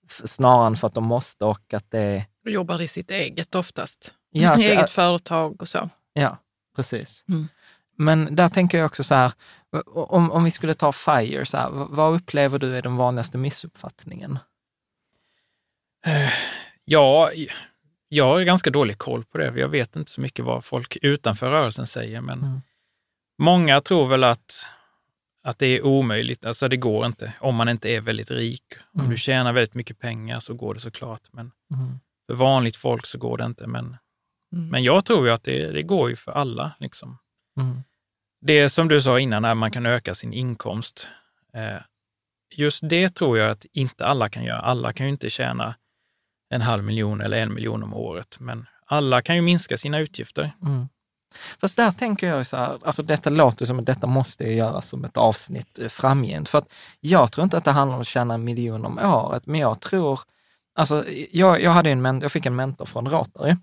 snarare 0.09 0.67
än 0.67 0.77
för 0.77 0.87
att 0.87 0.95
de 0.95 1.05
måste 1.05 1.45
och 1.45 1.75
att 1.75 1.91
det. 1.91 2.27
Och 2.45 2.51
jobbar 2.51 2.83
i 2.83 2.89
sitt 2.89 3.11
eget 3.11 3.55
oftast. 3.55 4.15
Ja, 4.31 4.57
det 4.57 4.63
eget 4.71 4.85
är- 4.85 4.87
företag 4.87 5.63
och 5.63 5.69
så. 5.69 5.89
Ja, 6.13 6.37
precis. 6.77 7.25
Mm. 7.29 7.49
Men 7.97 8.37
där 8.37 8.49
tänker 8.49 8.79
jag 8.79 8.87
också 8.87 9.05
så 9.05 9.15
här, 9.15 9.33
om, 9.87 10.33
om 10.33 10.45
vi 10.45 10.51
skulle 10.51 10.75
ta 10.75 10.93
FIRE, 10.93 11.45
så 11.47 11.57
här, 11.57 11.71
vad- 11.71 12.15
upplever 12.15 12.59
du 12.59 12.77
är 12.77 12.83
den 12.83 12.97
vanligaste 12.97 13.39
missuppfattningen? 13.39 14.39
Ja, 16.85 17.31
jag 18.09 18.25
har 18.25 18.43
ganska 18.43 18.71
dålig 18.71 18.99
koll 18.99 19.25
på 19.25 19.39
det. 19.39 19.53
Jag 19.59 19.69
vet 19.69 19.97
inte 19.97 20.11
så 20.11 20.21
mycket 20.21 20.45
vad 20.45 20.65
folk 20.65 20.97
utanför 21.03 21.51
rörelsen 21.51 21.87
säger, 21.87 22.21
men 22.21 22.39
Mm. 22.43 22.61
många 23.39 23.81
tror 23.81 24.07
väl 24.09 24.25
att, 24.25 24.67
att 25.45 25.59
det 25.59 25.67
är 25.67 25.87
omöjligt. 25.87 26.45
Alltså 26.45 26.69
det 26.69 26.77
går 26.77 27.07
inte 27.07 27.33
om 27.41 27.55
man 27.55 27.69
inte 27.69 27.89
är 27.89 28.01
väldigt 28.01 28.31
rik. 28.31 28.63
Om 28.95 29.01
Mm. 29.01 29.11
du 29.11 29.17
tjänar 29.17 29.53
väldigt 29.53 29.75
mycket 29.75 29.99
pengar 29.99 30.41
så 30.41 30.55
går 30.55 30.75
det 30.75 30.81
såklart, 30.81 31.21
men 31.33 31.51
Mm. 31.75 31.99
för 32.27 32.35
vanligt 32.35 32.77
folk 32.77 33.07
så 33.07 33.19
går 33.19 33.39
det 33.39 33.45
inte. 33.45 33.67
Men, 33.67 33.97
Mm. 34.53 34.69
men 34.69 34.83
jag 34.85 35.05
tror 35.05 35.27
ju 35.27 35.33
att 35.33 35.45
det, 35.45 35.73
det 35.73 35.83
går 35.83 36.11
ju 36.11 36.17
för 36.17 36.33
alla. 36.33 36.73
Liksom. 36.81 37.19
Mm. 37.57 37.83
Det 38.41 38.71
som 38.71 38.89
du 38.89 39.03
sa 39.03 39.21
innan, 39.21 39.43
när 39.43 39.55
man 39.55 39.71
kan 39.71 39.87
öka 39.87 40.15
sin 40.15 40.33
inkomst. 40.33 41.09
Eh, 41.55 41.81
just 42.55 42.89
det 42.89 43.15
tror 43.15 43.39
jag 43.39 43.51
att 43.51 43.67
inte 43.73 44.07
alla 44.07 44.29
kan 44.29 44.45
göra. 44.45 44.61
Alla 44.61 44.93
kan 44.93 45.07
ju 45.07 45.13
inte 45.13 45.31
tjäna 45.31 45.75
en 46.49 46.61
halv 46.61 46.85
miljon 46.85 47.21
eller 47.21 47.37
en 47.37 47.55
miljon 47.55 47.83
om 47.83 47.95
året, 47.95 48.37
men 48.41 48.67
alla 48.87 49.23
kan 49.23 49.37
ju 49.37 49.43
minska 49.43 49.77
sina 49.77 49.99
utgifter. 49.99 50.51
Mm. 50.63 50.89
Fast 51.61 51.77
där 51.77 51.91
tänker 51.91 52.27
jag 52.27 52.47
så 52.47 52.57
här, 52.57 52.79
alltså 52.85 53.03
detta 53.03 53.31
låter 53.31 53.65
som 53.65 53.79
att 53.79 53.87
detta 53.87 54.07
måste 54.07 54.45
ju 54.45 54.53
göras 54.53 54.89
som 54.89 55.05
ett 55.05 55.17
avsnitt 55.17 55.79
eh, 55.79 55.89
framgent. 55.89 56.49
För 56.49 56.59
att 56.59 56.73
jag 57.01 57.33
tror 57.33 57.45
inte 57.45 57.57
att 57.57 57.65
det 57.65 57.71
handlar 57.71 57.95
om 57.95 58.01
att 58.01 58.07
tjäna 58.07 58.35
en 58.35 58.45
miljon 58.45 58.85
om 58.85 58.99
året, 58.99 59.47
men 59.47 59.61
jag 59.61 59.81
tror, 59.81 60.21
alltså 60.75 61.05
jag, 61.33 61.63
jag, 61.63 61.71
hade 61.71 61.91
en, 61.91 62.21
jag 62.23 62.33
fick 62.33 62.47
en 62.47 62.57
mentor 62.57 62.87
från 62.87 63.09
Rotary 63.09 63.57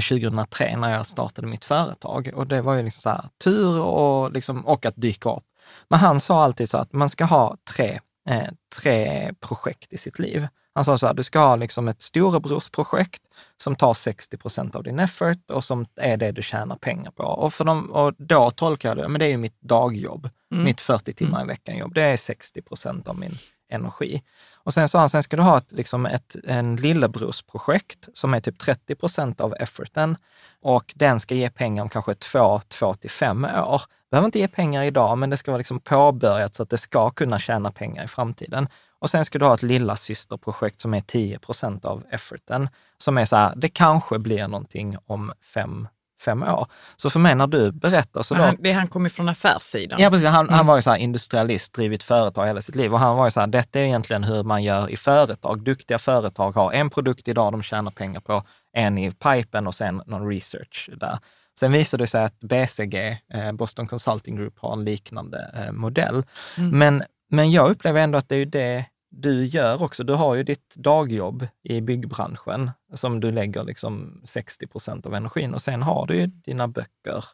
2003 0.00 0.76
när 0.76 0.92
jag 0.92 1.06
startade 1.06 1.46
mitt 1.48 1.64
företag 1.64 2.30
och 2.34 2.46
det 2.46 2.62
var 2.62 2.74
ju 2.74 2.82
liksom 2.82 3.00
så 3.00 3.08
här, 3.10 3.24
tur 3.44 3.80
och, 3.80 4.32
liksom, 4.32 4.66
och 4.66 4.86
att 4.86 4.96
dyka 4.96 5.30
upp. 5.30 5.44
Men 5.88 5.98
han 5.98 6.20
sa 6.20 6.44
alltid 6.44 6.68
så 6.70 6.78
att 6.78 6.92
man 6.92 7.08
ska 7.08 7.24
ha 7.24 7.56
tre, 7.76 8.00
eh, 8.28 8.48
tre 8.80 9.32
projekt 9.40 9.92
i 9.92 9.98
sitt 9.98 10.18
liv. 10.18 10.48
Han 10.74 10.84
sa 10.84 10.98
så 10.98 11.06
här, 11.06 11.14
du 11.14 11.22
ska 11.22 11.38
ha 11.38 11.56
liksom 11.56 11.88
ett 11.88 12.02
storebrorsprojekt 12.02 13.22
som 13.62 13.76
tar 13.76 13.94
60 13.94 14.36
procent 14.36 14.74
av 14.76 14.82
din 14.82 14.98
effort 14.98 15.50
och 15.50 15.64
som 15.64 15.86
är 15.96 16.16
det 16.16 16.32
du 16.32 16.42
tjänar 16.42 16.76
pengar 16.76 17.10
på. 17.10 17.22
Och, 17.22 17.54
för 17.54 17.64
dem, 17.64 17.90
och 17.90 18.14
då 18.18 18.50
tolkar 18.50 18.88
jag 18.88 18.98
det, 18.98 19.08
men 19.08 19.18
det 19.18 19.24
är 19.26 19.30
ju 19.30 19.36
mitt 19.36 19.60
dagjobb, 19.60 20.28
Mm. 20.52 20.64
mitt 20.64 20.80
40 20.80 21.12
timmar 21.12 21.42
i 21.42 21.46
veckan 21.46 21.76
jobb. 21.76 21.94
Det 21.94 22.02
är 22.02 22.16
60 22.16 22.62
procent 22.62 23.08
av 23.08 23.18
min 23.18 23.38
energi. 23.72 24.22
Och 24.54 24.74
sen 24.74 24.88
sa 24.88 24.98
han, 24.98 25.08
sen 25.08 25.22
ska 25.22 25.36
du 25.36 25.42
ha 25.42 25.56
ett, 25.56 25.72
liksom 25.72 26.06
ett 26.06 26.36
en 26.44 26.76
lillebrorsprojekt 26.76 28.08
som 28.14 28.34
är 28.34 28.40
typ 28.40 28.58
30 28.58 28.94
procent 28.94 29.40
av 29.40 29.54
efforten 29.60 30.16
och 30.62 30.92
den 30.96 31.20
ska 31.20 31.34
ge 31.34 31.50
pengar 31.50 31.82
om 31.82 31.88
kanske 31.88 32.14
två, 32.14 32.60
två 32.68 32.94
till 32.94 33.10
fem 33.10 33.44
år. 33.44 33.82
Behöver 34.10 34.26
inte 34.26 34.38
ge 34.38 34.48
pengar 34.48 34.82
idag, 34.82 35.18
men 35.18 35.30
det 35.30 35.36
ska 35.36 35.50
vara 35.50 35.58
liksom 35.58 35.80
påbörjat 35.80 36.54
så 36.54 36.62
att 36.62 36.70
det 36.70 36.78
ska 36.78 37.10
kunna 37.10 37.38
tjäna 37.38 37.72
pengar 37.72 38.04
i 38.04 38.08
framtiden. 38.08 38.68
Och 38.98 39.10
sen 39.10 39.24
ska 39.24 39.38
du 39.38 39.44
ha 39.44 39.54
ett 39.54 39.62
lilla 39.62 39.96
systerprojekt 39.96 40.80
som 40.80 40.94
är 40.94 41.00
10 41.00 41.38
procent 41.38 41.84
av 41.84 42.04
efforten, 42.10 42.68
som 42.98 43.18
är 43.18 43.24
så 43.24 43.36
här, 43.36 43.52
det 43.56 43.68
kanske 43.68 44.18
blir 44.18 44.48
någonting 44.48 44.96
om 45.06 45.32
fem, 45.54 45.88
fem 46.22 46.42
år. 46.42 46.66
Så 46.96 47.10
för 47.10 47.20
mig 47.20 47.34
när 47.34 47.46
du 47.46 47.72
berättar 47.72 48.22
så 48.22 48.34
då... 48.34 48.42
han, 48.42 48.56
det 48.58 48.72
han 48.72 48.86
kommer 48.86 49.08
från 49.08 49.28
affärssidan. 49.28 50.00
Ja, 50.00 50.10
precis. 50.10 50.28
Han, 50.28 50.46
Mm. 50.46 50.54
han 50.54 50.66
var 50.66 50.76
ju 50.76 50.82
så 50.82 50.96
industrialist, 50.96 51.72
drivit 51.72 52.02
företag 52.02 52.46
hela 52.46 52.60
sitt 52.60 52.74
liv 52.74 52.92
och 52.92 52.98
han 53.00 53.16
var 53.16 53.24
ju 53.24 53.30
så 53.30 53.40
här, 53.40 53.46
detta 53.46 53.80
är 53.80 53.84
egentligen 53.84 54.24
hur 54.24 54.42
man 54.42 54.62
gör 54.62 54.90
i 54.90 54.96
företag. 54.96 55.64
Duktiga 55.64 55.98
företag 55.98 56.52
har 56.52 56.72
en 56.72 56.90
produkt 56.90 57.28
idag 57.28 57.52
de 57.52 57.62
tjänar 57.62 57.90
pengar 57.90 58.20
på, 58.20 58.42
en 58.72 58.98
i 58.98 59.10
pipen 59.10 59.66
och 59.66 59.74
sen 59.74 60.02
någon 60.06 60.28
research 60.28 60.90
där. 60.96 61.18
Sen 61.60 61.72
visade 61.72 62.02
det 62.02 62.06
sig 62.06 62.24
att 62.24 62.40
BCG, 62.40 62.94
eh, 63.34 63.52
Boston 63.52 63.86
Consulting 63.86 64.36
Group, 64.36 64.58
har 64.58 64.72
en 64.72 64.84
liknande 64.84 65.50
eh, 65.54 65.72
modell. 65.72 66.24
Mm. 66.58 66.78
Men, 66.78 67.02
men 67.30 67.50
jag 67.50 67.70
upplever 67.70 68.00
ändå 68.00 68.18
att 68.18 68.28
det 68.28 68.34
är 68.34 68.38
ju 68.38 68.44
det 68.44 68.84
du 69.14 69.44
gör 69.46 69.82
också. 69.82 70.04
Du 70.04 70.12
har 70.14 70.34
ju 70.34 70.42
ditt 70.42 70.74
dagjobb 70.76 71.46
i 71.62 71.80
byggbranschen 71.80 72.70
som 72.94 73.20
du 73.20 73.30
lägger 73.30 73.64
liksom 73.64 74.22
60 74.24 74.66
procent 74.66 75.06
av 75.06 75.14
energin 75.14 75.54
och 75.54 75.62
sen 75.62 75.82
har 75.82 76.06
du 76.06 76.14
ju 76.16 76.26
dina 76.26 76.68
böcker 76.68 77.24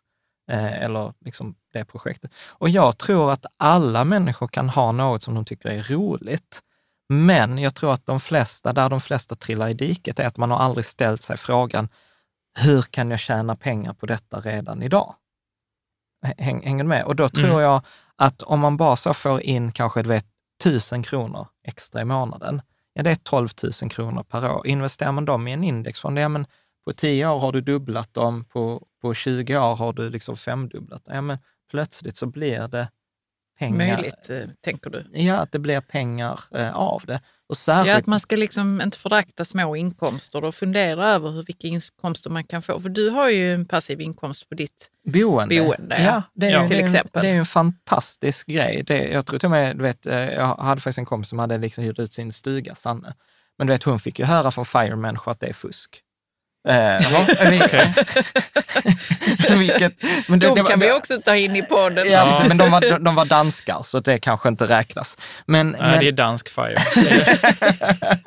eh, 0.50 0.82
eller 0.82 1.12
liksom 1.24 1.54
det 1.72 1.84
projektet. 1.84 2.30
Och 2.48 2.68
jag 2.68 2.98
tror 2.98 3.32
att 3.32 3.46
alla 3.56 4.04
människor 4.04 4.48
kan 4.48 4.68
ha 4.68 4.92
något 4.92 5.22
som 5.22 5.34
de 5.34 5.44
tycker 5.44 5.68
är 5.68 5.82
roligt. 5.82 6.60
Men 7.08 7.58
jag 7.58 7.74
tror 7.74 7.92
att 7.92 8.06
de 8.06 8.20
flesta, 8.20 8.72
där 8.72 8.88
de 8.88 9.00
flesta 9.00 9.34
trillar 9.36 9.68
i 9.68 9.74
diket, 9.74 10.18
är 10.18 10.26
att 10.26 10.36
man 10.36 10.50
har 10.50 10.58
aldrig 10.58 10.84
ställt 10.84 11.22
sig 11.22 11.36
frågan, 11.36 11.88
hur 12.58 12.82
kan 12.82 13.10
jag 13.10 13.20
tjäna 13.20 13.56
pengar 13.56 13.92
på 13.94 14.06
detta 14.06 14.40
redan 14.40 14.82
idag? 14.82 15.14
Häng, 16.38 16.62
hänger 16.62 16.84
du 16.84 16.88
med? 16.88 17.04
Och 17.04 17.16
då 17.16 17.28
tror 17.28 17.44
Mm. 17.48 17.60
jag 17.60 17.82
att 18.16 18.42
om 18.42 18.60
man 18.60 18.76
bara 18.76 18.96
så 18.96 19.14
får 19.14 19.40
in 19.42 19.72
kanske 19.72 20.02
du 20.02 20.08
vet, 20.08 20.26
tusen 20.58 21.02
kronor 21.02 21.48
extra 21.64 22.00
i 22.00 22.04
månaden, 22.04 22.62
ja 22.92 23.02
det 23.02 23.10
är 23.10 23.14
12 23.14 23.48
000 23.82 23.90
kronor 23.90 24.22
per 24.22 24.52
år. 24.52 24.66
Investerar 24.66 25.12
man 25.12 25.24
dem 25.24 25.48
i 25.48 25.52
en 25.52 25.64
indexfond, 25.64 26.18
ja 26.18 26.28
men 26.28 26.46
på 26.84 26.92
10 26.92 27.26
år 27.26 27.38
har 27.38 27.52
du 27.52 27.60
dubblat 27.60 28.14
dem, 28.14 28.44
på, 28.44 28.86
på 29.02 29.14
20 29.14 29.58
år 29.58 29.76
har 29.76 29.92
du 29.92 30.10
liksom 30.10 30.36
femdubblat 30.36 31.04
dem. 31.04 31.14
Ja 31.14 31.20
men 31.20 31.38
plötsligt 31.70 32.16
så 32.16 32.26
blir 32.26 32.68
det 32.68 32.88
pengar. 33.58 33.96
Möjligt, 33.96 34.30
eh, 34.30 34.48
tänker 34.60 34.90
du. 34.90 35.06
Ja, 35.12 35.36
att 35.36 35.52
det 35.52 35.58
blir 35.58 35.80
pengar 35.80 36.40
eh, 36.54 36.76
av 36.76 37.02
det. 37.06 37.20
Och 37.48 37.52
Ja, 37.52 37.54
särskilt, 37.54 37.96
att 37.96 38.06
man 38.06 38.20
ska 38.20 38.36
liksom 38.36 38.80
inte 38.80 38.98
förakta 38.98 39.44
små 39.44 39.76
inkomster 39.76 40.44
och 40.44 40.54
fundera 40.54 41.08
över 41.08 41.30
hur, 41.30 41.44
vilka 41.44 41.66
inkomster 41.66 42.30
man 42.30 42.44
kan 42.44 42.62
få. 42.62 42.80
För 42.80 42.88
du 42.88 43.10
har 43.10 43.28
ju 43.30 43.54
en 43.54 43.66
passiv 43.66 44.00
inkomst 44.00 44.48
på 44.48 44.54
ditt 44.54 44.90
boende. 45.04 45.60
boende, 45.60 46.02
ja, 46.02 46.22
det 46.34 46.46
är, 46.46 46.50
Ja. 46.50 46.68
Till 46.68 46.76
det 46.76 46.82
är, 46.82 46.84
exempel. 46.84 47.22
Det 47.22 47.28
är 47.28 47.34
en 47.34 47.46
fantastisk 47.46 48.46
grej. 48.46 48.82
Det, 48.86 49.08
jag 49.08 49.26
tror 49.26 49.38
till 49.38 49.46
och 49.46 49.50
med, 49.50 49.76
du 49.76 49.82
vet, 49.82 50.06
eh, 50.06 50.34
jag 50.34 50.56
hade 50.56 50.80
faktiskt 50.80 50.98
en 50.98 51.04
kompis 51.06 51.28
som 51.28 51.38
hade 51.38 51.58
liksom 51.58 51.84
hyrt 51.84 51.98
ut 51.98 52.12
sin 52.12 52.32
stuga, 52.32 52.74
Sanne. 52.74 53.14
Men 53.58 53.66
du 53.66 53.72
vet, 53.72 53.82
hon 53.82 53.98
fick 53.98 54.18
ju 54.18 54.24
höra 54.24 54.50
från 54.50 54.64
Fire-människor 54.64 55.32
att 55.32 55.40
det 55.40 55.46
är 55.46 55.52
fusk. 55.52 56.02
Eh, 56.68 57.50
vilket, 57.50 57.96
vilket, 59.58 59.92
men 60.28 60.38
De 60.38 60.54
det 60.54 60.62
var- 60.62 60.70
kan 60.70 60.80
vi 60.80 60.92
också 60.92 61.20
ta 61.24 61.36
in 61.36 61.56
i 61.56 61.62
podden. 61.62 62.10
Ja, 62.10 62.24
precis, 62.30 62.48
men 62.48 62.56
de 62.58 62.70
var, 62.70 62.80
de, 62.80 63.04
de 63.04 63.14
var 63.14 63.24
danskar, 63.24 63.82
så 63.84 64.00
det 64.00 64.18
kanske 64.18 64.48
inte 64.48 64.64
räknas. 64.66 65.16
Men, 65.46 65.70
Nej, 65.70 65.80
men, 65.80 66.00
det 66.00 66.08
är 66.08 66.12
dansk 66.12 66.48
Fire. 66.48 66.76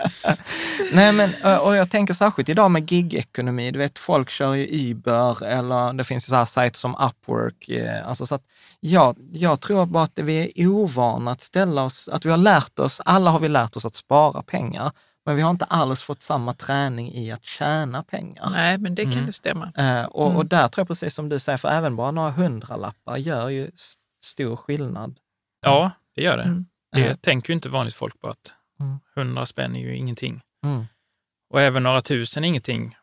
nej, 0.92 1.12
men, 1.12 1.34
eh, 1.44 1.56
och 1.58 1.76
jag 1.76 1.90
tänker 1.90 2.14
särskilt 2.14 2.50
idag 2.50 2.72
med 2.72 2.92
gigekonomi, 2.92 3.72
du 3.72 3.80
vet 3.80 4.00
folk 4.00 4.30
kör 4.30 4.54
ju 4.54 4.92
Uber 4.92 5.44
eller 5.46 5.94
det 5.94 6.04
finns 6.04 6.28
ju 6.28 6.30
så 6.30 6.36
här 6.36 6.46
sajter 6.46 6.80
som 6.80 6.96
Upwork. 6.96 7.70
eh, 7.70 8.08
Alltså 8.08 8.26
så 8.26 8.36
att 8.36 8.44
jag, 8.80 9.16
jag 9.34 9.62
tror 9.62 9.86
bara 9.86 10.04
att 10.04 10.20
vi 10.20 10.52
är 10.56 10.68
ovana 10.68 11.32
att 11.32 11.42
ställa 11.42 11.84
oss, 11.84 12.10
att 12.12 12.26
vi 12.26 12.30
har 12.30 12.38
lärt 12.38 12.80
oss, 12.80 13.02
alla 13.06 13.32
har 13.32 13.40
vi 13.40 13.48
lärt 13.48 13.76
oss 13.76 13.86
att 13.86 13.94
spara 13.96 14.44
pengar, 14.44 14.92
men 15.26 15.36
vi 15.36 15.42
har 15.42 15.52
inte 15.52 15.66
alls 15.66 16.04
fått 16.04 16.22
samma 16.22 16.54
träning 16.54 17.14
i 17.14 17.32
att 17.32 17.44
tjäna 17.46 18.04
pengar. 18.04 18.50
Nej, 18.50 18.78
men 18.78 18.96
det 18.96 19.04
kan 19.04 19.14
Mm. 19.14 19.26
ju 19.26 19.32
stämma. 19.32 19.72
Eh, 19.78 20.04
och, 20.06 20.26
Mm. 20.26 20.38
och 20.38 20.46
där 20.46 20.68
tror 20.68 20.82
jag 20.82 20.88
precis 20.88 21.14
som 21.16 21.30
du 21.30 21.40
säger, 21.40 21.58
för 21.58 21.70
även 21.70 21.96
bara 21.96 22.12
några 22.12 22.32
hundralappar 22.32 23.18
gör 23.18 23.50
ju 23.50 23.72
stor 24.24 24.56
skillnad. 24.56 25.20
Ja, 25.62 25.92
det 26.16 26.22
gör 26.22 26.38
det. 26.38 26.44
Mm. 26.44 26.66
Det 26.92 27.00
Ja. 27.02 27.16
tänker 27.16 27.50
ju 27.50 27.54
inte 27.54 27.70
vanligt 27.70 27.96
folk 27.96 28.20
på 28.22 28.28
att 28.28 28.54
Mm. 28.80 29.00
100 29.16 29.46
spänn 29.46 29.76
är 29.76 29.80
ju 29.80 29.96
ingenting. 29.98 30.42
Mm. 30.66 30.86
Och 31.50 31.62
även 31.62 31.84
några 31.84 32.02
tusen 32.02 32.44
är 32.44 32.48
ingenting. 32.48 32.96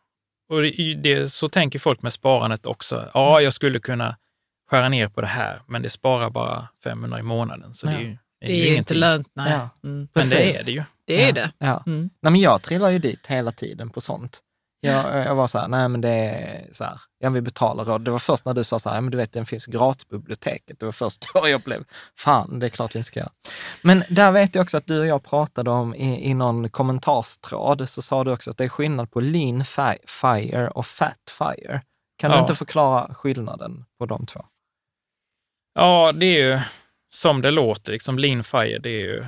Och 0.51 0.63
det, 0.63 0.95
det, 0.95 1.29
så 1.33 1.49
tänker 1.49 1.79
folk 1.79 2.03
med 2.03 2.13
sparandet 2.13 2.67
också. 2.67 3.11
Ja, 3.15 3.41
jag 3.41 3.53
skulle 3.53 3.79
kunna 3.81 4.17
skära 4.71 4.89
ner 4.89 5.09
på 5.09 5.21
det 5.21 5.27
här, 5.27 5.63
men 5.67 5.83
det 5.83 5.91
sparar 5.91 6.31
bara 6.31 6.69
500 6.85 7.19
i 7.19 7.23
månaden. 7.23 7.75
Så 7.75 7.87
det 7.87 7.93
är 7.93 7.99
ju, 7.99 8.07
det 8.41 8.47
är 8.47 8.49
Det 8.49 8.67
är 8.67 8.71
ju 8.71 8.77
inte 8.77 8.95
lönt. 8.95 9.29
Nej. 9.35 9.53
Ja. 9.53 9.69
Mm. 9.89 10.09
Men 10.13 10.29
det 10.29 10.59
är 10.61 10.65
det 10.65 10.73
ju. 10.73 10.83
Det 11.09 11.23
är 11.23 11.27
Ja. 11.27 11.33
det. 11.33 11.51
Ja. 11.59 11.83
Mm. 11.87 12.11
Nej, 12.23 12.33
men 12.33 12.41
jag 12.41 12.63
trillar 12.63 12.91
ju 12.91 12.99
dit 12.99 13.27
hela 13.27 13.51
tiden 13.53 13.91
på 13.91 14.01
sånt. 14.01 14.43
Jag, 14.81 15.27
jag 15.27 15.35
var 15.35 15.47
så 15.47 15.59
här, 15.59 15.69
nej 15.69 15.89
men 15.89 16.01
det 16.01 16.09
är 16.09 16.67
så 16.73 16.85
här, 16.85 17.01
jag 17.19 17.31
vill 17.31 17.43
betala 17.43 17.83
råd. 17.85 18.01
Det 18.05 18.11
var 18.11 18.19
först 18.19 18.45
när 18.45 18.55
du 18.55 18.65
sa 18.65 18.79
så 18.79 18.89
här, 18.89 18.97
ja, 18.97 19.01
men 19.01 19.11
du 19.11 19.17
vet 19.17 19.33
den 19.33 19.47
finns 19.47 19.67
gratisbiblioteket. 19.67 20.81
Det 20.81 20.87
var 20.87 20.93
först 20.93 21.27
då 21.35 21.49
jag 21.49 21.61
blev, 21.61 21.85
fan 22.19 22.59
det 22.59 22.67
är 22.67 22.71
klart 22.71 22.95
vi 22.95 22.99
inte 22.99 23.07
ska 23.09 23.21
göra. 23.21 23.33
Men 23.83 24.05
där 24.11 24.33
vet 24.33 24.55
jag 24.55 24.63
också 24.63 24.77
att 24.77 24.87
du 24.87 25.01
och 25.01 25.07
jag 25.07 25.25
pratade 25.25 25.71
om 25.71 25.95
i, 25.95 26.31
i 26.31 26.35
någon 26.35 26.71
kommentarstråd, 26.71 27.89
så 27.89 28.03
sa 28.03 28.25
du 28.25 28.33
också 28.33 28.51
att 28.51 28.57
det 28.59 28.65
är 28.65 28.69
skillnad 28.69 29.11
på 29.11 29.21
lean 29.21 29.65
fi- 29.65 30.07
fire 30.07 30.69
och 30.71 30.87
fat 30.87 31.31
fire. 31.39 31.83
Kan 32.19 32.31
du 32.31 32.37
Ja. 32.37 32.41
inte 32.41 32.55
förklara 32.55 33.15
skillnaden 33.15 33.85
på 33.99 34.07
de 34.07 34.27
två? 34.27 34.45
Ja, 35.75 36.13
det 36.15 36.27
är 36.27 36.49
ju 36.55 36.61
som 37.15 37.43
det 37.43 37.51
låter, 37.51 37.93
liksom 37.93 38.19
lean 38.19 38.45
fire, 38.45 38.79
det 38.79 38.89
är 38.91 39.01
ju 39.01 39.25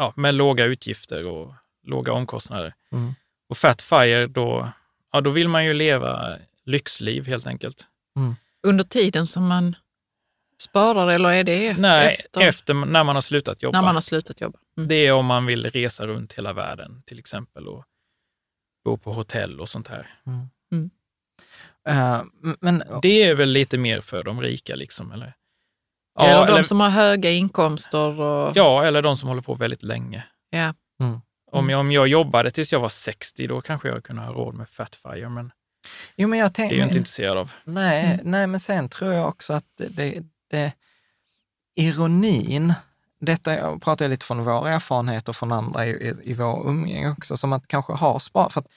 ja, 0.00 0.12
med 0.16 0.34
låga 0.34 0.64
utgifter 0.64 1.26
och 1.26 1.54
låga 1.82 2.12
omkostnader. 2.12 2.74
Mm. 2.92 3.14
Och 3.48 3.56
fat 3.56 3.82
fire, 3.82 4.26
då, 4.26 4.68
ja, 5.12 5.20
då 5.20 5.30
vill 5.30 5.48
man 5.48 5.64
ju 5.64 5.74
leva 5.74 6.38
lyxliv 6.64 7.26
helt 7.26 7.46
enkelt. 7.46 7.86
Under 8.62 8.84
tiden 8.84 9.26
som 9.26 9.48
man 9.48 9.76
sparar 10.58 11.08
eller 11.08 11.32
är 11.32 11.44
det 11.44 11.76
Nej, 11.78 12.14
efter, 12.14 12.40
efter, 12.40 12.74
när 12.74 13.04
man 13.04 13.16
har 13.16 13.20
slutat 13.20 13.62
jobba. 13.62 13.78
när 13.78 13.86
man 13.86 13.94
har 13.96 14.02
slutat 14.02 14.40
jobba? 14.40 14.58
Mm. 14.76 14.88
Det 14.88 15.06
är 15.06 15.12
om 15.12 15.26
man 15.26 15.46
vill 15.46 15.70
resa 15.70 16.06
runt 16.06 16.32
hela 16.32 16.52
världen 16.52 17.02
till 17.06 17.18
exempel 17.18 17.68
och 17.68 17.84
bo 18.84 18.96
på 18.96 19.12
hotell 19.12 19.60
och 19.60 19.68
sånt 19.68 19.88
här. 19.88 20.10
Eh, 21.88 22.22
men, 22.60 22.82
Det 23.02 23.22
är 23.22 23.34
väl 23.34 23.48
lite 23.48 23.78
mer 23.78 24.00
för 24.00 24.22
de 24.22 24.40
rika 24.40 24.74
liksom, 24.74 25.12
eller? 25.12 25.34
Eller 26.24 26.46
de 26.46 26.52
eller, 26.52 26.62
som 26.62 26.80
har 26.80 26.88
höga 26.90 27.30
inkomster. 27.30 28.20
Och, 28.20 28.52
ja, 28.56 28.84
eller 28.84 29.02
de 29.02 29.16
som 29.16 29.28
håller 29.28 29.42
på 29.42 29.54
väldigt 29.54 29.82
länge. 29.82 30.24
Ja. 30.50 30.74
Om, 31.52 31.70
jag, 31.70 31.80
om 31.80 31.92
jag 31.92 32.08
jobbade 32.08 32.50
tills 32.50 32.72
jag 32.72 32.80
var 32.80 32.88
60, 32.88 33.46
då 33.46 33.60
kanske 33.60 33.88
jag 33.88 34.04
kunde 34.04 34.22
ha 34.22 34.32
råd 34.32 34.54
med 34.54 34.68
Fatfire, 34.68 35.28
men 35.28 35.52
jo, 36.16 36.28
men 36.28 36.38
jag 36.38 36.52
det 36.52 36.62
är 36.62 36.72
jag 36.72 36.86
inte 36.86 36.98
intresserad 36.98 37.38
av. 37.38 37.52
Nej, 37.64 38.04
Mm. 38.04 38.30
nej, 38.30 38.46
men 38.46 38.60
sen 38.60 38.88
tror 38.88 39.12
jag 39.12 39.28
också 39.28 39.52
att 39.52 39.64
det, 39.76 40.22
det, 40.50 40.72
ironin, 41.74 42.74
detta 43.20 43.54
jag 43.54 43.82
pratar 43.82 44.04
jag 44.04 44.10
lite 44.10 44.26
från 44.26 44.44
våra 44.44 44.70
erfarenheter 44.74 45.32
från 45.32 45.52
andra 45.52 45.86
i, 45.86 45.90
i, 45.90 46.14
i 46.30 46.34
vår 46.34 46.68
umgänge 46.68 47.10
också, 47.10 47.36
som 47.36 47.52
att 47.52 47.66
kanske 47.68 47.92
ha 47.92 48.18
sparat. 48.20 48.52
För 48.52 48.60
att 48.60 48.68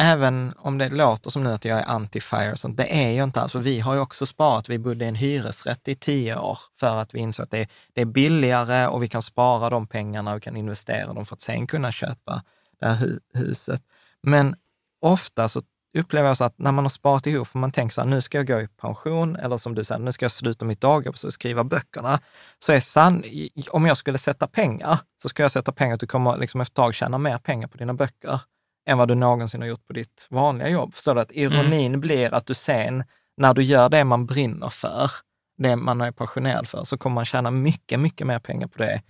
även 0.00 0.54
om 0.58 0.78
det 0.78 0.88
låter 0.88 1.30
som 1.30 1.44
nu 1.44 1.52
att 1.52 1.64
jag 1.64 1.78
är 1.78 1.84
anti-fire, 1.84 2.52
och 2.52 2.58
sånt, 2.58 2.76
det 2.76 3.04
är 3.04 3.10
jag 3.10 3.24
inte 3.24 3.40
alls. 3.40 3.52
För 3.52 3.58
vi 3.58 3.80
har 3.80 3.94
ju 3.94 4.00
också 4.00 4.26
sparat, 4.26 4.68
vi 4.68 4.78
bodde 4.78 5.04
i 5.04 5.08
en 5.08 5.14
hyresrätt 5.14 5.88
i 5.88 5.94
tio 5.94 6.36
år 6.36 6.58
för 6.80 6.96
att 6.96 7.14
vi 7.14 7.18
insåg 7.18 7.44
att 7.44 7.50
det, 7.50 7.68
det 7.92 8.00
är 8.00 8.06
billigare 8.06 8.86
och 8.86 9.02
vi 9.02 9.08
kan 9.08 9.22
spara 9.22 9.70
de 9.70 9.86
pengarna 9.86 10.34
och 10.34 10.42
kan 10.42 10.56
investera 10.56 11.12
dem 11.12 11.26
för 11.26 11.34
att 11.34 11.40
sen 11.40 11.66
kunna 11.66 11.92
köpa 11.92 12.42
det 12.80 12.86
här 12.86 12.96
hu- 12.96 13.20
huset. 13.34 13.82
Men 14.22 14.56
ofta 15.00 15.48
så 15.48 15.62
upplever 15.98 16.28
jag 16.28 16.36
så 16.36 16.44
att 16.44 16.58
när 16.58 16.72
man 16.72 16.84
har 16.84 16.88
sparat 16.90 17.26
ihop, 17.26 17.48
för 17.48 17.58
man 17.58 17.72
tänker 17.72 17.94
så 17.94 18.00
här, 18.00 18.08
nu 18.08 18.20
ska 18.20 18.38
jag 18.38 18.46
gå 18.46 18.60
i 18.60 18.68
pension, 18.68 19.36
eller 19.36 19.56
som 19.56 19.74
du 19.74 19.84
säger, 19.84 20.00
nu 20.00 20.12
ska 20.12 20.24
jag 20.24 20.32
sluta 20.32 20.64
mitt 20.64 20.80
dagjobb 20.80 21.16
och 21.24 21.32
skriva 21.32 21.64
böckerna, 21.64 22.20
så 22.58 22.72
är 22.72 22.80
sann, 22.80 23.24
om 23.70 23.86
jag 23.86 23.96
skulle 23.96 24.18
sätta 24.18 24.46
pengar, 24.46 24.98
så 25.22 25.28
ska 25.28 25.42
jag 25.42 25.50
sätta 25.50 25.72
pengar 25.72 25.94
att 25.94 26.00
du 26.00 26.06
kommer 26.06 26.36
liksom 26.36 26.60
efter 26.60 26.72
ett 26.72 26.76
tag 26.76 26.94
tjäna 26.94 27.18
mer 27.18 27.38
pengar 27.38 27.68
på 27.68 27.78
dina 27.78 27.94
böcker 27.94 28.40
än 28.86 28.98
vad 28.98 29.08
du 29.08 29.14
någonsin 29.14 29.60
har 29.60 29.68
gjort 29.68 29.86
på 29.86 29.92
ditt 29.92 30.26
vanliga 30.30 30.68
jobb. 30.68 30.94
Förstår 30.94 31.14
du? 31.14 31.20
Att 31.20 31.32
ironin 31.32 32.00
blir 32.00 32.34
att 32.34 32.46
du 32.46 32.54
sen, 32.54 33.04
när 33.36 33.54
du 33.54 33.62
gör 33.62 33.88
det 33.88 34.04
man 34.04 34.26
brinner 34.26 34.68
för, 34.68 35.10
det 35.58 35.76
man 35.76 36.00
är 36.00 36.12
passionerad 36.12 36.68
för, 36.68 36.84
så 36.84 36.98
kommer 36.98 37.14
man 37.14 37.24
tjäna 37.24 37.50
mycket, 37.50 38.00
mycket 38.00 38.26
mer 38.26 38.38
pengar 38.38 38.66
på 38.66 38.78
det 38.78 39.02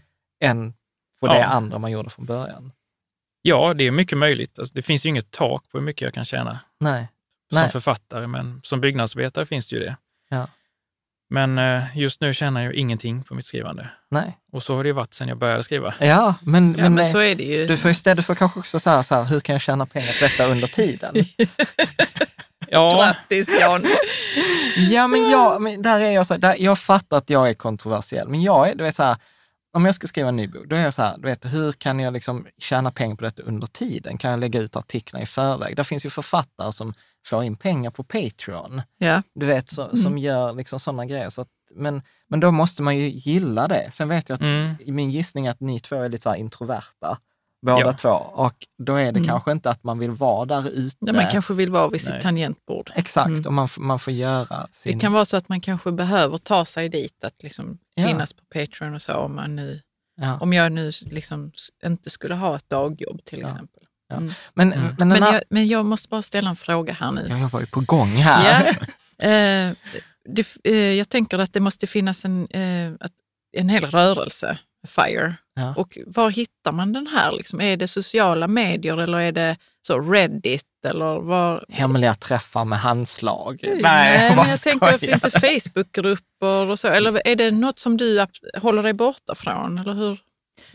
än 0.45 0.75
på 1.20 1.27
det 1.27 1.39
Ja. 1.39 1.45
andra 1.45 1.79
man 1.79 1.91
gjorde 1.91 2.11
från 2.11 2.27
början. 2.27 2.73
Ja, 3.43 3.75
det 3.75 3.85
är 3.85 3.91
mycket 3.91 4.18
möjligt. 4.18 4.59
Alltså, 4.59 4.75
det 4.75 4.83
finns 4.83 5.07
ju 5.07 5.09
inget 5.09 5.31
tak 5.31 5.68
på 5.68 5.79
hur 5.79 5.85
mycket 5.85 6.03
jag 6.03 6.14
kan 6.14 6.25
tjäna 6.25 6.61
Nej. 6.81 7.09
som 7.53 7.61
Nej. 7.61 7.70
författare, 7.70 8.27
men 8.27 8.61
som 8.64 8.81
byggnadsarbetare 8.81 9.47
finns 9.47 9.68
det 9.68 9.77
ju 9.77 9.83
det. 9.83 9.97
Ja. 10.29 10.47
Men 11.33 11.59
eh, 11.59 11.83
just 11.95 12.20
nu 12.20 12.35
tjänar 12.35 12.62
jag 12.62 12.74
ingenting 12.74 13.22
på 13.22 13.35
mitt 13.35 13.47
skrivande. 13.47 13.89
Nej. 14.11 14.39
Och 14.53 14.62
så 14.62 14.76
har 14.76 14.85
det 14.85 14.89
ju 14.89 14.93
varit 14.93 15.14
sedan 15.14 15.28
jag 15.28 15.39
började 15.39 15.62
skriva. 15.62 15.95
Ja, 15.99 16.35
men, 16.43 16.74
Ja, 16.78 16.83
men 16.83 16.95
nej. 16.95 17.12
så 17.12 17.18
är 17.18 17.35
det 17.35 17.45
ju. 17.45 17.66
Du 17.66 17.76
får 17.76 17.91
istället 17.91 18.26
för 18.26 18.35
kanske 18.35 18.59
också 18.59 18.80
så 18.80 18.91
här, 18.91 19.03
så 19.03 19.14
här, 19.14 19.24
hur 19.24 19.41
kan 19.41 19.53
jag 19.53 19.62
tjäna 19.62 19.87
pengar 19.87 20.12
på 20.18 20.24
detta 20.24 20.47
under 20.47 20.66
tiden? 20.66 21.14
Ja, 22.68 22.97
Grattis 22.97 23.61
Jan! 23.61 23.85
ja, 24.91 25.07
men 25.07 25.30
jag, 25.30 25.62
men 25.62 25.83
där 25.83 26.01
är 26.01 26.11
jag 26.11 26.26
så 26.26 26.35
här, 26.35 26.39
där, 26.39 26.57
jag 26.59 26.78
fattar 26.78 27.16
att 27.16 27.30
jag 27.30 27.49
är 27.49 27.55
kontroversiell, 27.55 28.28
men 28.28 28.43
jag 28.43 28.68
är, 28.68 28.74
du 28.74 28.85
vet 28.85 28.95
så 28.95 29.03
här, 29.03 29.16
om 29.72 29.85
jag 29.85 29.95
ska 29.95 30.07
skriva 30.07 30.28
en 30.28 30.37
ny 30.37 30.49
bok, 30.49 30.66
då 30.66 30.76
är 30.76 30.80
jag 30.80 30.95
så 30.95 31.03
här, 31.03 31.16
du 31.18 31.22
vet, 31.22 31.45
hur 31.45 31.72
kan 31.72 32.01
jag 32.01 32.12
liksom 32.12 32.47
tjäna 32.59 32.91
pengar 32.91 33.16
på 33.16 33.24
detta 33.24 33.43
under 33.43 33.66
tiden? 33.66 34.18
Kan 34.18 34.30
jag 34.30 34.41
lägga 34.41 34.61
ut 34.61 34.76
artiklar 34.76 35.20
i 35.20 35.26
förväg? 35.26 35.76
Det 35.76 35.85
finns 35.85 36.07
ju 36.07 36.11
författare 36.11 36.72
som 36.72 36.95
får 37.27 37.45
in 37.45 37.57
pengar 37.57 37.91
på 37.91 38.05
Patreon, 38.05 38.83
Ja. 38.99 39.23
du 39.35 39.47
vet, 39.47 39.68
så, 39.68 39.83
Mm. 39.85 39.97
som 39.97 40.18
gör 40.18 40.53
liksom 40.53 40.81
sådana 40.81 41.07
grejer. 41.07 41.31
Så 41.31 41.41
att, 41.41 41.49
men, 41.75 42.03
men 42.29 42.41
då 42.41 42.51
måste 42.51 42.83
man 42.83 42.97
ju 42.97 43.09
gilla 43.09 43.68
det. 43.68 43.91
Sen 43.93 44.09
vet 44.09 44.29
jag 44.29 44.35
att 44.37 44.41
Mm. 44.43 44.75
min 44.87 45.11
gissning 45.11 45.47
är 45.47 45.51
att 45.51 45.61
ni 45.61 45.81
två 45.81 45.97
är 45.97 46.09
lite 46.09 46.23
så 46.23 46.35
introverta, 46.35 47.18
båda 47.66 47.81
Ja. 47.81 47.93
två. 47.93 48.09
Och 48.33 48.55
då 48.79 48.95
är 48.95 49.05
det 49.12 49.18
Mm. 49.18 49.25
kanske 49.25 49.53
inte 49.53 49.70
att 49.70 49.85
man 49.85 49.99
vill 49.99 50.11
vara 50.11 50.45
där 50.45 50.68
ute. 50.70 50.97
Ja, 50.99 51.12
man 51.12 51.27
kanske 51.31 51.55
vill 51.55 51.70
vara 51.70 51.89
vid 51.89 52.01
sitt 52.01 52.11
Nej. 52.12 52.23
tangentbord. 52.23 52.93
Exakt, 52.95 53.29
Mm. 53.29 53.47
och 53.47 53.53
man, 53.53 53.68
man 53.79 53.99
får 53.99 54.12
göra 54.12 54.66
sin... 54.70 54.93
Det 54.93 54.99
kan 55.01 55.12
vara 55.12 55.25
så 55.25 55.37
att 55.37 55.49
man 55.49 55.61
kanske 55.61 55.93
behöver 55.93 56.39
ta 56.39 56.64
sig 56.64 56.89
dit, 56.89 57.25
att 57.25 57.43
liksom 57.43 57.79
Ja. 57.95 58.07
finnas 58.07 58.33
på 58.33 58.43
Patreon 58.55 58.95
och 58.95 59.03
så. 59.03 59.14
Om, 59.14 59.35
man 59.37 59.57
nu, 59.57 59.81
ja. 60.20 60.39
om 60.41 60.53
jag 60.53 60.73
nu 60.73 60.91
liksom 61.03 61.53
inte 61.85 62.11
skulle 62.11 62.35
ha 62.35 62.57
ett 62.57 62.68
dagjobb 62.70 63.25
till 63.25 63.43
exempel. 63.43 63.82
Ja. 64.13 64.17
Mm. 64.19 64.33
Men, 64.55 64.73
Mm. 64.73 64.95
men, 64.99 65.09
Men, 65.09 65.21
jag, 65.21 65.43
men 65.51 65.69
jag 65.69 65.85
måste 65.87 66.09
bara 66.09 66.23
ställa 66.23 66.51
en 66.51 66.57
fråga 66.57 66.93
här 66.93 67.11
nu. 67.11 67.27
Ja, 67.31 67.39
jag 67.39 67.49
var 67.49 67.61
ju 67.61 67.67
på 67.67 67.81
gång 67.81 68.09
här. 68.09 68.65
Ja. 68.67 68.87
Eh, 69.23 69.73
det, 70.29 70.47
eh, 70.65 70.75
jag 70.77 71.09
tänker 71.09 71.39
att 71.39 71.53
det 71.53 71.61
måste 71.61 71.87
finnas 71.87 72.25
en, 72.25 72.47
eh, 72.51 72.93
en 73.57 73.69
hel 73.69 73.85
rörelse, 73.87 74.59
FIRE. 74.89 75.35
Ja. 75.55 75.75
Och 75.77 75.99
var 76.07 76.31
hittar 76.31 76.73
man 76.73 76.93
den 76.93 77.07
här? 77.07 77.33
Liksom? 77.33 77.61
Är 77.61 77.77
det 77.77 77.89
sociala 77.89 78.49
medier 78.49 78.97
eller 78.97 79.19
är 79.19 79.33
det 79.33 79.57
så 79.87 80.01
Reddit? 80.01 80.65
Eller 80.87 81.21
var... 81.21 81.65
Hemliga 81.69 82.15
träffar 82.15 82.65
med 82.65 82.79
handslag. 82.79 83.61
Nej, 83.83 84.29
vad 84.29 84.37
men 84.37 84.51
jag 84.51 84.61
tänker, 84.61 84.87
skojar. 84.87 84.99
finns 84.99 85.23
det 85.23 85.41
Facebookgrupper 85.41 86.71
och 86.71 86.79
så? 86.79 86.89
Eller 86.89 87.27
är 87.29 87.37
det 87.37 87.51
något 87.51 87.79
som 87.79 87.97
du 87.97 88.27
håller 88.63 88.83
dig 88.83 88.93
borta 88.93 89.35
från? 89.35 89.79
Eller 89.79 89.93
hur, 89.95 90.09
tänker 90.17 90.32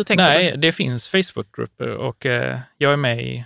nej, 0.10 0.52
du? 0.52 0.58
det 0.58 0.72
finns 0.72 1.10
Facebookgrupper 1.10 1.90
och 1.90 2.26
eh, 2.26 2.60
jag 2.78 2.94
är 2.94 2.98
med 2.98 3.22
i 3.22 3.46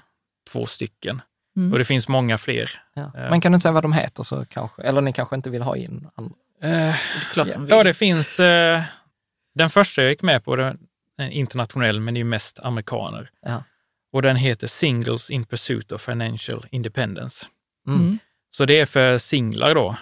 två 0.52 0.66
stycken. 0.66 1.22
Mm. 1.58 1.74
Och 1.74 1.80
det 1.80 1.86
finns 1.86 2.08
många 2.08 2.38
fler. 2.38 2.82
Ja. 2.94 3.12
Ja. 3.14 3.30
Men 3.30 3.42
kan 3.42 3.52
du 3.52 3.56
inte 3.56 3.62
säga 3.62 3.72
vad 3.72 3.84
de 3.84 3.94
heter 3.94 4.24
så 4.24 4.46
kanske, 4.46 4.82
eller 4.82 5.02
ni 5.02 5.14
kanske 5.14 5.36
inte 5.36 5.50
vill 5.50 5.62
ha 5.62 5.76
in 5.76 6.08
andra? 6.16 6.36
Eh, 6.62 6.96
de 7.36 7.44
vill. 7.44 7.70
ja, 7.70 7.84
det 7.84 7.94
finns... 7.94 8.40
Eh, 8.40 8.82
den 9.56 9.70
första 9.70 10.02
jag 10.02 10.12
gick 10.12 10.22
med 10.22 10.44
på, 10.44 10.56
den 10.56 10.80
är 11.18 11.30
internationell, 11.30 12.00
men 12.00 12.14
det 12.14 12.20
är 12.20 12.24
mest 12.24 12.60
amerikaner. 12.60 13.30
Ja. 13.42 13.64
Och 14.12 14.22
den 14.22 14.36
heter 14.36 14.68
Singles 14.68 15.30
in 15.30 15.46
Pursuit 15.46 15.92
of 15.92 16.02
Financial 16.02 16.66
Independence. 16.72 17.46
Mm. 17.88 18.00
Mm. 18.00 18.20
Så 18.52 18.66
det 18.66 18.80
är 18.80 18.86
för 18.86 19.18
singlar 19.18 19.76
då. 19.76 19.96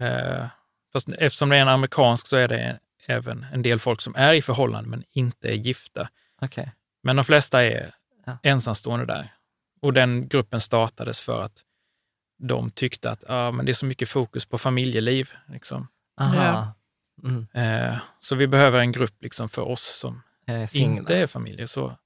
Eh, 0.00 0.46
fast 0.92 1.08
eftersom 1.08 1.48
det 1.48 1.56
är 1.56 1.62
en 1.62 1.68
amerikansk 1.68 2.26
så 2.26 2.36
är 2.36 2.48
det 2.48 2.78
även 3.08 3.46
en 3.52 3.62
del 3.62 3.78
folk 3.78 4.00
som 4.00 4.14
är 4.16 4.34
i 4.34 4.42
förhållande 4.42 4.90
men 4.90 5.04
inte 5.10 5.48
är 5.48 5.54
gifta. 5.54 6.08
Okej. 6.42 6.72
Men 7.02 7.16
de 7.16 7.24
flesta 7.24 7.64
är 7.64 7.94
Ja. 8.28 8.38
ensamstående 8.42 9.06
där. 9.06 9.34
Och 9.80 9.92
den 9.92 10.28
gruppen 10.28 10.60
startades 10.60 11.20
för 11.20 11.42
att 11.42 11.62
de 12.38 12.70
tyckte 12.70 13.10
att 13.10 13.24
ah, 13.30 13.50
men 13.50 13.66
det 13.66 13.72
är 13.72 13.74
så 13.74 13.86
mycket 13.86 14.08
fokus 14.08 14.46
på 14.46 14.58
familjeliv. 14.58 15.30
Liksom. 15.48 15.88
Aha. 16.20 16.44
Ja. 16.44 16.74
Mm. 17.28 17.46
Eh, 17.52 17.98
så 18.20 18.34
vi 18.36 18.46
behöver 18.46 18.80
en 18.80 18.92
grupp 18.92 19.22
liksom, 19.22 19.48
för 19.48 19.62
oss 19.62 19.98
som 20.00 20.22
singlar. 20.68 20.98
inte 21.00 21.16
är 21.16 21.26
familjer. 21.26 21.66
Så, 21.66 21.96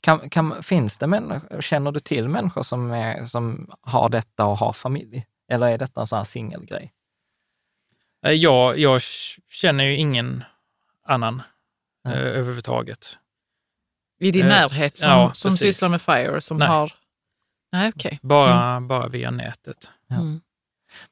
Kan, 0.00 0.30
kan, 0.30 0.62
finns 0.62 0.98
det 0.98 1.06
människor, 1.06 1.60
känner 1.60 1.92
du 1.92 2.00
till 2.00 2.28
människor 2.28 2.62
som, 2.62 2.90
är, 2.90 3.24
som 3.24 3.70
har 3.80 4.08
detta 4.08 4.44
och 4.46 4.58
har 4.58 4.72
familj? 4.72 5.26
Eller 5.50 5.66
är 5.68 5.78
detta 5.78 6.00
en 6.00 6.06
sån 6.06 6.16
här 6.16 6.24
singelgrej? 6.24 6.92
Eh, 8.26 8.32
jag, 8.32 8.78
jag 8.78 9.00
känner 9.50 9.84
ju 9.84 9.96
ingen 9.96 10.44
annan 11.06 11.42
eh, 12.08 12.12
överhuvudtaget. 12.12 13.18
I 14.20 14.30
din 14.30 14.42
Eh, 14.42 14.48
närhet 14.48 14.98
som, 14.98 15.10
ja, 15.10 15.32
som 15.34 15.50
sysslar 15.50 15.88
med 15.88 16.02
FIRE 16.02 16.40
som 16.40 16.58
Nej. 16.58 16.68
har... 16.68 16.92
Nej, 17.72 17.92
okej. 17.96 18.18
Bara, 18.22 18.80
bara 18.80 19.08
via 19.08 19.30
nätet. 19.30 19.90
Ja. 20.08 20.16
Mm. 20.16 20.40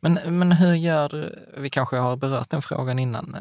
Men, 0.00 0.38
men 0.38 0.52
hur 0.52 0.74
gör 0.74 1.09
du, 1.09 1.48
vi 1.57 1.70
kanske 1.70 1.96
har 1.96 2.16
berört 2.16 2.50
den 2.50 2.62
frågan 2.62 2.98
innan, 2.98 3.36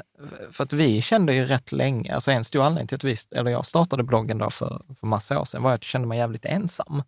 för 0.52 0.64
att 0.64 0.74
vi 0.74 1.02
kände 1.02 1.34
ju 1.34 1.46
rätt 1.46 1.72
länge, 1.72 2.16
alltså 2.16 2.32
en 2.32 2.44
stor 2.44 2.64
anledning 2.64 2.88
till 2.88 2.96
att 2.96 3.04
vi, 3.04 3.16
eller 3.32 3.52
jag 3.52 3.66
startade 3.66 4.04
bloggen 4.04 4.38
då 4.38 4.50
för, 4.50 4.82
för 5.00 5.08
massa 5.08 5.40
år 5.40 5.46
sedan, 5.46 5.64
var 5.64 5.74
att 5.74 5.84
jag 5.84 5.90
kände 5.90 6.08
mig 6.08 6.18
jävligt 6.18 6.46
ensam. 6.46 7.04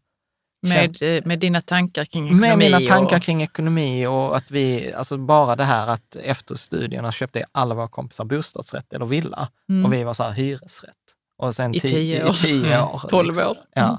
Med, 0.62 1.02
eh, 1.02 1.22
med 1.26 1.40
dina 1.40 1.62
tankar 1.62 2.06
kring 2.06 2.26
ekonomi? 2.26 2.42
Med 2.48 2.58
mina 2.58 2.80
tankar 2.80 3.18
och, 3.18 3.24
kring 3.24 3.42
ekonomi 3.44 4.06
och 4.08 4.38
att 4.38 4.52
vi, 4.52 4.94
alltså 4.94 5.18
bara 5.18 5.56
det 5.56 5.64
här 5.64 5.90
att 5.90 6.16
efter 6.16 6.56
studierna 6.56 7.12
köpte 7.12 7.46
alla 7.52 7.76
våra 7.76 7.88
kompisar 7.88 8.26
bostadsrätt 8.26 8.94
eller 8.94 9.06
villa 9.06 9.50
Mm. 9.70 9.86
och 9.86 9.94
vi 9.94 10.04
var 10.04 10.14
så 10.14 10.24
här 10.24 10.32
hyresrätt. 10.32 10.94
Och 11.38 11.56
sen 11.56 11.76
I 11.76 11.78
ti- 11.78 11.82
tio 11.82 12.24
år. 12.26 12.30
I 12.36 12.38
tio 12.38 12.74
Mm. 12.76 12.88
år. 12.88 13.02
Tolv 13.10 13.28
liksom. 13.28 13.48
år. 13.48 13.58
Ja. 13.74 13.84
Mm. 13.88 13.98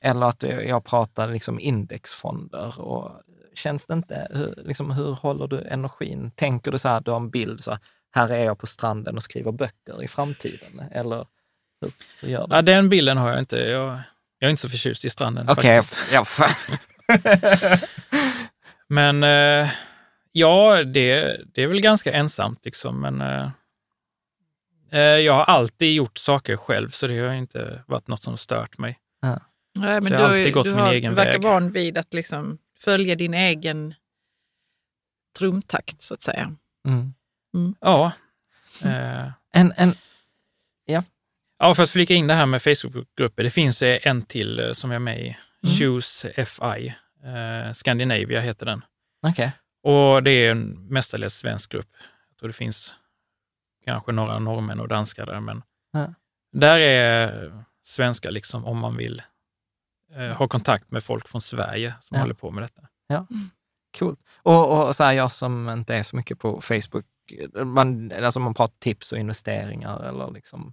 Eller 0.00 0.26
att 0.26 0.42
jag 0.42 0.84
pratade 0.84 1.32
liksom 1.32 1.60
indexfonder. 1.60 2.80
Och 2.80 3.10
känns 3.54 3.86
det 3.86 3.94
inte, 3.94 4.28
hur, 4.30 4.54
liksom, 4.66 4.90
hur 4.90 5.12
håller 5.12 5.46
du 5.46 5.60
energin? 5.60 6.30
Tänker 6.34 6.70
du 6.72 6.78
så 6.78 6.88
här, 6.88 7.00
du 7.00 7.10
har 7.10 7.16
en 7.20 7.30
bild, 7.30 7.64
så 7.64 7.70
här, 7.70 7.80
här 8.14 8.32
är 8.32 8.44
jag 8.44 8.58
på 8.58 8.66
stranden 8.66 9.16
och 9.16 9.22
skriver 9.22 9.52
böcker 9.52 10.02
i 10.02 10.08
framtiden? 10.08 10.82
Eller 10.92 11.26
hur, 11.80 11.92
hur 12.20 12.28
gör 12.28 12.46
du? 12.46 12.54
Ja, 12.54 12.62
den 12.62 12.88
bilden 12.88 13.16
har 13.16 13.28
jag 13.30 13.38
inte. 13.38 13.56
Jag, 13.56 14.00
jag 14.46 14.48
är 14.48 14.50
inte 14.50 14.62
så 14.62 14.68
förtjust 14.68 15.04
i 15.04 15.10
stranden 15.10 15.48
Okej, 15.48 15.82
faktiskt. 15.82 16.12
ja. 16.12 16.24
Men 18.88 19.22
eh, 19.22 19.70
ja, 20.32 20.84
det, 20.84 21.40
det 21.54 21.62
är 21.62 21.66
väl 21.66 21.80
ganska 21.80 22.12
ensamt 22.12 22.64
liksom. 22.64 23.00
Men 23.00 23.20
eh, 23.20 23.50
eh, 24.92 25.00
jag 25.00 25.32
har 25.32 25.44
alltid 25.44 25.94
gjort 25.94 26.18
saker 26.18 26.56
själv, 26.56 26.90
så 26.90 27.06
det 27.06 27.18
har 27.18 27.34
inte 27.34 27.82
varit 27.86 28.08
något 28.08 28.22
som 28.22 28.36
stört 28.38 28.78
mig. 28.78 28.98
Nej, 29.74 30.00
men 30.00 30.02
Så 30.02 30.08
du, 30.08 30.14
jag 30.14 30.20
har 30.20 30.28
alltid 30.28 30.44
du, 30.46 30.50
gått 30.52 30.64
du 30.64 30.70
min 30.70 30.80
har, 30.80 30.92
egen 30.92 31.10
du 31.12 31.16
verkar 31.16 31.32
väg. 31.32 31.42
van 31.42 31.72
vid 31.72 31.98
att 31.98 32.14
liksom 32.14 32.58
följa 32.78 33.14
din 33.16 33.34
egen 33.34 33.94
trumtakt, 35.38 36.02
så 36.02 36.14
att 36.14 36.22
säga. 36.22 36.56
Mm. 36.86 37.14
Ja. 37.80 38.12
Eh, 38.84 39.26
En, 39.52 39.72
en, 39.76 39.94
ja, 41.58 41.74
för 41.74 41.82
att 41.82 41.90
flika 41.90 42.14
in 42.14 42.26
det 42.26 42.34
här 42.34 42.46
med 42.46 42.62
Facebookgrupper. 42.62 43.42
Det 43.42 43.50
finns 43.50 43.82
eh, 43.82 43.98
en 44.02 44.22
till 44.22 44.60
eh, 44.60 44.72
som 44.72 44.90
jag 44.90 44.96
är 44.96 45.00
med 45.00 45.20
i. 45.20 45.36
Mm. 45.66 45.76
Choose 45.78 46.44
FI. 46.44 46.94
Eh, 47.24 47.72
Scandinavia 47.72 48.40
heter 48.40 48.66
den. 48.66 48.84
okej. 49.26 49.52
Och 49.82 50.22
det 50.22 50.30
är 50.30 50.50
en 50.50 50.86
mestadels 50.88 51.34
svensk 51.34 51.72
grupp. 51.72 51.88
Jag 52.30 52.38
tror 52.38 52.48
det 52.48 52.52
finns 52.52 52.94
kanske 53.84 54.12
några 54.12 54.38
norrmän 54.38 54.80
och 54.80 54.88
danskar 54.88 55.26
där, 55.26 55.40
men 55.40 55.62
Ja. 55.92 56.14
där 56.52 56.78
är 56.78 57.64
svenska 57.82 58.30
liksom 58.30 58.64
om 58.64 58.78
man 58.78 58.96
vill 58.96 59.22
eh, 60.14 60.36
ha 60.36 60.48
kontakt 60.48 60.90
med 60.90 61.04
folk 61.04 61.28
från 61.28 61.40
Sverige 61.40 61.94
som 62.00 62.14
Ja. 62.14 62.20
håller 62.20 62.34
på 62.34 62.50
med 62.50 62.62
detta. 62.62 62.82
Coolt. 63.98 64.20
Och, 64.36 64.86
och 64.88 64.96
så 64.96 65.04
här, 65.04 65.12
jag 65.12 65.32
som 65.32 65.68
inte 65.68 65.94
är 65.94 66.02
så 66.02 66.16
mycket 66.16 66.38
på 66.38 66.60
Facebook, 66.60 67.04
man, 67.64 68.12
alltså 68.12 68.40
man 68.40 68.54
pratar 68.54 68.74
tips 68.78 69.12
och 69.12 69.18
investeringar 69.18 70.02
eller 70.08 70.30
liksom, 70.30 70.72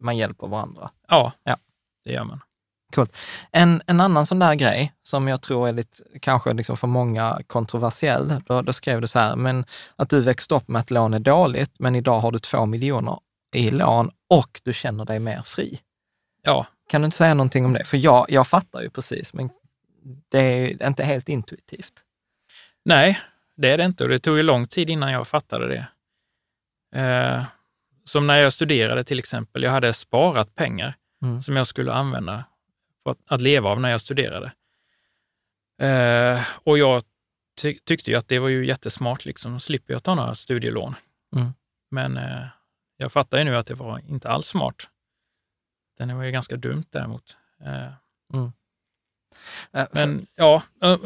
man 0.00 0.16
hjälper 0.16 0.46
varandra. 0.46 0.90
Ja, 1.08 1.32
Ja. 1.44 1.56
det 2.04 2.12
gör 2.12 2.24
man. 2.24 2.40
En, 3.50 3.82
en 3.86 4.00
annan 4.00 4.26
sån 4.26 4.38
där 4.38 4.54
grej 4.54 4.92
som 5.02 5.28
jag 5.28 5.42
tror 5.42 5.68
är 5.68 5.72
lite, 5.72 6.02
kanske 6.20 6.52
liksom 6.52 6.76
för 6.76 6.86
många 6.86 7.40
kontroversiell, 7.46 8.42
då, 8.46 8.62
då 8.62 8.72
skrev 8.72 9.00
du 9.00 9.06
så 9.06 9.18
här, 9.18 9.36
men 9.36 9.64
att 9.96 10.08
du 10.10 10.20
växte 10.20 10.54
upp 10.54 10.68
med 10.68 10.80
att 10.80 10.90
lån 10.90 11.14
är 11.14 11.18
dåligt, 11.18 11.78
men 11.78 11.94
idag 11.96 12.20
har 12.20 12.32
du 12.32 12.38
två 12.38 12.66
miljoner 12.66 13.18
i 13.54 13.70
lån 13.70 14.10
och 14.30 14.60
du 14.64 14.72
känner 14.72 15.04
dig 15.04 15.18
mer 15.18 15.42
fri. 15.42 15.80
Ja, 16.42 16.66
Kan 16.88 17.00
du 17.00 17.04
inte 17.04 17.16
säga 17.16 17.34
någonting 17.34 17.64
om 17.64 17.72
det? 17.72 17.84
För 17.84 17.96
jag, 17.96 18.26
jag 18.28 18.46
fattar 18.46 18.82
ju 18.82 18.90
precis, 18.90 19.34
men 19.34 19.50
det 20.28 20.38
är 20.38 20.86
inte 20.88 21.04
helt 21.04 21.28
intuitivt. 21.28 21.92
nej, 22.84 23.20
det 23.56 23.70
är 23.70 23.78
det 23.78 23.84
inte 23.84 24.04
och 24.04 24.10
det 24.10 24.18
tog 24.18 24.36
ju 24.36 24.42
lång 24.42 24.66
tid 24.66 24.90
innan 24.90 25.12
jag 25.12 25.26
fattade 25.26 25.68
det. 25.68 25.86
Eh, 27.00 27.44
som 28.04 28.26
när 28.26 28.36
jag 28.42 28.52
studerade 28.52 29.04
till 29.04 29.18
exempel, 29.18 29.62
jag 29.62 29.70
hade 29.70 29.92
sparat 29.92 30.54
pengar 30.54 30.96
Mm. 31.22 31.42
som 31.42 31.56
jag 31.56 31.66
skulle 31.66 31.92
använda 31.92 32.44
för 33.02 33.10
att, 33.10 33.18
att 33.26 33.40
leva 33.40 33.70
av 33.70 33.80
när 33.80 33.90
jag 33.90 34.00
studerade. 34.00 34.52
Eh, 35.82 36.42
och 36.64 36.78
jag 36.78 37.02
ty- 37.62 37.78
tyckte 37.84 38.10
ju 38.10 38.16
att 38.16 38.28
det 38.28 38.38
var 38.38 38.48
ju 38.48 38.66
jättesmart, 38.66 39.24
liksom. 39.24 39.60
Slipper 39.60 39.92
jag 39.94 40.02
ta 40.02 40.14
några 40.14 40.34
studielån. 40.34 40.94
Mm. 41.36 41.52
Men 41.90 42.16
eh, 42.16 42.46
jag 42.96 43.12
fattar 43.12 43.38
ju 43.38 43.44
nu 43.44 43.56
att 43.56 43.66
det 43.66 43.74
var 43.74 43.98
inte 44.08 44.28
alls 44.28 44.46
smart. 44.46 44.88
Den 45.98 46.16
var 46.16 46.24
ju 46.24 46.30
ganska 46.30 46.56
dumt 46.56 46.84
däremot. 46.90 47.36
Eh, 47.64 47.92
Eh, 49.72 49.86
för- 49.86 50.06
men 50.06 50.26
ja, 50.34 50.62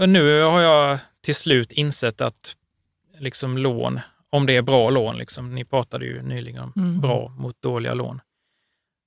nu 0.07 0.43
har 0.43 0.61
jag 0.61 0.99
till 1.21 1.35
slut 1.35 1.73
insett 1.73 2.21
att 2.21 2.57
liksom 3.19 3.59
lån, 3.59 4.01
om 4.31 4.47
det 4.47 4.57
är 4.57 4.63
bra 4.63 4.91
lån, 4.91 5.17
liksom, 5.19 5.55
ni 5.55 5.65
pratade 5.65 6.05
ju 6.05 6.23
nyligen 6.23 6.63
om 6.63 6.73
Mm. 6.77 7.01
bra 7.01 7.29
mot 7.29 7.63
dåliga 7.63 7.95
lån. 7.95 8.21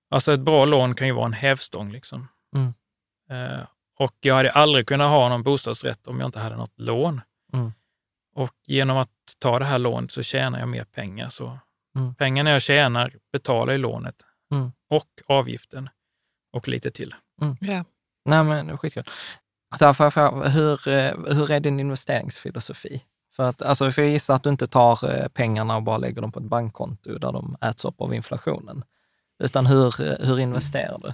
Alltså 0.10 0.34
ett 0.34 0.40
bra 0.40 0.66
lån 0.66 0.96
kan 0.96 1.08
ju 1.08 1.14
vara 1.14 1.26
en 1.26 1.34
hävstång. 1.34 1.92
Liksom. 1.92 2.28
Mm. 2.56 2.74
Eh, 3.30 3.62
och 4.00 4.16
jag 4.22 4.36
hade 4.36 4.52
aldrig 4.52 4.88
kunnat 4.88 5.10
ha 5.10 5.30
någon 5.30 5.44
bostadsrätt 5.44 6.08
om 6.08 6.20
jag 6.20 6.28
inte 6.28 6.40
hade 6.40 6.56
något 6.56 6.80
lån. 6.80 7.22
Mm. 7.54 7.72
Och 8.36 8.56
genom 8.68 8.98
att 8.98 9.10
ta 9.40 9.60
det 9.60 9.66
här 9.66 9.80
lånet 9.80 10.12
så 10.12 10.24
tjänar 10.24 10.60
jag 10.60 10.70
mer 10.70 10.84
pengar. 10.84 11.30
Så 11.30 11.60
Mm. 11.96 12.16
pengarna 12.16 12.50
jag 12.50 12.62
tjänar 12.62 13.16
betalar 13.32 13.74
ju 13.74 13.78
lånet 13.80 14.16
Mm. 14.54 14.72
och 14.90 15.08
avgiften 15.28 15.90
och 16.54 16.68
lite 16.68 16.92
till. 16.92 17.16
Ja. 17.60 17.84
Nej, 18.26 18.44
men 18.44 18.78
skitkul. 18.78 19.04
Så 19.76 19.86
här 19.86 20.50
hur, 20.50 20.88
eh, 20.88 21.36
hur 21.36 21.52
är 21.52 21.60
din 21.60 21.80
investeringsfilosofi? 21.80 23.04
För 23.36 23.50
att, 23.50 23.62
alltså, 23.62 23.92
för 23.92 24.02
jag 24.02 24.12
gissar 24.12 24.36
att 24.36 24.44
du 24.44 24.50
inte 24.50 24.68
tar 24.68 25.16
eh, 25.16 25.28
pengarna 25.28 25.76
och 25.76 25.84
bara 25.84 25.98
lägger 25.98 26.22
dem 26.22 26.32
på 26.32 26.40
ett 26.40 26.46
bankkonto 26.46 27.18
där 27.18 27.32
de 27.32 27.58
äts 27.62 27.86
upp 27.86 28.02
av 28.02 28.14
inflationen. 28.14 28.84
Utan 29.40 29.66
hur, 29.66 30.02
eh, 30.02 30.28
hur 30.28 30.40
investerar 30.40 31.00
du? 31.00 31.14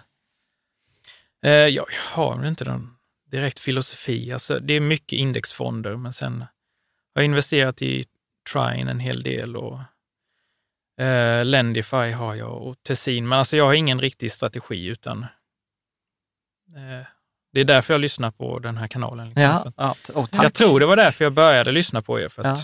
Eh, 1.50 1.52
jag 1.52 1.86
har 2.14 2.48
inte 2.48 2.66
någon 2.66 2.98
direkt 3.26 3.60
filosofi. 3.60 4.34
Alltså, 4.34 4.60
det 4.60 4.74
är 4.74 4.80
mycket 4.80 5.20
indexfonder, 5.20 5.96
men 5.96 6.14
sen 6.14 6.42
har 6.42 7.22
jag 7.22 7.26
investerat 7.26 7.82
i 7.82 8.06
Trine 8.54 8.92
en 8.92 9.00
hel 9.00 9.24
del 9.24 9.58
och 9.58 9.80
eh, 11.04 11.46
Lendify 11.46 12.12
har 12.12 12.36
jag 12.36 12.62
och 12.62 12.84
Tessin. 12.84 13.28
Men 13.28 13.40
alltså, 13.40 13.58
jag 13.58 13.66
har 13.66 13.74
ingen 13.74 14.02
riktig 14.02 14.32
strategi, 14.32 14.86
utan 14.86 15.24
eh, 16.76 17.08
det 17.54 17.60
är 17.60 17.66
därför 17.66 17.94
jag 17.94 18.02
lyssnar 18.02 18.32
på 18.32 18.60
den 18.60 18.78
här 18.78 18.88
kanalen. 18.88 19.28
Liksom. 19.30 19.44
Ja, 19.44 19.72
ja 19.78 19.96
tack. 20.32 20.46
Jag 20.46 20.54
tror 20.54 20.80
det 20.80 20.86
var 20.86 20.96
därför 20.96 21.26
jag 21.26 21.34
började 21.34 21.72
lyssna 21.72 22.02
på 22.02 22.20
er. 22.20 22.30
För 22.30 22.44
att, 22.44 22.58
Ja. 22.58 22.64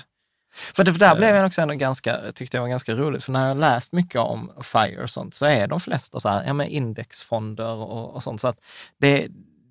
För 0.76 0.84
det 0.84 0.94
för 0.94 1.00
där 1.00 1.12
Eh. 1.12 1.18
blev 1.18 1.36
jag 1.36 1.46
också 1.46 1.62
ändå 1.62 1.74
ganska, 1.74 2.20
tyckte 2.36 2.58
jag 2.58 2.62
var 2.62 2.70
ganska 2.70 2.96
roligt, 2.96 3.24
för 3.24 3.32
när 3.32 3.42
jag 3.42 3.48
har 3.48 3.56
läst 3.56 3.92
mycket 3.94 4.22
om 4.22 4.52
FIRE 4.64 5.04
och 5.04 5.10
sånt, 5.10 5.34
så 5.34 5.46
är 5.46 5.68
de 5.68 5.80
flesta 5.80 6.20
så 6.20 6.30
här, 6.30 6.44
ja 6.48 6.54
men 6.54 6.68
indexfonder 6.68 7.68
och, 7.74 8.16
och 8.16 8.24
sånt. 8.24 8.42
Så 8.42 8.48
att 8.48 8.58
det, 9.00 9.28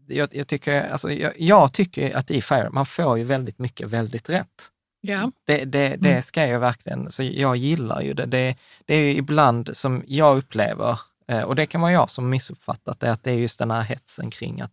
jag, 0.08 0.28
jag, 0.32 0.48
tycker, 0.48 0.90
alltså, 0.90 1.10
jag, 1.10 1.32
jag 1.36 1.72
tycker 1.74 2.16
att 2.16 2.30
i 2.30 2.42
FIRE, 2.42 2.70
man 2.70 2.86
får 2.86 3.18
ju 3.18 3.24
väldigt 3.24 3.58
mycket 3.58 3.88
väldigt 3.88 4.28
rätt. 4.28 4.68
Ja. 5.00 5.30
Det, 5.46 5.64
det, 5.64 5.96
det 5.96 6.08
Mm. 6.10 6.22
ska 6.22 6.46
jag 6.46 6.60
verkligen, 6.60 7.10
så 7.12 7.22
jag 7.22 7.56
gillar 7.56 8.00
ju 8.00 8.14
det. 8.14 8.26
Det, 8.26 8.56
det 8.86 8.94
är 8.94 9.00
ju 9.04 9.10
ibland 9.16 9.76
som 9.76 10.04
jag 10.06 10.36
upplever, 10.36 10.98
eh, 11.28 11.42
och 11.42 11.54
det 11.56 11.66
kan 11.66 11.80
vara 11.80 11.92
jag 11.92 12.10
som 12.10 12.28
missuppfattat 12.30 13.00
det, 13.00 13.12
att 13.12 13.22
det 13.24 13.30
är 13.30 13.34
just 13.36 13.58
den 13.58 13.70
här 13.70 13.82
hetsen 13.82 14.30
kring 14.30 14.60
att 14.60 14.72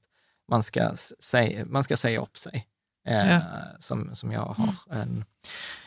man 0.50 0.64
ska, 0.64 0.96
säga, 1.20 1.66
man 1.66 1.84
ska 1.84 1.98
säga 1.98 2.22
upp 2.22 2.38
sig. 2.38 2.68
Eh, 3.08 3.30
Ja. 3.32 3.42
som, 3.80 4.16
som 4.16 4.32
jag 4.32 4.42
har. 4.42 4.74
En, 4.98 5.26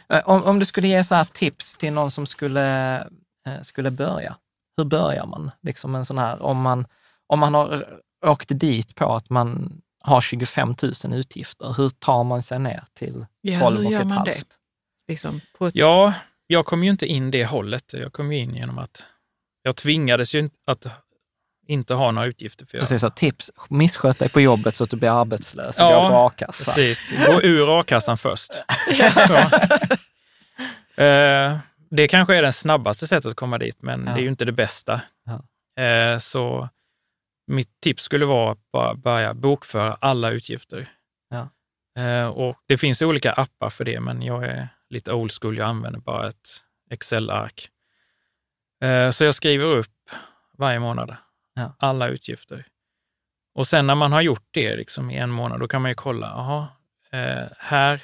eh, 0.09 0.21
om, 0.25 0.45
om 0.45 0.59
du 0.59 0.65
skulle 0.65 0.89
ge 0.89 1.05
så 1.05 1.15
här 1.15 1.25
tips 1.25 1.77
till 1.77 1.93
någon 1.93 2.11
som 2.11 2.27
skulle, 2.27 2.99
eh, 3.47 3.61
skulle 3.63 3.91
börja, 3.91 4.37
hur 4.77 4.85
börjar 4.85 5.27
man? 5.27 5.51
Liksom 5.63 5.95
en 5.95 6.07
sån 6.07 6.19
här, 6.19 6.43
om 6.43 6.61
man, 6.61 6.87
om 7.27 7.39
man 7.39 7.55
har 7.55 7.85
åkt 8.27 8.49
dit 8.61 8.95
på 8.95 9.15
att 9.15 9.31
man 9.31 9.81
har 10.05 10.21
25 10.21 10.75
000 11.05 11.15
utgifter, 11.15 11.75
hur 11.77 11.89
tar 11.89 12.25
man 12.25 12.43
sig 12.43 12.59
ner 12.59 12.85
till 12.95 13.27
Ja, 13.41 13.61
12 13.61 13.79
hur 13.81 13.87
och 13.87 13.93
ett 13.93 14.11
halvt? 14.13 14.59
Liksom 15.09 15.41
på 15.59 15.67
ett, 15.67 15.75
Ja, 15.77 16.15
jag 16.47 16.67
kom 16.67 16.85
ju 16.85 16.91
inte 16.91 17.07
in 17.07 17.31
det 17.31 17.45
hållet. 17.45 17.93
Jag 17.93 18.13
kom 18.13 18.33
ju 18.33 18.39
in 18.39 18.55
genom 18.55 18.79
att 18.79 19.07
jag 19.63 19.77
tvingades 19.77 20.35
ju 20.35 20.51
att 20.67 20.87
inte 21.67 21.95
ha 21.95 22.11
några 22.11 22.27
utgifter 22.27 22.67
för. 22.67 22.79
Precis, 22.79 23.01
så 23.01 23.11
tips, 23.11 23.51
missköt 23.71 24.19
dig 24.19 24.29
på 24.29 24.41
jobbet 24.41 24.77
så 24.77 24.85
att 24.85 24.91
du 24.91 24.97
blir 24.97 25.21
arbetslös 25.21 25.77
och 25.81 25.85
Ja, 25.85 26.09
går 26.09 26.27
a-kassa. 26.27 26.65
Precis, 26.73 27.13
gå 27.27 27.43
ur 27.43 27.81
a-kassan 27.81 28.19
först. 28.19 28.51
Eh, 30.97 31.59
det 31.91 32.09
kanske 32.09 32.37
är 32.37 32.43
det 32.43 32.53
snabbaste 32.53 33.07
sättet 33.07 33.31
att 33.31 33.37
komma 33.37 33.59
dit, 33.59 33.83
men 33.83 34.05
Ja. 34.07 34.13
det 34.15 34.21
är 34.21 34.23
ju 34.23 34.29
inte 34.29 34.45
det 34.45 34.53
bästa. 34.53 35.01
Ja. 35.25 35.83
Eh, 35.85 36.19
så 36.19 36.69
mitt 37.47 37.81
tips 37.81 38.03
skulle 38.03 38.27
vara 38.27 38.53
att 38.53 38.99
börja 38.99 39.35
bokföra 39.35 39.97
alla 40.01 40.31
utgifter. 40.31 40.91
Ja. 41.31 41.49
Eh, 42.03 42.27
och 42.27 42.57
det 42.67 42.77
finns 42.79 43.03
olika 43.03 43.33
appar 43.33 43.71
för 43.71 43.85
det, 43.85 44.01
men 44.01 44.23
jag 44.23 44.45
är 44.45 44.69
lite 44.91 45.13
old 45.13 45.33
school. 45.41 45.59
Jag 45.59 45.69
använder 45.69 46.01
bara 46.01 46.29
ett 46.29 46.49
Excel-ark. 46.91 47.69
Eh, 48.83 49.11
så 49.11 49.25
jag 49.25 49.35
skriver 49.35 49.65
upp 49.67 50.11
varje 50.59 50.79
månad 50.81 51.17
Ja. 51.55 51.77
alla 51.79 52.09
utgifter. 52.09 52.67
Och 53.55 53.67
sen 53.67 53.87
när 53.87 53.95
man 53.95 54.13
har 54.13 54.23
gjort 54.23 54.47
det 54.51 54.77
liksom 54.77 55.11
i 55.11 55.17
en 55.17 55.31
månad, 55.31 55.61
då 55.61 55.69
kan 55.69 55.83
man 55.83 55.91
ju 55.91 55.95
kolla, 55.95 56.27
jaha, 56.27 56.69
eh, 57.13 57.49
här 57.59 58.03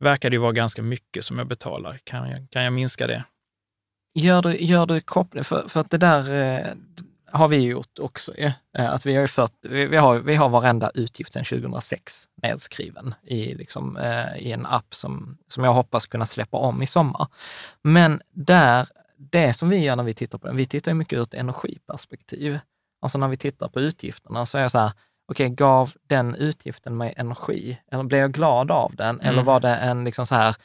verkar 0.00 0.30
det 0.30 0.34
ju 0.34 0.40
vara 0.40 0.52
ganska 0.52 0.82
mycket 0.82 1.24
som 1.24 1.38
jag 1.38 1.46
betalar. 1.46 1.98
Kan 2.04 2.30
jag, 2.30 2.46
kan 2.50 2.64
jag 2.64 2.72
minska 2.72 3.06
det? 3.06 3.24
Gör 4.14 4.42
du, 4.42 4.56
gör 4.56 4.86
du 4.86 5.00
koppling, 5.00 5.44
för, 5.44 5.68
för 5.68 5.80
att 5.80 5.90
det 5.90 5.98
där 5.98 6.32
eh, 6.32 6.72
har 7.32 7.48
vi 7.48 7.56
gjort 7.60 7.98
också. 7.98 8.32
Ja. 8.38 8.52
Eh, 8.78 8.92
Att 8.92 9.06
vi, 9.06 9.16
har 9.16 9.26
fört, 9.26 9.52
vi, 9.62 9.86
vi, 9.86 9.96
har, 9.96 10.18
vi 10.18 10.34
har 10.34 10.48
varenda 10.48 10.90
utgift 10.94 11.32
sedan 11.32 11.44
2006 11.44 12.28
nedskriven 12.42 13.14
i, 13.22 13.54
liksom, 13.54 13.96
eh, 13.96 14.36
i 14.38 14.52
en 14.52 14.66
app 14.66 14.94
som, 14.94 15.38
som 15.48 15.64
jag 15.64 15.72
hoppas 15.72 16.06
kunna 16.06 16.26
släppa 16.26 16.56
om 16.56 16.82
i 16.82 16.86
sommar. 16.86 17.26
Men 17.82 18.20
där, 18.32 18.88
det 19.16 19.52
som 19.54 19.68
vi 19.68 19.78
gör 19.84 19.96
när 19.96 20.04
vi 20.04 20.14
tittar 20.14 20.38
på 20.38 20.46
den, 20.46 20.56
vi 20.56 20.66
tittar 20.66 20.94
mycket 20.94 21.18
ur 21.18 21.22
ett 21.22 21.34
energiperspektiv. 21.34 22.58
Alltså 23.02 23.18
när 23.18 23.28
vi 23.28 23.36
tittar 23.36 23.68
på 23.68 23.80
utgifterna 23.80 24.46
så 24.46 24.58
är 24.58 24.62
jag 24.62 24.70
så 24.70 24.78
här, 24.78 24.92
okej, 25.28 25.48
gav 25.48 25.92
den 26.06 26.34
utgiften 26.34 26.96
mig 26.96 27.14
energi? 27.16 27.78
Eller 27.92 28.04
blev 28.04 28.20
jag 28.20 28.32
glad 28.32 28.70
av 28.70 28.96
den? 28.96 29.20
Eller 29.20 29.32
Mm. 29.32 29.44
var 29.44 29.60
det 29.60 29.68
en 29.76 30.04
liksom 30.04 30.26
så 30.26 30.34
här, 30.34 30.56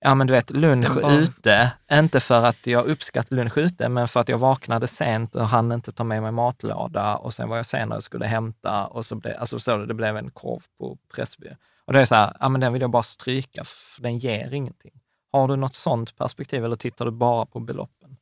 ja 0.00 0.14
men 0.14 0.26
du 0.26 0.32
vet, 0.32 0.50
lunch 0.50 0.96
var- 0.96 1.18
ute, 1.18 1.72
inte 1.92 2.20
för 2.20 2.44
att 2.44 2.66
jag 2.66 2.86
uppskattar 2.86 3.36
lunch 3.36 3.58
ute, 3.58 3.88
men 3.88 4.08
för 4.08 4.20
att 4.20 4.28
jag 4.28 4.38
vaknade 4.38 4.86
sent 4.86 5.34
och 5.36 5.48
hann 5.48 5.72
inte 5.72 5.92
ta 5.92 6.04
med 6.04 6.22
mig 6.22 6.32
matlåda 6.32 7.16
och 7.16 7.34
sen 7.34 7.48
var 7.48 7.56
jag 7.56 7.66
senare 7.66 7.96
och 7.96 8.02
skulle 8.02 8.26
hämta 8.26 8.86
och 8.86 9.06
så 9.06 9.14
blev, 9.14 9.36
alltså 9.38 9.58
så 9.58 9.76
det 9.76 9.94
blev 9.94 10.16
en 10.16 10.30
korv 10.30 10.62
på 10.78 10.98
Pressby. 11.14 11.48
Och 11.84 11.92
det 11.92 12.00
är 12.00 12.04
så 12.04 12.14
här, 12.14 12.36
ja 12.40 12.48
men 12.48 12.60
den 12.60 12.72
vill 12.72 12.82
jag 12.82 12.90
bara 12.90 13.02
stryka, 13.02 13.64
för 13.64 14.02
den 14.02 14.18
ger 14.18 14.54
ingenting. 14.54 14.92
Har 15.40 15.48
du 15.48 15.56
något 15.56 15.74
sånt 15.74 16.16
perspektiv 16.16 16.64
eller 16.64 16.76
tittar 16.76 17.04
du 17.04 17.10
bara 17.10 17.46
på 17.46 17.60
beloppen? 17.60 18.16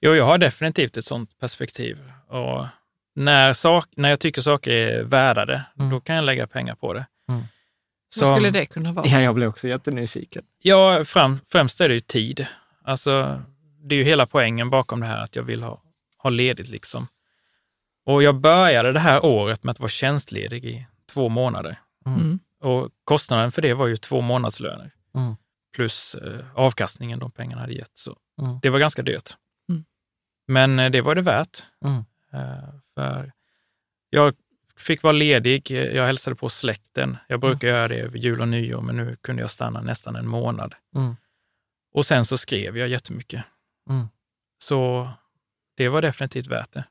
Jo, 0.00 0.14
jag 0.14 0.24
har 0.24 0.38
definitivt 0.38 0.96
ett 0.96 1.04
sånt 1.04 1.38
perspektiv. 1.38 2.12
Och 2.28 2.66
när, 3.14 3.52
sak, 3.52 3.88
när 3.96 4.08
jag 4.10 4.20
tycker 4.20 4.42
saker 4.42 4.70
är 4.70 5.02
värda 5.02 5.44
det, 5.44 5.62
Mm. 5.78 5.90
då 5.90 6.00
kan 6.00 6.16
jag 6.16 6.24
lägga 6.24 6.46
pengar 6.46 6.74
på 6.74 6.92
det. 6.92 7.06
Mm. 7.28 7.42
Vad 8.20 8.34
skulle 8.36 8.50
det 8.50 8.66
kunna 8.66 8.92
vara? 8.92 9.06
Ja, 9.06 9.20
jag 9.20 9.34
blev 9.34 9.48
också 9.48 9.68
jättenyfiken. 9.68 10.44
Ja, 10.62 11.04
fram, 11.04 11.40
främst 11.52 11.80
är 11.80 11.88
det 11.88 11.94
ju 11.94 12.00
tid. 12.00 12.46
Alltså, 12.84 13.42
det 13.82 13.94
är 13.94 13.96
ju 13.98 14.04
hela 14.04 14.26
poängen 14.26 14.70
bakom 14.70 15.00
det 15.00 15.06
här, 15.06 15.24
att 15.24 15.36
jag 15.36 15.42
vill 15.42 15.62
ha, 15.62 15.82
ha 16.18 16.30
ledigt 16.30 16.68
liksom. 16.68 17.08
Och 18.06 18.22
jag 18.22 18.34
började 18.40 18.92
det 18.92 19.00
här 19.00 19.24
året 19.24 19.64
med 19.64 19.70
att 19.72 19.80
vara 19.80 19.88
tjänstledig 19.88 20.64
i 20.64 20.86
två 21.12 21.28
månader. 21.28 21.78
Mm. 22.06 22.38
Och 22.60 22.90
kostnaden 23.04 23.52
för 23.52 23.62
det 23.62 23.74
var 23.74 23.86
ju 23.86 23.96
två 23.96 24.20
månadslöner. 24.20 24.90
Mm. 25.14 25.36
Plus 25.76 26.14
eh, 26.14 26.44
avkastningen 26.54 27.18
de 27.18 27.30
pengarna 27.30 27.60
hade 27.60 27.72
gett. 27.72 27.90
Så 27.94 28.16
Mm. 28.42 28.58
det 28.62 28.70
var 28.70 28.78
ganska 28.78 29.02
dyrt. 29.02 29.30
Mm. 29.70 29.84
Men 30.48 30.78
eh, 30.78 30.90
det 30.90 31.00
var 31.00 31.14
det 31.14 31.22
värt. 31.22 31.66
Mm. 31.84 32.04
Eh, 32.32 32.68
för 32.94 33.32
jag 34.10 34.34
fick 34.76 35.02
vara 35.02 35.12
ledig, 35.12 35.70
jag 35.70 36.04
hälsade 36.06 36.36
på 36.36 36.48
släkten. 36.48 37.16
Jag 37.28 37.40
brukar 37.40 37.68
göra 37.68 37.88
det 37.88 37.94
över 38.00 38.18
jul 38.18 38.40
och 38.40 38.48
nyår, 38.48 38.80
men 38.80 38.96
nu 38.96 39.16
kunde 39.20 39.42
jag 39.42 39.50
stanna 39.50 39.80
nästan 39.80 40.16
en 40.16 40.28
månad. 40.28 40.74
Mm. 40.94 41.16
Och 41.92 42.06
sen 42.06 42.24
så 42.24 42.38
skrev 42.38 42.78
jag 42.78 42.88
jättemycket. 42.88 43.44
Mm. 43.90 44.06
Så 44.58 45.08
det 45.76 45.88
var 45.88 46.02
definitivt 46.02 46.46
värt 46.46 46.72
det. 46.72 46.84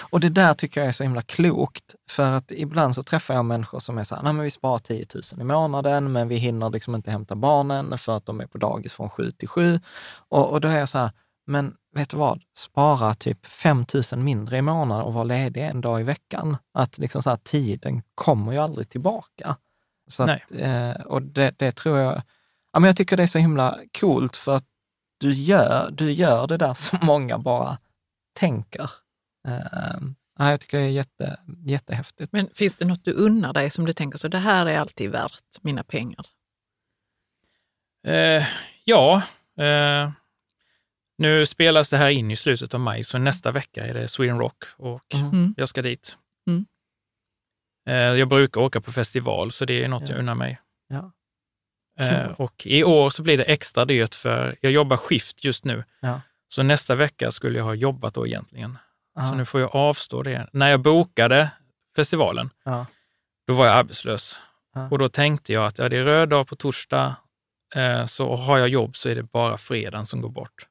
Och 0.00 0.20
det 0.20 0.28
där 0.28 0.54
tycker 0.54 0.80
jag 0.80 0.88
är 0.88 0.92
så 0.92 1.02
himla 1.02 1.22
klokt, 1.22 1.94
för 2.10 2.32
att 2.32 2.50
ibland 2.50 2.94
så 2.94 3.02
träffar 3.02 3.34
jag 3.34 3.44
människor 3.44 3.78
som 3.78 3.98
är 3.98 4.04
så 4.04 4.14
här, 4.14 4.22
nej 4.22 4.32
men 4.32 4.44
vi 4.44 4.50
sparar 4.50 4.78
10 4.78 5.06
000 5.14 5.40
i 5.40 5.44
månaden, 5.44 6.12
men 6.12 6.28
vi 6.28 6.36
hinner 6.36 6.70
liksom 6.70 6.94
inte 6.94 7.10
hämta 7.10 7.34
barnen 7.34 7.98
för 7.98 8.16
att 8.16 8.26
de 8.26 8.40
är 8.40 8.46
på 8.46 8.58
dagis 8.58 8.92
från 8.92 9.10
7 9.10 9.30
till 9.30 9.48
7. 9.48 9.80
Och, 10.28 10.50
och 10.50 10.60
då 10.60 10.68
är 10.68 10.78
jag 10.78 10.88
så 10.88 10.98
här, 10.98 11.10
men 11.46 11.74
vet 11.94 12.10
du 12.10 12.16
vad, 12.16 12.42
spara 12.58 13.14
typ 13.14 13.46
5 13.46 13.84
000 14.12 14.20
mindre 14.20 14.58
i 14.58 14.62
månaden 14.62 15.04
och 15.04 15.14
vara 15.14 15.24
ledig 15.24 15.62
en 15.64 15.80
dag 15.80 16.00
i 16.00 16.04
veckan. 16.04 16.56
Att 16.74 16.98
liksom 16.98 17.22
så 17.22 17.30
här, 17.30 17.36
tiden 17.36 18.02
kommer 18.14 18.52
ju 18.52 18.58
aldrig 18.58 18.88
tillbaka. 18.88 19.56
Så 20.10 20.22
att, 20.22 20.52
eh, 20.52 20.92
och 21.06 21.22
det, 21.22 21.54
det 21.58 21.72
tror 21.72 21.98
jag, 21.98 22.22
ja, 22.72 22.80
men 22.80 22.84
jag 22.84 22.96
tycker 22.96 23.16
det 23.16 23.22
är 23.22 23.26
så 23.26 23.38
himla 23.38 23.78
coolt 24.00 24.36
för 24.36 24.56
att 24.56 24.64
du 25.20 25.34
gör, 25.34 25.90
du 25.90 26.12
gör 26.12 26.46
det 26.46 26.56
där 26.56 26.74
som 26.74 26.98
många 27.06 27.38
bara 27.38 27.78
tänker. 28.32 28.90
Uh, 29.48 30.08
ja, 30.38 30.50
jag 30.50 30.60
tycker 30.60 30.78
det 30.78 30.84
är 30.84 30.88
jätte, 30.90 31.40
jättehäftigt. 31.66 32.32
Men 32.32 32.48
finns 32.54 32.76
det 32.76 32.84
något 32.84 33.04
du 33.04 33.12
unnar 33.12 33.52
dig 33.52 33.70
som 33.70 33.86
du 33.86 33.92
tänker 33.92 34.18
så 34.18 34.28
det 34.28 34.38
här 34.38 34.66
är 34.66 34.78
alltid 34.78 35.10
värt 35.10 35.62
mina 35.62 35.84
pengar? 35.84 36.26
Eh, 38.06 38.46
ja, 38.84 39.22
eh, 39.58 40.10
nu 41.18 41.46
spelas 41.46 41.90
det 41.90 41.96
här 41.96 42.08
in 42.10 42.30
i 42.30 42.36
slutet 42.36 42.74
av 42.74 42.80
maj, 42.80 43.04
så 43.04 43.18
nästa 43.18 43.50
vecka 43.52 43.86
är 43.86 43.94
det 43.94 44.08
Sweden 44.08 44.38
Rock 44.38 44.64
och 44.76 45.14
Mm. 45.14 45.26
Mm. 45.30 45.54
jag 45.56 45.68
ska 45.68 45.82
dit. 45.82 46.16
Mm. 46.46 46.66
Eh, 47.88 48.18
jag 48.18 48.28
brukar 48.28 48.60
åka 48.60 48.80
på 48.80 48.92
festival, 48.92 49.52
så 49.52 49.64
det 49.64 49.84
är 49.84 49.88
något 49.88 50.02
Ja. 50.08 50.14
jag 50.14 50.18
unnar 50.20 50.34
mig. 50.34 50.60
Ja. 50.88 51.12
Eh, 52.00 52.26
och 52.30 52.66
i 52.66 52.84
år 52.84 53.10
så 53.10 53.22
blir 53.22 53.38
det 53.38 53.44
extra 53.44 53.84
dyrt 53.84 54.14
för 54.14 54.56
jag 54.60 54.72
jobbar 54.72 54.96
skift 54.96 55.44
just 55.44 55.64
nu. 55.64 55.84
Ja. 56.00 56.20
Så 56.48 56.62
nästa 56.62 56.94
vecka 56.94 57.30
skulle 57.30 57.58
jag 57.58 57.64
ha 57.64 57.74
jobbat 57.74 58.14
då 58.14 58.26
egentligen. 58.26 58.78
Så 59.28 59.34
nu 59.34 59.44
får 59.44 59.60
jag 59.60 59.76
avstå 59.76 60.22
det. 60.22 60.48
När 60.52 60.70
jag 60.70 60.80
bokade 60.80 61.50
festivalen, 61.96 62.50
då 63.46 63.54
var 63.54 63.66
jag 63.66 63.74
arbetslös. 63.76 64.38
Och 64.90 64.98
då 64.98 65.08
tänkte 65.08 65.52
jag 65.52 65.66
att 65.66 65.78
ja, 65.78 65.88
det 65.88 65.96
är 65.98 66.04
röd 66.04 66.28
dag 66.28 66.46
på 66.48 66.56
torsdag, 66.56 67.16
eh, 67.74 68.06
så 68.06 68.36
har 68.36 68.58
jag 68.58 68.68
jobb 68.68 68.96
så 68.96 69.08
är 69.08 69.14
det 69.14 69.22
bara 69.22 69.58
fredagen 69.58 70.06
som 70.06 70.20
går 70.20 70.28
bort. 70.30 70.66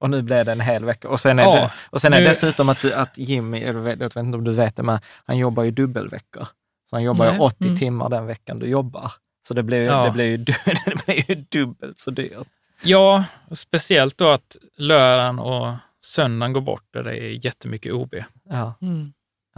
Och 0.00 0.10
nu 0.10 0.22
blev 0.22 0.44
det 0.46 0.52
en 0.52 0.60
hel 0.60 0.84
vecka. 0.84 1.08
Och 1.08 1.20
sen 1.20 1.38
är, 1.38 1.42
Ja, 1.42 1.54
det, 1.54 1.72
och 1.90 2.00
sen 2.00 2.12
är 2.12 2.18
nu- 2.20 2.24
dessutom 2.24 2.68
att, 2.68 2.80
du, 2.80 2.92
att 2.94 3.18
Jimmy, 3.18 3.60
jag 3.64 3.72
vet, 3.74 4.16
inte 4.16 4.36
om 4.36 4.44
du 4.44 4.52
vet 4.52 4.76
det, 4.76 4.82
men 4.82 4.98
han 5.24 5.38
jobbar 5.38 5.62
ju 5.62 5.70
dubbelveckor. 5.70 6.44
Så 6.90 6.96
han 6.96 7.02
jobbar 7.02 7.24
ju 7.24 7.30
Nej. 7.30 7.40
80 7.40 7.64
Mm. 7.64 7.76
timmar 7.78 8.08
den 8.08 8.26
veckan 8.26 8.58
du 8.58 8.66
jobbar. 8.66 9.12
Så 9.48 9.54
det 9.54 9.62
blir, 9.62 9.78
ju- 9.78 9.84
Ja. 9.84 10.04
det 10.04 10.10
blir, 10.10 10.24
ju, 10.24 10.36
det 10.84 11.04
blir 11.06 11.30
ju 11.30 11.34
dubbelt 11.34 11.98
så 11.98 12.10
dyrt. 12.10 12.46
Ja, 12.82 13.24
speciellt 13.52 14.18
då 14.18 14.28
att 14.30 14.56
lördagen 14.76 15.38
och 15.38 15.72
söndagen 16.04 16.52
går 16.52 16.60
bort 16.60 16.84
där 16.90 17.02
det 17.02 17.16
är 17.16 17.46
jättemycket 17.46 17.92
OB. 17.92 18.14
Ja. 18.50 18.74
Mm. 18.82 19.12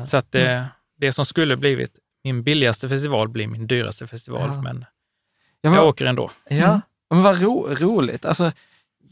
Så 0.05 0.17
att 0.17 0.33
det, 0.33 0.69
det 0.97 1.13
som 1.13 1.25
skulle 1.25 1.57
blivit 1.57 1.99
min 2.25 2.43
billigaste 2.43 2.89
festival 2.89 3.29
blir 3.29 3.47
min 3.47 3.67
dyraste 3.67 4.07
festival, 4.07 4.51
Ja. 4.55 4.63
men 4.63 4.85
Ja, 5.61 5.71
men, 5.71 5.79
jag 5.79 5.89
åker 5.89 6.07
ändå. 6.07 6.31
ja. 6.49 6.81
men 7.11 7.23
vad 7.23 7.41
ro, 7.43 7.67
roligt. 7.75 8.25
Alltså, 8.25 8.53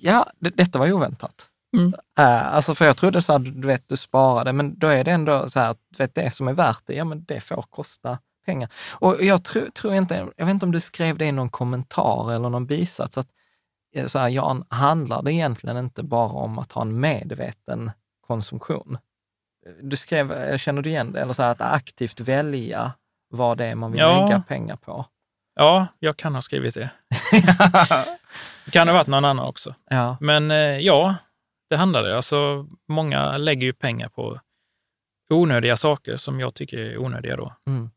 ja, 0.00 0.30
det, 0.38 0.50
detta 0.50 0.78
var 0.78 0.86
ju 0.86 0.92
oväntat. 0.92 1.48
Mm. 1.76 1.86
Uh, 2.20 2.54
alltså 2.54 2.74
för 2.74 2.84
jag 2.84 2.96
trodde 2.96 3.22
så 3.22 3.32
här, 3.32 3.38
du 3.38 3.66
vet, 3.66 3.88
du 3.88 3.96
sparade, 3.96 4.52
men 4.52 4.78
då 4.78 4.86
är 4.86 5.04
det 5.04 5.10
ändå 5.10 5.48
så 5.48 5.60
här, 5.60 5.70
att 5.70 5.78
du 5.90 5.96
vet, 5.96 6.14
det 6.14 6.30
som 6.30 6.48
är 6.48 6.52
värt 6.52 6.82
det, 6.86 6.94
ja 6.94 7.04
men 7.04 7.24
det 7.24 7.40
får 7.40 7.62
kosta 7.62 8.18
pengar. 8.46 8.72
Och 8.90 9.16
jag 9.20 9.44
tror, 9.44 9.62
tror 9.66 9.94
inte, 9.94 10.26
jag 10.36 10.46
vet 10.46 10.52
inte 10.52 10.66
om 10.66 10.72
du 10.72 10.80
skrev 10.80 11.18
det 11.18 11.24
i 11.24 11.32
någon 11.32 11.50
kommentar 11.50 12.32
eller 12.32 12.48
någon 12.48 12.66
bisats, 12.66 13.18
att 13.18 13.28
så 14.06 14.18
här, 14.18 14.28
Jan, 14.28 14.64
handlar 14.68 15.22
det 15.22 15.32
egentligen 15.32 15.76
inte 15.76 16.02
bara 16.02 16.28
om 16.32 16.58
att 16.58 16.72
ha 16.72 16.82
en 16.82 17.00
medveten 17.00 17.90
konsumtion? 18.26 18.98
Du 19.82 19.96
skrev, 19.96 20.32
eh, 20.32 20.56
känner 20.58 20.82
du 20.82 20.90
igen 20.90 21.12
det? 21.12 21.20
Eller 21.20 21.32
så 21.32 21.42
här, 21.42 21.50
att 21.50 21.60
aktivt 21.60 22.20
välja 22.20 22.92
vad 23.30 23.58
det 23.58 23.64
är 23.64 23.74
man 23.74 23.92
vill 23.92 24.00
Ja. 24.00 24.26
lägga 24.26 24.40
pengar 24.40 24.76
på. 24.76 25.06
Ja, 25.54 25.86
jag 25.98 26.16
kan 26.16 26.34
ha 26.34 26.42
skrivit 26.42 26.74
det. 26.74 26.90
Det 28.64 28.70
kan 28.70 28.88
ha 28.88 28.94
varit 28.94 29.06
någon 29.06 29.24
annan 29.24 29.46
också. 29.46 29.74
ja. 29.90 30.16
Men 30.20 30.50
eh, 30.50 30.56
ja, 30.78 31.14
det 31.70 31.76
handlar 31.76 32.02
det. 32.02 32.16
Alltså, 32.16 32.66
många 32.88 33.36
lägger 33.36 33.66
ju 33.66 33.72
pengar 33.72 34.08
på 34.08 34.40
onödiga 35.30 35.76
saker 35.76 36.16
som 36.16 36.40
jag 36.40 36.54
tycker 36.54 36.78
är 36.78 36.98
onödiga 36.98 37.36
då. 37.36 37.52
Mm. 37.66 37.90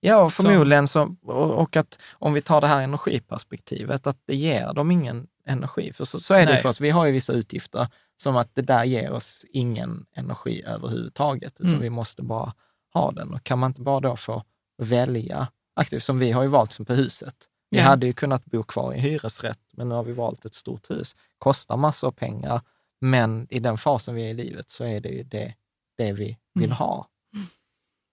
Ja, 0.00 0.16
och 0.22 0.32
förmodligen 0.32 0.86
så, 0.88 1.16
och, 1.22 1.50
och 1.50 1.76
att 1.76 1.98
om 2.12 2.32
vi 2.32 2.40
tar 2.40 2.60
det 2.60 2.66
här 2.66 2.82
energiperspektivet, 2.82 4.06
att 4.06 4.16
det 4.26 4.34
ger 4.36 4.72
dem 4.74 4.90
ingen 4.90 5.26
energi. 5.46 5.92
För 5.92 6.04
så, 6.04 6.20
så 6.20 6.34
är 6.34 6.46
det 6.46 6.52
Nej. 6.52 6.62
för 6.62 6.68
oss. 6.68 6.80
Vi 6.80 6.90
har 6.90 7.04
ju 7.06 7.12
vissa 7.12 7.32
utgifter 7.32 7.88
som 8.16 8.36
att 8.36 8.54
det 8.54 8.62
där 8.62 8.84
ger 8.84 9.12
oss 9.12 9.44
ingen 9.50 10.06
energi 10.16 10.62
överhuvudtaget, 10.66 11.52
utan 11.60 11.68
Mm. 11.70 11.80
vi 11.80 11.90
måste 11.90 12.22
bara 12.22 12.54
ha 12.94 13.10
den. 13.12 13.34
Och 13.34 13.44
kan 13.44 13.58
man 13.58 13.70
inte 13.70 13.80
bara 13.80 14.00
då 14.00 14.16
få 14.16 14.42
välja 14.78 15.48
aktivt, 15.76 16.02
som 16.04 16.18
vi 16.18 16.32
har 16.32 16.42
ju 16.42 16.48
valt 16.48 16.72
som 16.72 16.84
på 16.84 16.94
huset. 16.94 17.34
Vi 17.70 17.78
Ja. 17.78 17.84
hade 17.84 18.06
ju 18.06 18.12
kunnat 18.12 18.44
bo 18.44 18.62
kvar 18.62 18.92
i 18.94 18.98
hyresrätt, 19.00 19.60
men 19.72 19.88
nu 19.88 19.94
har 19.94 20.02
vi 20.04 20.12
valt 20.12 20.44
ett 20.44 20.54
stort 20.54 20.90
hus. 20.90 21.16
Kostar 21.38 21.76
massor 21.76 22.08
av 22.08 22.12
pengar, 22.12 22.60
men 23.00 23.46
i 23.50 23.58
den 23.60 23.78
fasen 23.78 24.14
vi 24.14 24.22
är 24.26 24.28
i 24.30 24.34
livet 24.34 24.70
så 24.70 24.84
är 24.84 25.00
det 25.00 25.08
ju 25.08 25.22
det 25.22 25.54
det 25.98 26.12
vi 26.12 26.38
vill 26.54 26.64
Mm. 26.64 26.76
ha. 26.76 27.08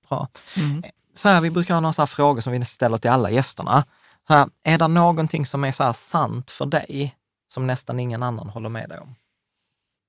Bra. 0.09 0.27
Mm. 0.57 0.83
Så 1.13 1.29
här, 1.29 1.41
vi 1.41 1.49
brukar 1.49 1.73
ha 1.73 1.81
några 1.81 2.07
frågor 2.07 2.41
som 2.41 2.53
vi 2.53 2.65
ställer 2.65 2.97
till 2.97 3.11
alla 3.11 3.29
gästerna. 3.31 3.83
Så 4.27 4.33
här, 4.33 4.49
är 4.63 4.77
det 4.77 4.87
någonting 4.87 5.45
som 5.45 5.63
är 5.63 5.71
så 5.71 5.93
sant 5.93 6.51
för 6.51 6.65
dig 6.65 7.15
som 7.53 7.67
nästan 7.67 7.99
ingen 7.99 8.23
annan 8.23 8.49
håller 8.49 8.69
med 8.69 8.89
dig 8.89 8.99
om? 8.99 9.15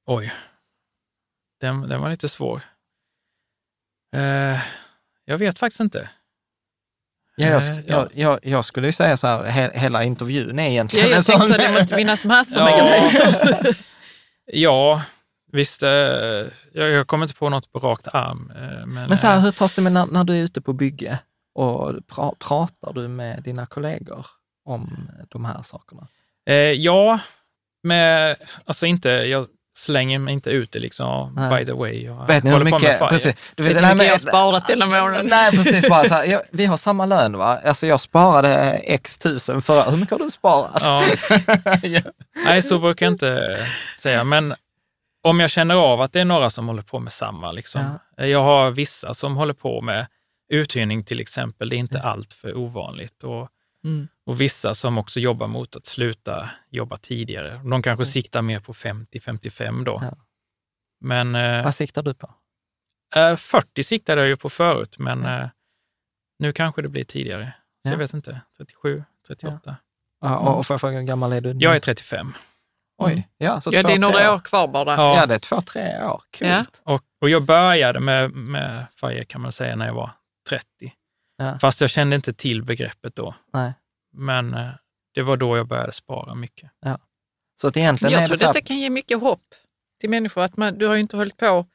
Oj. 0.06 0.32
Den, 1.60 1.80
den 1.88 2.00
var 2.00 2.10
lite 2.10 2.28
svår. 2.28 2.62
Eh, 4.16 4.60
jag 5.24 5.38
vet 5.38 5.58
faktiskt 5.58 5.80
inte. 5.80 6.10
Ja, 7.36 7.46
jag, 7.48 7.62
Eh, 7.68 7.80
jag, 7.86 8.08
jag, 8.14 8.38
jag 8.42 8.64
skulle 8.64 8.86
ju 8.88 8.92
säga 8.92 9.16
så 9.16 9.26
här, 9.26 9.44
he, 9.44 9.70
hela 9.80 10.04
intervjun 10.04 10.58
är 10.58 10.68
egentligen 10.68 11.04
Ja, 11.06 11.10
jag 11.10 11.16
en 11.16 11.22
sån- 11.22 11.46
så, 11.46 11.56
det 11.58 11.72
måste 11.72 11.94
finnas 11.96 12.24
massor 12.24 12.64
med 12.64 12.72
Ja. 12.78 12.86
grejer. 12.88 13.76
Ja, 14.44 15.02
visst. 15.52 15.82
Eh, 15.82 15.88
jag, 15.90 16.50
jag 16.90 17.06
kommer 17.06 17.24
inte 17.26 17.34
på 17.38 17.48
något 17.48 17.72
på 17.72 17.78
rakt 17.78 18.08
arm. 18.08 18.50
Eh, 18.56 18.86
men 18.86 19.08
Men 19.08 19.16
så 19.16 19.26
här, 19.26 19.40
hur 19.40 19.50
tas 19.50 19.74
det 19.74 19.82
med 19.82 19.92
när, 19.92 20.06
när 20.06 20.24
du 20.24 20.32
är 20.38 20.42
ute 20.42 20.60
på 20.60 20.72
bygge 20.72 21.18
och 21.54 22.06
pra, 22.06 22.32
pratar 22.38 22.92
du 22.92 23.08
med 23.08 23.42
dina 23.42 23.66
kollegor 23.66 24.26
om 24.64 25.08
de 25.28 25.44
här 25.44 25.62
sakerna? 25.62 26.08
Eh, 26.48 26.54
ja, 26.56 27.18
med, 27.82 28.36
alltså 28.66 28.86
inte, 28.86 29.08
jag 29.08 29.46
slänger 29.78 30.18
mig 30.18 30.34
inte 30.34 30.50
ut 30.50 30.72
det 30.72 30.78
liksom, 30.78 31.34
Nej. 31.34 31.58
by 31.58 31.66
the 31.66 31.72
way. 31.72 32.04
Jag 32.04 32.26
Vet 32.26 32.44
ni 32.44 32.50
hur 32.50 32.64
mycket... 32.64 32.98
Precis, 33.08 33.52
du 33.54 33.62
Vet 33.62 33.74
du 33.74 33.80
nej, 33.80 33.94
men- 33.94 34.06
jag 34.06 34.20
sparat 34.20 34.66
denna 34.66 34.86
månaden? 34.86 35.26
Nej, 35.26 35.50
precis. 35.50 35.88
Bara 35.88 36.04
så 36.04 36.14
här, 36.14 36.24
jag, 36.24 36.40
vi 36.50 36.66
har 36.66 36.76
samma 36.76 37.06
lön, 37.06 37.36
va? 37.36 37.60
Alltså 37.64 37.86
jag 37.86 38.00
sparade 38.00 38.80
x 38.84 39.18
tusen 39.18 39.62
förra... 39.62 39.90
Hur 39.90 39.96
mycket 39.96 40.12
har 40.12 40.18
du 40.18 40.30
sparat? 40.30 40.82
Ja. 40.84 41.02
Ja. 41.82 42.00
Nej, 42.44 42.62
så 42.62 42.78
brukar 42.78 43.06
jag 43.06 43.12
inte 43.12 43.58
säga. 43.98 44.24
Men 44.24 44.54
om 45.24 45.40
jag 45.40 45.50
känner 45.50 45.74
av 45.74 46.00
att 46.00 46.12
det 46.12 46.20
är 46.20 46.24
några 46.24 46.50
som 46.50 46.68
håller 46.68 46.82
på 46.82 46.98
med 46.98 47.12
samma. 47.12 47.52
Liksom. 47.52 47.98
Jag 48.16 48.42
har 48.42 48.70
vissa 48.70 49.14
som 49.14 49.36
håller 49.36 49.54
på 49.54 49.80
med 49.80 50.06
uthyrning 50.52 51.04
till 51.04 51.20
exempel. 51.20 51.68
Det 51.68 51.76
är 51.76 51.78
inte 51.78 51.98
allt 52.00 52.32
för 52.32 52.56
ovanligt. 52.56 53.22
Och, 53.24 53.48
Mm. 53.84 54.08
och 54.26 54.40
vissa 54.40 54.74
som 54.74 54.98
också 54.98 55.20
jobbar 55.20 55.46
mot 55.46 55.76
att 55.76 55.86
sluta 55.86 56.50
jobba 56.70 56.96
tidigare. 56.96 57.60
De 57.70 57.82
kanske 57.82 58.04
siktar 58.04 58.42
mer 58.42 58.60
på 58.60 58.72
50-55 58.72 59.84
då. 59.84 59.98
Ja. 60.02 60.16
Men 61.00 61.34
eh, 61.34 61.64
Vad 61.64 61.74
siktar 61.74 62.02
du 62.02 62.14
på? 62.14 62.34
eh, 63.16 63.36
40 63.36 63.82
siktade 63.82 64.20
jag 64.20 64.28
ju 64.28 64.36
på 64.36 64.50
förut, 64.50 64.98
men 64.98 65.24
eh, 65.24 65.48
nu 66.38 66.52
kanske 66.52 66.82
det 66.82 66.88
blir 66.88 67.04
tidigare. 67.04 67.52
Så 67.82 67.88
Ja. 67.88 67.90
jag 67.90 67.98
vet 67.98 68.14
inte, 68.14 68.40
37, 68.56 69.04
38. 69.26 69.76
Ja, 70.20 70.38
och, 70.38 70.58
och 70.58 70.66
får 70.66 70.74
jag 70.74 70.80
fråga 70.80 70.96
hur 70.98 71.02
gammal 71.06 71.32
är 71.32 71.40
du? 71.40 71.54
nu? 71.54 71.64
Jag 71.64 71.74
är 71.76 71.80
35. 71.80 72.34
Oj, 72.98 73.28
ja, 73.38 73.60
så 73.60 73.70
Ja, 73.72 73.80
två, 73.82 73.88
det 73.88 73.94
är 73.94 73.98
några 73.98 74.34
år 74.34 74.38
kvar 74.38 74.68
bara. 74.68 74.94
Ja. 74.96 75.16
Ja, 75.16 75.26
det 75.26 75.34
är 75.34 75.38
två, 75.38 75.60
tre 75.60 76.04
år. 76.04 76.22
Coolt. 76.38 76.40
Ja. 76.40 76.64
Och, 76.94 77.02
och 77.20 77.28
jag 77.30 77.44
började 77.44 78.00
med, 78.00 78.30
med 78.32 78.86
FIRE 78.94 79.24
kan 79.24 79.40
man 79.40 79.52
säga 79.52 79.76
när 79.76 79.86
jag 79.86 79.94
var 79.94 80.10
30. 80.48 80.92
Ja. 81.42 81.58
Fast 81.58 81.80
jag 81.80 81.90
kände 81.90 82.16
inte 82.16 82.32
till 82.32 82.62
begreppet 82.64 83.16
då. 83.16 83.34
Nej. 83.52 83.72
Men 84.12 84.54
eh, 84.54 84.68
det 85.14 85.22
var 85.22 85.36
då 85.36 85.56
jag 85.56 85.66
började 85.68 85.92
spara 85.92 86.34
mycket. 86.34 86.70
Så 87.60 87.68
att 87.68 87.76
egentligen 87.76 88.12
jag 88.12 88.26
tror 88.26 88.34
det 88.34 88.38
så 88.38 88.44
här, 88.44 88.52
detta 88.52 88.66
kan 88.66 88.78
ge 88.78 88.90
mycket 88.90 89.20
hopp 89.20 89.40
till 90.00 90.10
människor. 90.10 90.42
Att 90.42 90.56
man, 90.56 90.78
du 90.78 90.86
har 90.86 90.94
ju 90.94 91.00
inte 91.00 91.16
hållit 91.16 91.36
på 91.36 91.66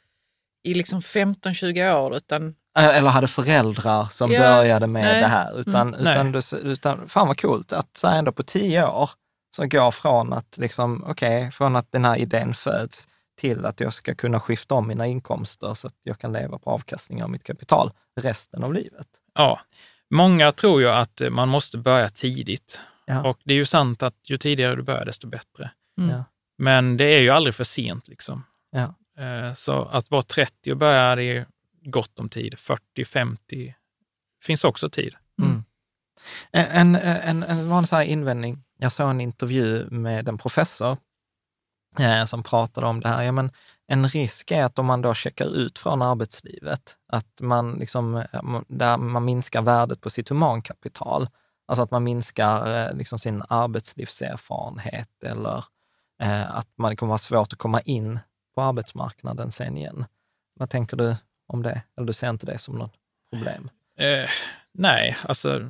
i 0.63 0.73
liksom 0.73 0.99
15-20 0.99 1.95
år, 1.95 2.15
utan 2.15 2.55
eller 2.79 3.09
hade 3.09 3.27
föräldrar 3.27 4.03
som 4.05 4.31
Ja, 4.31 4.39
började 4.39 4.87
med 4.87 5.03
nej. 5.03 5.21
det 5.21 5.27
här. 5.27 5.59
Utan, 5.59 5.93
Mm, 5.93 6.07
utan, 6.07 6.31
du, 6.31 6.71
utan 6.71 7.07
fan 7.07 7.27
vad 7.27 7.39
coolt 7.41 7.73
att 7.73 7.97
så 7.97 8.07
ändå 8.07 8.31
på 8.31 8.43
tio 8.43 8.87
år 8.87 9.09
så 9.55 9.65
går 9.65 9.91
från 9.91 10.33
att, 10.33 10.57
liksom, 10.57 11.03
okej, 11.07 11.51
från 11.51 11.75
att 11.75 11.91
den 11.91 12.05
här 12.05 12.15
idén 12.17 12.53
föds 12.53 13.07
till 13.39 13.65
att 13.65 13.79
jag 13.79 13.93
ska 13.93 14.15
kunna 14.15 14.39
skifta 14.39 14.75
om 14.75 14.87
mina 14.87 15.07
inkomster 15.07 15.73
så 15.73 15.87
att 15.87 15.95
jag 16.03 16.19
kan 16.19 16.33
leva 16.33 16.59
på 16.59 16.69
avkastning 16.69 17.23
av 17.23 17.29
mitt 17.29 17.43
kapital 17.43 17.91
resten 18.21 18.63
av 18.63 18.73
livet. 18.73 19.07
Ja, 19.37 19.61
många 20.09 20.51
tror 20.51 20.81
ju 20.81 20.89
att 20.89 21.21
eh, 21.21 21.29
man 21.29 21.49
måste 21.49 21.77
börja 21.77 22.09
tidigt. 22.09 22.81
Ja. 23.05 23.29
Och 23.29 23.39
det 23.43 23.53
är 23.53 23.57
ju 23.57 23.65
sant 23.65 24.03
att 24.03 24.15
ju 24.29 24.37
tidigare 24.37 24.75
du 24.75 24.81
börjar, 24.81 25.05
desto 25.05 25.27
bättre. 25.27 25.71
Mm. 26.01 26.23
Men 26.57 26.97
det 26.97 27.03
är 27.05 27.19
ju 27.21 27.29
aldrig 27.29 27.55
för 27.55 27.63
sent. 27.63 28.07
liksom. 28.07 28.43
Ja. 28.71 28.95
Eh, 29.23 29.53
Så 29.53 29.83
att 29.85 30.11
vara 30.11 30.21
30 30.21 30.71
och 30.71 30.77
börja, 30.77 31.15
det 31.15 31.23
är 31.23 31.45
gott 31.85 32.19
om 32.19 32.29
tid. 32.29 32.59
40, 32.59 33.05
50 33.05 33.75
finns 34.43 34.63
också 34.63 34.89
tid. 34.89 35.15
Mm. 35.41 35.63
En, 36.51 36.95
en, 36.95 37.43
en 37.43 37.69
vanlig 37.69 37.89
så 37.89 37.95
här 37.95 38.03
invändning, 38.03 38.63
jag 38.77 38.91
såg 38.91 39.09
en 39.09 39.21
intervju 39.21 39.87
med 39.89 40.27
en 40.29 40.37
professor 40.37 40.97
eh, 41.99 42.25
som 42.25 42.43
pratade 42.43 42.87
om 42.87 42.99
det 42.99 43.07
här. 43.09 43.23
Ja, 43.23 43.31
men 43.31 43.51
en 43.87 44.07
risk 44.09 44.51
är 44.51 44.63
att 44.63 44.79
om 44.79 44.85
man 44.85 45.01
då 45.01 45.13
checkar 45.13 45.45
ut 45.55 45.79
från 45.79 46.01
arbetslivet, 46.01 46.97
att 47.07 47.41
man, 47.41 47.73
liksom, 47.73 48.23
man- 48.43 48.65
där 48.67 48.97
man 48.97 49.25
minskar 49.25 49.61
värdet 49.61 50.01
på 50.01 50.09
sitt 50.09 50.29
humankapital. 50.29 51.27
Alltså 51.67 51.83
att 51.83 51.91
man 51.91 52.03
minskar 52.03 52.87
eh, 52.89 52.93
liksom 52.97 53.19
sin 53.19 53.43
arbetslivserfarenhet 53.49 55.23
eller 55.23 55.63
eh, 56.21 56.55
att 56.55 56.67
man 56.77 56.95
kommer 56.95 57.09
vara 57.09 57.17
svårt 57.17 57.53
att 57.53 57.59
komma 57.59 57.81
in 57.81 58.19
på 58.55 58.61
arbetsmarknaden 58.61 59.51
sen 59.51 59.77
igen. 59.77 60.05
Vad 60.59 60.69
tänker 60.69 60.97
du 60.97 61.15
om 61.47 61.63
det? 61.63 61.81
Eller 61.97 62.07
du 62.07 62.13
ser 62.13 62.29
inte 62.29 62.45
det 62.45 62.57
som 62.57 62.75
något 62.77 62.93
problem? 63.31 63.69
Eh, 63.99 64.29
nej, 64.73 65.17
alltså 65.23 65.69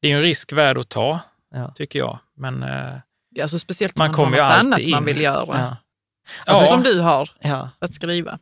det 0.00 0.08
är 0.12 0.16
en 0.16 0.22
risk 0.22 0.52
värd 0.52 0.78
att 0.78 0.88
ta, 0.88 1.20
Ja. 1.50 1.72
tycker 1.74 1.98
jag. 1.98 2.18
Men 2.36 2.62
eh, 2.62 2.94
alltså 3.42 3.58
speciellt 3.58 3.96
om 3.96 3.98
Man 3.98 4.08
man, 4.08 4.14
kommer 4.16 4.30
har 4.30 4.36
ju 4.36 4.42
något 4.42 4.72
alltid 4.72 4.72
annat 4.86 4.90
man 4.90 5.00
in. 5.00 5.04
vill 5.14 5.20
göra. 5.24 5.58
Ja. 5.60 5.76
Alltså 6.46 6.64
ja, 6.64 6.68
som 6.70 6.82
du 6.82 7.00
har 7.00 7.30
Ja. 7.40 7.70
att 7.78 7.94
skriva. 7.94 8.38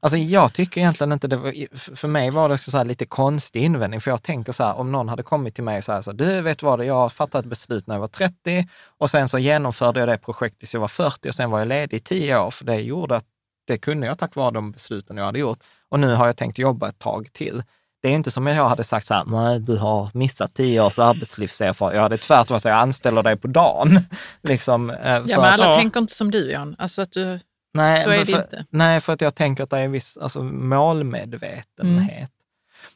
Alltså 0.00 0.18
jag 0.18 0.52
tycker 0.54 0.80
egentligen 0.80 1.12
inte 1.12 1.28
det 1.28 1.36
var, 1.36 1.52
för 1.96 2.08
mig 2.08 2.30
var 2.30 2.48
det 2.48 2.58
så 2.58 2.76
här 2.76 2.84
lite 2.84 3.06
konstig 3.06 3.62
invändning, 3.62 4.00
för 4.00 4.10
jag 4.10 4.22
tänker 4.22 4.52
så 4.52 4.64
här, 4.64 4.74
om 4.74 4.92
någon 4.92 5.08
hade 5.08 5.22
kommit 5.22 5.54
till 5.54 5.64
mig 5.64 5.78
och 5.78 5.84
så 5.84 5.92
här, 5.92 6.02
så, 6.02 6.12
du 6.12 6.40
vet 6.40 6.62
vad, 6.62 6.84
jag 6.84 7.12
fattade 7.12 7.42
ett 7.42 7.50
beslut 7.50 7.86
när 7.86 7.94
jag 7.94 8.00
var 8.00 8.06
30 8.06 8.68
och 8.98 9.10
sen 9.10 9.28
så 9.28 9.38
genomförde 9.38 10.00
jag 10.00 10.08
det 10.08 10.18
projektet 10.18 10.58
tills 10.58 10.74
jag 10.74 10.80
var 10.80 10.88
40 10.88 11.28
och 11.28 11.34
sen 11.34 11.50
var 11.50 11.58
jag 11.58 11.68
ledig 11.68 11.96
i 11.96 12.00
10 12.00 12.38
år, 12.38 12.50
för 12.50 12.64
det 12.64 12.80
gjorde 12.80 13.16
att 13.16 13.24
det 13.66 13.78
kunde 13.78 14.06
jag 14.06 14.18
tack 14.18 14.34
vare 14.34 14.50
de 14.50 14.72
besluten 14.72 15.16
jag 15.16 15.24
hade 15.24 15.38
gjort. 15.38 15.58
Och 15.88 16.00
nu 16.00 16.14
har 16.14 16.26
jag 16.26 16.36
tänkt 16.36 16.58
jobba 16.58 16.88
ett 16.88 16.98
tag 16.98 17.32
till. 17.32 17.62
Det 18.00 18.08
är 18.08 18.12
inte 18.12 18.30
som 18.30 18.46
om 18.46 18.52
jag 18.52 18.68
hade 18.68 18.84
sagt 18.84 19.06
så 19.06 19.14
här, 19.14 19.24
nej 19.26 19.60
du 19.60 19.76
har 19.76 20.10
missat 20.14 20.54
10 20.54 20.80
års 20.82 20.98
arbetslivserfarenhet. 20.98 21.96
Jag 21.96 22.02
hade 22.02 22.16
tvärtom 22.16 22.60
sagt, 22.60 22.64
jag 22.70 22.78
anställer 22.78 23.22
dig 23.22 23.36
på 23.36 23.48
dagen. 23.48 23.88
liksom, 24.42 24.90
eh, 24.90 24.96
Ja, 25.12 25.20
för 25.20 25.26
men 25.26 25.38
att- 25.44 25.52
alla 25.52 25.66
ja. 25.66 25.74
tänker 25.74 26.00
inte 26.00 26.14
som 26.14 26.30
du, 26.30 26.50
Jan. 26.50 26.76
Alltså 26.78 27.02
att 27.02 27.12
du, 27.12 27.40
Nej, 27.74 28.02
Så 28.02 28.10
är 28.10 28.18
det 28.18 28.26
för, 28.26 28.38
inte. 28.42 28.64
Nej, 28.70 29.00
för 29.00 29.12
att 29.12 29.20
jag 29.20 29.34
tänker 29.34 29.64
att 29.64 29.70
det 29.70 29.78
är 29.78 29.84
en 29.84 29.92
viss 29.92 30.16
alltså, 30.18 30.42
målmedvetenhet. 30.42 32.30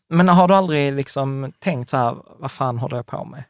Men 0.09 0.29
har 0.29 0.49
du 0.49 0.55
aldrig 0.55 0.93
liksom 0.93 1.53
tänkt 1.59 1.91
så 1.91 1.97
här, 1.97 2.17
vad 2.39 2.51
fan 2.53 2.79
håller 2.79 2.97
jag 2.97 3.07
på 3.07 3.25
med? 3.25 3.45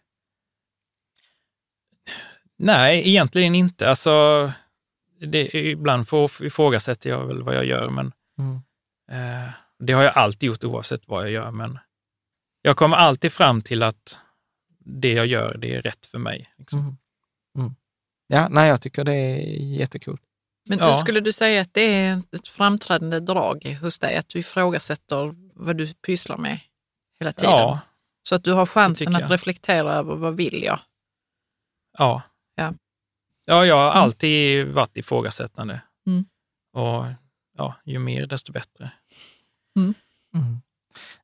nej, 2.59 3.09
egentligen 3.09 3.55
inte. 3.55 3.89
Alltså, 3.89 4.11
det, 5.27 5.55
ibland 5.55 6.09
får, 6.09 6.31
ifrågasätter 6.45 7.11
jag 7.11 7.27
väl 7.27 7.43
vad 7.43 7.55
jag 7.55 7.65
gör, 7.65 7.91
men 7.91 8.13
Mm. 8.39 8.63
eh, 9.13 9.51
det 9.87 9.93
har 9.93 10.03
jag 10.03 10.17
alltid 10.17 10.47
gjort 10.47 10.65
oavsett 10.65 11.09
vad 11.09 11.23
jag 11.23 11.31
gör. 11.31 11.51
Men 11.51 11.79
jag 12.63 12.77
kommer 12.77 12.97
alltid 12.97 13.33
fram 13.33 13.63
till 13.63 13.83
att 13.83 14.19
det 14.85 15.13
jag 15.13 15.27
gör, 15.27 15.57
det 15.59 15.75
är 15.75 15.83
rätt 15.83 16.07
för 16.07 16.19
mig. 16.19 16.55
Liksom. 16.59 16.79
Mm. 16.81 16.97
Mm. 17.59 17.75
Ja, 18.27 18.49
nej, 18.49 18.69
jag 18.69 18.81
tycker 18.83 19.05
det 19.05 19.13
är 19.15 19.37
jättekul. 19.79 20.17
men 20.69 20.79
Ja. 20.79 20.99
skulle 20.99 21.21
du 21.21 21.33
säga 21.33 21.63
att 21.63 21.75
det 21.75 21.81
är 21.95 22.17
ett 22.33 22.49
framträdande 22.49 23.21
drag 23.21 23.65
hos 23.81 23.99
dig, 23.99 24.17
att 24.17 24.29
du 24.29 24.39
ifrågasätter 24.39 25.35
vad 25.55 25.77
du 25.77 25.95
pysslar 25.95 26.37
med 26.37 26.61
hela 27.21 27.33
tiden? 27.33 27.51
Ja, 27.51 27.81
Så 28.29 28.35
att 28.35 28.45
du 28.45 28.53
har 28.53 28.67
chansen 28.67 29.17
att 29.17 29.31
reflektera 29.31 29.93
över 29.95 30.15
vad 30.15 30.37
vill 30.37 30.63
jag? 30.63 30.81
ja. 31.99 32.23
Ja. 32.55 32.75
Ja, 33.45 33.67
jag 33.67 33.75
har 33.77 33.91
Mm. 33.91 34.03
alltid 34.03 34.67
varit 34.69 34.97
ifrågasättande. 34.97 35.81
Mm. 36.07 36.25
Och 36.73 37.05
ja, 37.59 37.75
ju 37.85 37.99
mer 37.99 38.27
desto 38.27 38.53
bättre. 38.53 38.93
Mm. 39.77 39.95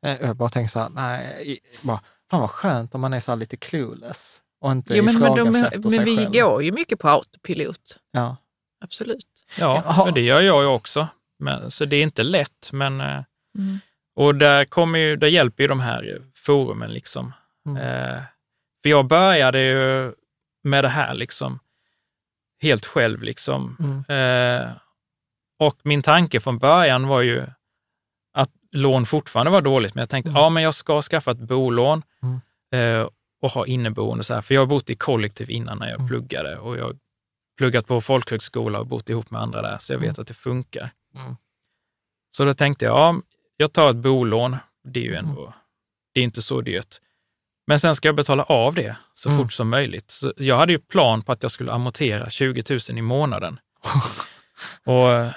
Eh, 0.02 0.26
Jag 0.26 0.36
bara 0.36 0.48
tänker 0.48 0.70
så 0.70 0.78
här, 0.80 0.88
nej, 0.88 1.58
bara, 1.82 2.00
fan 2.30 2.40
vad 2.40 2.50
skönt 2.50 2.94
om 2.94 3.00
man 3.00 3.12
är 3.12 3.20
så 3.20 3.30
här 3.32 3.36
lite 3.36 3.56
clueless 3.56 4.42
och 4.60 4.72
inte 4.72 4.96
Jo, 4.96 5.04
men, 5.04 5.18
men, 5.18 5.34
de, 5.34 5.48
ifrågasätter 5.48 5.82
sig 5.90 5.96
men 5.98 6.04
vi 6.04 6.16
själv. 6.16 6.32
går 6.32 6.62
ju 6.62 6.72
mycket 6.72 6.98
på 6.98 7.08
autopilot. 7.08 7.98
Ja. 8.10 8.36
Absolut. 8.80 9.26
Ja, 9.58 9.82
Jaha. 9.86 10.04
men 10.04 10.14
det 10.14 10.20
gör 10.20 10.40
jag 10.40 10.62
ju 10.62 10.68
också. 10.68 11.08
Men, 11.38 11.70
så 11.70 11.84
det 11.84 11.96
är 11.96 12.02
inte 12.02 12.22
lätt, 12.22 12.70
men 12.72 13.00
eh, 13.00 13.22
Mm. 13.58 13.78
och 14.16 14.34
där, 14.34 14.64
kommer 14.64 14.98
ju, 14.98 15.16
där 15.16 15.26
hjälper 15.28 15.62
ju 15.64 15.68
de 15.68 15.80
här 15.80 16.22
forumen. 16.34 16.92
Liksom. 16.92 17.32
Mm. 17.66 17.76
Eh, 17.82 18.22
för 18.82 18.90
jag 18.90 19.06
började 19.06 19.60
ju 19.60 20.12
med 20.62 20.84
det 20.84 20.88
här 20.88 21.14
liksom, 21.14 21.58
helt 22.62 22.86
själv. 22.86 23.22
Liksom. 23.22 23.76
Mm. 24.08 24.60
Eh, 24.60 24.70
och 25.58 25.78
min 25.82 26.02
tanke 26.02 26.40
från 26.40 26.58
början 26.58 27.06
var 27.06 27.20
ju 27.20 27.46
lån 28.76 29.06
fortfarande 29.06 29.50
var 29.52 29.62
dåligt, 29.62 29.94
men 29.94 30.02
jag 30.02 30.08
tänkte 30.10 30.30
Mm. 30.30 30.42
ja, 30.42 30.48
men 30.50 30.62
jag 30.62 30.74
ska 30.74 31.02
skaffa 31.02 31.30
ett 31.30 31.38
bolån 31.38 32.02
Mm. 32.22 32.40
eh, 33.02 33.08
och 33.42 33.50
ha 33.50 33.66
inneboende. 33.66 34.24
Så 34.24 34.34
här. 34.34 34.40
För 34.40 34.54
jag 34.54 34.60
har 34.62 34.66
bott 34.66 34.90
i 34.90 34.94
kollektiv 34.94 35.50
innan 35.50 35.78
när 35.78 35.86
jag 35.88 35.94
Mm. 35.98 36.08
pluggade 36.08 36.58
och 36.58 36.78
jag 36.78 36.84
har 36.84 36.96
pluggat 37.58 37.86
på 37.86 38.00
folkhögskola 38.00 38.80
och 38.80 38.86
bott 38.86 39.08
ihop 39.08 39.30
med 39.30 39.40
andra 39.42 39.62
där, 39.62 39.78
så 39.78 39.92
jag 39.92 39.98
vet 39.98 40.08
Mm. 40.08 40.20
att 40.22 40.28
det 40.28 40.34
funkar. 40.34 40.90
Mm. 41.14 41.36
Så 42.36 42.44
då 42.44 42.52
tänkte 42.52 42.84
jag, 42.84 42.96
ja, 42.98 43.20
jag 43.56 43.72
tar 43.72 43.90
ett 43.90 43.96
bolån. 43.96 44.56
Det 44.84 45.00
är 45.00 45.04
ju 45.04 45.14
ändå, 45.14 45.54
det 46.14 46.20
är 46.20 46.24
inte 46.24 46.42
så 46.42 46.60
dyrt. 46.60 46.96
Men 47.66 47.80
sen 47.80 47.96
ska 47.96 48.08
jag 48.08 48.14
betala 48.16 48.42
av 48.42 48.74
det 48.74 48.96
så 49.12 49.28
Mm. 49.28 49.42
fort 49.42 49.52
som 49.52 49.68
möjligt. 49.68 50.10
Så 50.10 50.32
jag 50.36 50.56
hade 50.56 50.72
ju 50.72 50.78
plan 50.78 51.22
på 51.22 51.32
att 51.32 51.42
jag 51.42 51.52
skulle 51.52 51.72
amortera 51.72 52.30
20 52.30 52.62
000 52.90 52.98
i 52.98 53.02
månaden. 53.02 53.60
Och 54.84 55.12
eh, 55.12 55.30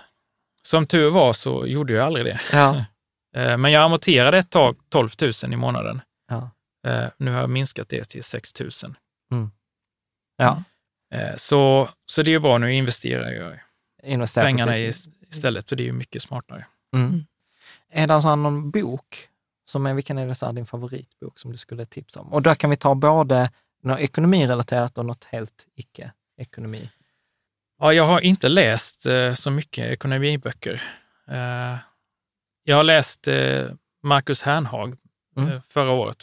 som 0.63 0.88
tur 0.88 1.09
var 1.09 1.34
så 1.34 1.65
gjorde 1.67 1.93
jag 1.93 2.05
aldrig 2.05 2.25
det. 2.25 2.41
Ja. 2.51 2.86
Eh, 3.36 3.57
Men 3.57 3.71
jag 3.71 3.84
amorterade 3.84 4.38
ett 4.38 4.49
tag 4.49 4.75
12 4.89 5.09
000 5.43 5.53
i 5.53 5.55
månaden. 5.55 6.01
Ja. 6.29 6.49
Eh, 6.89 7.07
Nu 7.17 7.32
har 7.32 7.39
jag 7.39 7.49
minskat 7.49 7.89
det 7.89 8.03
till 8.09 8.23
6 8.23 8.59
000. 8.59 8.69
ja. 10.38 10.63
Eh, 11.13 11.36
Så, 11.36 11.89
så 12.05 12.21
det 12.23 12.29
är 12.29 12.34
ju 12.34 12.39
bra, 12.39 12.57
nu 12.57 12.73
investerar 12.73 13.32
jag 13.32 13.59
Investera 14.03 14.45
pengarna 14.45 14.77
i, 14.77 14.84
precis. 14.84 15.09
istället, 15.29 15.69
så 15.69 15.75
det 15.75 15.84
är 15.84 15.86
ju 15.86 15.93
mycket 15.93 16.23
smartare. 16.23 16.65
Mm. 16.95 17.07
Mm. 17.09 17.25
Är 17.89 18.07
det 18.07 18.13
alltså 18.15 18.36
någon 18.36 18.71
bok, 18.71 19.27
som 19.65 19.86
är, 19.86 19.93
vilken 19.93 20.17
är 20.17 20.27
det 20.27 20.36
så 20.36 20.45
här, 20.45 20.53
din 20.53 20.65
favoritbok 20.65 21.39
som 21.39 21.51
du 21.51 21.57
skulle 21.57 21.86
tipsa 21.86 22.19
om? 22.19 22.34
Och 22.34 22.41
där 22.41 22.55
kan 22.55 22.69
vi 22.69 22.75
ta 22.75 22.95
både 22.95 23.49
något 23.84 23.99
ekonomirelaterat 23.99 24.97
och 24.97 25.05
något 25.05 25.25
helt 25.25 25.67
icke-ekonomi. 25.75 26.89
Ja, 27.79 27.93
jag 27.93 28.05
har 28.05 28.19
inte 28.21 28.49
läst 28.49 29.05
så 29.34 29.51
mycket 29.51 29.86
ekonomiböcker. 29.91 30.84
Jag 32.64 32.76
har 32.76 32.84
läst 32.84 33.28
eh, 33.28 33.66
Marcus 34.03 34.41
Hernhag 34.41 34.97
Mm. 35.38 35.49
eh, 35.53 35.62
förra 35.70 35.91
året. 35.91 36.18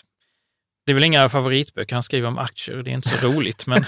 Det 0.87 0.93
är 0.93 0.95
väl 0.95 1.05
inga 1.05 1.29
favoritböcker, 1.29 1.97
han 1.97 2.03
skriver 2.03 2.29
om 2.29 2.39
aktier, 2.39 2.77
det 2.77 2.91
är 2.91 2.93
inte 2.95 3.09
så 3.09 3.27
roligt, 3.33 3.67
men, 3.67 3.85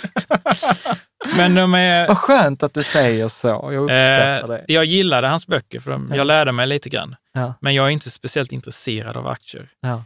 men 1.36 1.54
de 1.54 1.74
är... 1.74 2.08
Vad 2.08 2.18
skönt 2.18 2.62
att 2.62 2.74
du 2.74 2.82
säger 2.82 3.28
så, 3.28 3.48
jag 3.48 3.74
uppskattar 3.74 4.40
Eh, 4.42 4.46
det. 4.48 4.64
jag 4.68 4.84
gillade 4.84 5.28
hans 5.28 5.46
böcker, 5.46 5.80
för 5.80 5.90
de, 5.90 6.08
Ja. 6.10 6.16
jag 6.16 6.26
lärde 6.26 6.52
mig 6.52 6.66
lite 6.66 6.88
grann. 6.88 7.16
Ja. 7.32 7.54
Men 7.60 7.74
jag 7.74 7.86
är 7.86 7.90
inte 7.90 8.10
speciellt 8.10 8.52
intresserad 8.52 9.16
av 9.16 9.26
aktier. 9.26 9.70
Ja. 9.80 10.04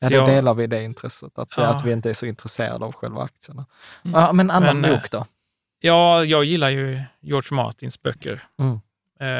Ja, 0.00 0.08
då 0.08 0.16
jag- 0.16 0.28
delar 0.28 0.54
vi 0.54 0.66
det 0.66 0.82
intresset, 0.84 1.38
att, 1.38 1.48
Ja. 1.56 1.62
att 1.66 1.84
vi 1.84 1.92
inte 1.92 2.10
är 2.10 2.14
så 2.14 2.26
intresserade 2.26 2.84
av 2.84 2.92
själva 2.92 3.22
aktierna. 3.22 3.66
Mm. 4.04 4.20
Ja, 4.20 4.32
men 4.32 4.50
annan 4.50 4.80
Men, 4.80 4.90
bok 4.92 5.10
då? 5.10 5.26
Ja, 5.80 6.24
jag 6.24 6.44
gillar 6.44 6.70
ju 6.70 7.02
George 7.20 7.56
Martins 7.56 8.02
böcker, 8.02 8.44
Mm. 8.58 8.80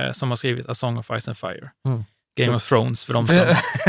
eh, 0.07 0.13
som 0.13 0.29
har 0.29 0.37
skrivit 0.37 0.69
A 0.69 0.75
Song 0.75 0.99
of 0.99 1.07
Ice 1.21 1.29
and 1.29 1.39
Fire. 1.39 1.71
Mm. 1.87 2.05
Game 2.45 2.57
of 2.57 2.69
Thrones, 2.69 3.05
för 3.05 3.13
de 3.13 3.27
som, 3.27 3.37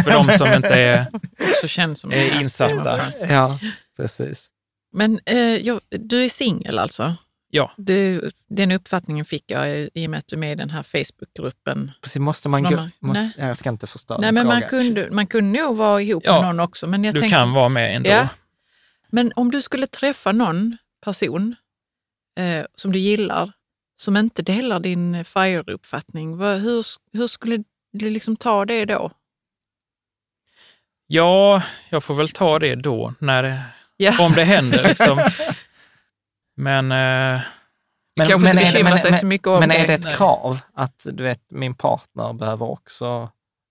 för 0.03 0.11
de 0.11 0.37
som 0.37 0.53
inte 0.53 0.75
är... 0.75 1.05
Också 1.51 1.67
känns 1.67 1.99
som 1.99 2.11
Är 2.11 2.41
insatta. 2.41 3.11
Ja, 3.29 3.59
precis. 3.97 4.47
Men 4.93 5.19
eh, 5.25 5.37
jag, 5.37 5.79
du 5.89 6.25
är 6.25 6.29
singel 6.29 6.79
alltså? 6.79 7.15
Ja. 7.53 7.71
Du, 7.77 8.31
den 8.49 8.71
uppfattningen 8.71 9.25
fick 9.25 9.51
jag 9.51 9.89
i 9.93 10.05
och 10.05 10.09
med 10.09 10.17
att 10.17 10.27
du 10.27 10.35
är 10.35 10.39
med 10.39 10.51
i 10.51 10.55
den 10.55 10.69
här 10.69 10.83
Facebookgruppen. 10.83 11.91
precis. 12.01 12.19
Måste 12.19 12.49
man. 12.49 12.65
Mar- 12.65 12.89
Måste, 12.99 13.21
Nej. 13.23 13.31
ja, 13.37 13.47
jag 13.47 13.57
ska 13.57 13.69
inte 13.69 13.87
förstöra 13.87 14.17
Nej, 14.17 14.31
men 14.31 14.47
man 14.47 14.55
fråga. 14.55 14.67
kunde, 14.69 15.11
man 15.11 15.27
kunde 15.27 15.59
nog 15.59 15.77
vara 15.77 16.01
ihop 16.01 16.23
Ja, 16.25 16.41
med 16.41 16.47
någon 16.55 16.59
också. 16.59 16.87
Men, 16.87 17.03
jag 17.03 17.13
Du 17.13 17.19
tänker, 17.19 17.37
kan 17.37 17.51
vara 17.53 17.69
med 17.69 17.95
ändå. 17.95 18.09
Ja. 18.09 18.27
men 19.09 19.31
om 19.35 19.51
du 19.51 19.61
skulle 19.61 19.87
träffa 19.87 20.31
någon 20.31 20.77
person 21.03 21.55
eh, 22.39 22.65
som 22.75 22.91
du 22.91 22.99
gillar, 22.99 23.51
som 24.01 24.17
inte 24.17 24.41
delar 24.41 24.79
din 24.79 25.25
FIRE-uppfattning, 25.25 26.37
vad- 26.37 26.59
hur, 26.59 26.85
hur 27.13 27.27
skulle 27.27 27.63
du 27.91 28.09
liksom 28.09 28.35
ta 28.35 28.65
det 28.65 28.85
då? 28.85 29.11
Ja, 31.07 31.63
jag 31.89 32.03
får 32.03 32.13
väl 32.15 32.29
ta 32.29 32.59
det 32.59 32.75
då, 32.75 33.13
när 33.19 33.43
det, 33.43 33.63
Ja. 33.97 34.25
om 34.25 34.31
det 34.31 34.43
händer. 34.43 34.83
Liksom. 34.87 35.19
Men 36.55 36.91
eh, 36.91 37.41
Du 38.15 38.25
kanske 38.25 38.33
inte 38.35 38.49
är 38.49 38.53
det- 38.53 38.59
bekymrat 38.71 39.01
dig 39.03 39.11
men- 39.11 39.19
så 39.19 39.25
mycket 39.25 39.47
om 39.47 39.59
Men 39.59 39.71
är 39.71 39.79
det. 39.79 39.87
det 39.87 39.93
ett 39.93 40.03
Nej. 40.03 40.15
krav 40.15 40.59
att 40.73 41.05
du 41.11 41.23
vet, 41.23 41.51
min 41.51 41.73
partner 41.75 42.33
behöver 42.33 42.69
också 42.69 43.29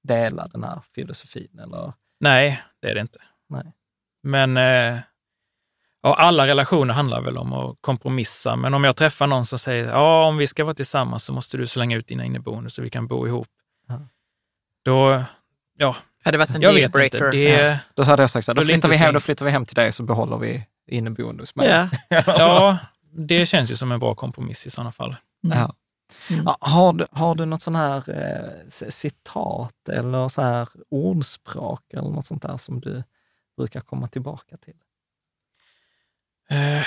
dela 0.09 0.49
den 0.49 0.65
här 0.65 0.81
filosofin? 0.95 1.59
Eller? 1.63 1.93
nej, 2.21 2.63
det 2.83 2.91
är 2.91 2.95
det 2.95 3.01
inte. 3.01 3.19
Nej. 3.49 3.73
Men 4.23 4.57
eh, 4.57 4.99
ja, 6.03 6.15
alla 6.15 6.47
relationer 6.47 6.95
handlar 6.95 7.21
väl 7.23 7.39
om 7.39 7.53
att 7.53 7.77
kompromissa. 7.81 8.57
Men 8.57 8.75
om 8.75 8.85
jag 8.85 8.97
träffar 8.97 9.27
någon 9.27 9.47
som 9.47 9.59
säger, 9.59 9.85
ja, 9.89 10.25
om 10.27 10.37
vi 10.37 10.47
ska 10.47 10.65
vara 10.65 10.75
tillsammans 10.75 11.25
så 11.25 11.33
måste 11.33 11.57
du 11.57 11.67
slänga 11.67 11.97
ut 11.97 12.07
dina 12.07 12.25
inneboende 12.25 12.71
så 12.71 12.83
vi 12.83 12.91
kan 12.91 13.07
bo 13.07 13.27
ihop. 13.27 13.49
Ja. 13.91 14.01
Då, 14.83 15.25
ja, 15.77 15.97
Hade 16.25 16.39
varit 16.39 16.51
en 16.55 16.63
jag 16.63 16.73
vet 16.73 16.81
dealbreaker. 16.93 17.27
inte. 17.27 17.37
Det, 17.37 17.81
Då 17.95 18.03
hade 18.03 18.23
jag 18.23 18.31
sagt 18.31 18.45
så 18.45 18.53
här, 18.53 18.57
då 18.57 18.63
flyttar, 18.63 18.89
vi 18.89 18.97
hem, 18.97 19.15
då 19.15 19.21
flyttar 19.21 19.45
vi 19.45 19.51
hem 19.51 19.67
till 19.67 19.75
dig 19.75 19.93
så 19.93 20.03
behåller 20.03 20.39
vi 20.39 20.67
inneboende 20.87 21.43
hos 21.43 21.55
mig. 21.55 21.69
Ja. 21.69 21.89
ja, 22.27 22.79
det 23.13 23.47
känns 23.47 23.71
ju 23.71 23.77
som 23.77 23.93
en 23.93 24.01
bra 24.01 24.15
kompromiss 24.15 24.67
i 24.67 24.71
sådana 24.71 24.93
fall. 24.93 25.17
Mm. 25.45 25.59
Ja. 25.59 25.75
Mm. 26.31 26.43
Ja, 26.45 26.57
Har 26.61 26.93
du, 26.93 27.07
har 27.13 27.35
du 27.35 27.45
något 27.45 27.63
sån 27.63 27.77
här 27.77 27.97
eh, 28.11 28.69
citat 28.89 29.89
eller 29.89 30.29
så 30.29 30.43
här 30.43 30.69
ordspråk 30.91 31.93
eller 31.93 32.09
något 32.09 32.27
sånt 32.27 32.43
där 32.43 32.57
som 32.57 32.81
du 32.81 33.03
brukar 33.57 33.81
komma 33.81 34.09
tillbaka 34.09 34.57
till? 34.57 34.75
Eh, 36.51 36.87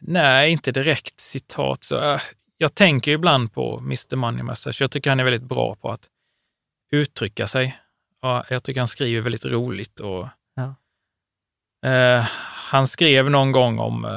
nej, 0.00 0.50
inte 0.52 0.72
direkt 0.72 1.20
citat. 1.20 1.84
Så, 1.84 2.12
eh, 2.12 2.20
jag 2.58 2.74
tänker 2.74 3.10
ibland 3.12 3.52
på 3.52 3.78
Mr 3.78 4.16
Money 4.16 4.42
Mustache. 4.42 4.76
Jag 4.84 4.90
tycker 4.90 5.10
han 5.10 5.20
är 5.20 5.24
väldigt 5.24 5.42
bra 5.42 5.74
på 5.74 5.90
att 5.90 6.08
uttrycka 6.90 7.46
sig. 7.46 7.78
Ja, 8.22 8.44
jag 8.50 8.62
tycker 8.62 8.80
han 8.80 8.88
skriver 8.88 9.20
väldigt 9.22 9.44
roligt. 9.44 10.00
Och, 10.00 10.28
Ja. 10.54 10.74
eh, 11.90 12.24
han 12.54 12.86
skrev 12.86 13.30
någon 13.30 13.52
gång 13.52 13.78
om 13.78 14.04
eh, 14.04 14.10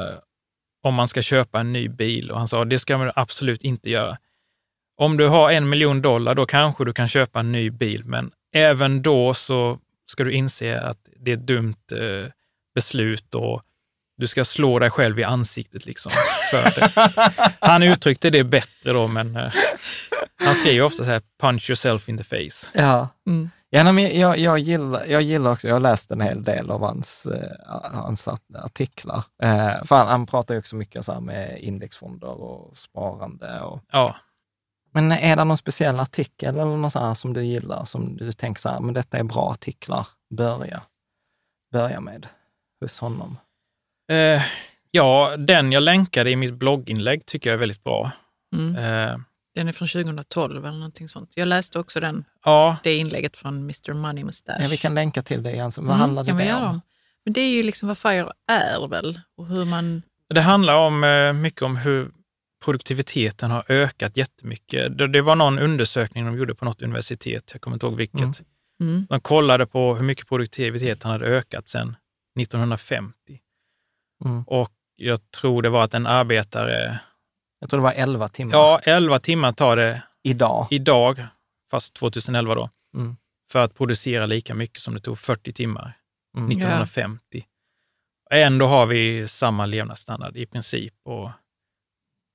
om 0.83 0.93
man 0.93 1.07
ska 1.07 1.21
köpa 1.21 1.59
en 1.59 1.73
ny 1.73 1.87
bil 1.87 2.31
och 2.31 2.37
han 2.37 2.47
sa 2.47 2.65
det 2.65 2.79
ska 2.79 2.97
man 2.97 3.11
absolut 3.15 3.63
inte 3.63 3.89
göra. 3.89 4.17
Om 4.97 5.17
du 5.17 5.27
har 5.27 5.51
en 5.51 5.69
miljon 5.69 6.01
dollar, 6.01 6.35
då 6.35 6.45
kanske 6.45 6.85
du 6.85 6.93
kan 6.93 7.07
köpa 7.07 7.39
en 7.39 7.51
ny 7.51 7.69
bil, 7.69 8.05
men 8.05 8.31
även 8.55 9.01
då 9.01 9.33
så 9.33 9.79
ska 10.05 10.23
du 10.23 10.31
inse 10.33 10.81
att 10.81 10.97
det 11.19 11.31
är 11.31 11.37
ett 11.37 11.47
dumt 11.47 11.75
eh, 11.91 12.31
beslut 12.75 13.35
och 13.35 13.63
du 14.17 14.27
ska 14.27 14.45
slå 14.45 14.79
dig 14.79 14.89
själv 14.89 15.19
i 15.19 15.23
ansiktet 15.23 15.85
liksom. 15.85 16.11
Han 17.59 17.83
uttryckte 17.83 18.29
det 18.29 18.43
bättre 18.43 18.93
då, 18.93 19.07
men 19.07 19.35
eh, 19.35 19.51
han 20.35 20.55
skriver 20.55 20.85
ofta 20.85 21.03
så 21.03 21.11
här, 21.11 21.21
punch 21.41 21.69
yourself 21.69 22.09
in 22.09 22.17
the 22.17 22.23
face. 22.23 22.69
Ja, 22.73 23.07
Mm. 23.27 23.49
ja 23.69 23.91
men 23.91 24.19
jag, 24.19 24.37
jag, 24.37 24.59
gillar, 24.59 25.05
jag 25.05 25.21
gillar 25.21 25.51
också, 25.51 25.67
jag 25.67 25.75
har 25.75 25.79
läst 25.79 26.11
en 26.11 26.21
hel 26.21 26.43
del 26.43 26.71
av 26.71 26.81
hans, 26.81 27.25
eh, 27.25 27.51
hans 27.93 28.27
artiklar. 28.63 29.23
Eh, 29.43 29.83
för 29.85 29.95
han, 29.95 30.07
han 30.07 30.25
pratar 30.25 30.53
ju 30.53 30.59
också 30.59 30.75
mycket 30.75 31.05
så 31.05 31.13
här 31.13 31.19
med 31.19 31.59
indexfonder 31.59 32.27
och 32.41 32.77
sparande. 32.77 33.61
Och, 33.61 33.79
Ja, 33.91 34.15
men 34.93 35.11
är 35.11 35.35
det 35.35 35.43
någon 35.43 35.57
speciell 35.57 35.99
artikel 35.99 36.55
eller 36.55 36.77
något 36.77 36.93
så 36.93 36.99
här 36.99 37.13
som 37.13 37.33
du 37.33 37.43
gillar, 37.43 37.85
som 37.85 38.17
du 38.17 38.31
tänker 38.31 38.61
så 38.61 38.69
här, 38.69 38.79
men 38.79 38.93
detta 38.93 39.17
är 39.17 39.23
bra 39.23 39.51
artiklar, 39.51 40.07
börja, 40.37 40.81
börja 41.71 41.99
med 41.99 42.27
hos 42.81 42.99
honom? 42.99 43.37
eh, 44.11 44.41
ja, 44.91 45.35
den 45.37 45.71
jag 45.71 45.83
länkade 45.83 46.29
i 46.29 46.35
mitt 46.35 46.53
blogginlägg 46.53 47.25
tycker 47.25 47.49
jag 47.49 47.53
är 47.55 47.59
väldigt 47.59 47.83
bra. 47.83 48.11
Mm. 48.55 48.75
Eh, 48.75 49.17
Den 49.55 49.67
är 49.67 49.71
från 49.71 49.87
2012 49.87 50.65
eller 50.65 50.77
någonting 50.77 51.09
sånt. 51.09 51.31
Jag 51.35 51.47
läste 51.47 51.79
också 51.79 51.99
den, 51.99 52.25
ja, 52.45 52.77
det 52.83 52.95
inlägget 52.95 53.37
från 53.37 53.57
Mr 53.57 53.93
Money 53.93 54.23
Mustache. 54.23 54.61
Ja, 54.61 54.67
vi 54.67 54.77
kan 54.77 54.95
länka 54.95 55.21
till 55.21 55.43
det 55.43 55.51
igen. 55.51 55.71
Så 55.71 55.81
Vad 55.81 55.95
Mm, 55.95 56.25
vi 56.37 56.43
det 56.43 56.49
göra 56.49 56.69
om? 56.69 56.81
Men 57.25 57.33
det 57.33 57.41
är 57.41 57.49
ju 57.49 57.63
liksom 57.63 57.87
vad 57.87 57.97
FIRE 57.97 58.31
är 58.47 58.87
väl 58.87 59.19
och 59.37 59.47
hur 59.47 59.65
man... 59.65 60.01
Det 60.29 60.41
handlar 60.41 60.75
om, 60.75 61.03
eh, 61.03 61.33
mycket 61.33 61.61
om 61.61 61.77
hur 61.77 62.11
produktiviteten 62.65 63.51
har 63.51 63.63
ökat 63.67 64.17
jättemycket. 64.17 64.97
Det, 64.97 65.07
det 65.07 65.21
var 65.21 65.35
någon 65.35 65.59
undersökning 65.59 66.25
de 66.25 66.37
gjorde 66.37 66.55
på 66.55 66.65
något 66.65 66.81
universitet, 66.81 67.49
jag 67.51 67.61
kommer 67.61 67.75
inte 67.75 67.85
ihåg 67.85 67.97
vilket. 67.97 68.21
Mm. 68.21 68.33
Mm. 68.81 69.05
De 69.09 69.19
kollade 69.19 69.65
på 69.65 69.95
hur 69.95 70.03
mycket 70.03 70.27
produktiviteten 70.27 71.11
hade 71.11 71.25
ökat 71.25 71.67
sedan 71.67 71.95
1950. 72.39 73.13
Mm. 74.25 74.43
Och 74.43 74.71
jag 74.95 75.31
tror 75.31 75.61
det 75.61 75.69
var 75.69 75.83
att 75.83 75.93
en 75.93 76.07
arbetare, 76.07 76.99
Jag 77.63 77.69
tror 77.69 77.79
det 77.79 77.83
var 77.83 77.93
11 77.93 78.29
timmar 78.29 78.53
ja, 78.53 78.79
11 78.83 79.19
timmar 79.19 79.51
tar 79.51 79.75
det 79.75 80.03
idag. 80.23 80.67
idag, 80.71 81.25
fast 81.71 81.93
2011 81.93 82.55
då, 82.55 82.69
Mm. 82.95 83.15
för 83.51 83.59
att 83.63 83.75
producera 83.75 84.25
lika 84.25 84.53
mycket 84.55 84.79
som 84.81 84.93
det 84.93 84.99
tog 84.99 85.19
40 85.19 85.53
timmar 85.53 85.97
Mm. 86.37 86.49
1950. 86.49 87.45
Ändå 88.31 88.67
har 88.67 88.85
vi 88.85 89.27
samma 89.27 89.65
levnadsstandard 89.65 90.37
i 90.37 90.45
princip 90.45 90.93
och 91.03 91.29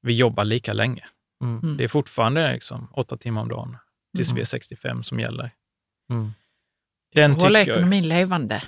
vi 0.02 0.12
jobbar 0.12 0.44
lika 0.44 0.72
länge. 0.72 1.04
Mm. 1.44 1.58
Mm. 1.62 1.76
Det 1.76 1.84
är 1.84 1.88
fortfarande 1.88 2.52
liksom 2.52 2.88
åtta 2.92 3.16
timmar 3.16 3.42
om 3.42 3.48
dagen 3.48 3.76
tills 4.16 4.28
Mm. 4.28 4.34
vi 4.36 4.40
är 4.40 4.46
65 4.46 5.02
som 5.02 5.20
gäller. 5.20 5.50
Mm. 6.10 6.32
Den 7.14 7.32
Hålla 7.32 7.58
tycker 7.60 7.72
ekonomin 7.72 8.08
levande. 8.08 8.62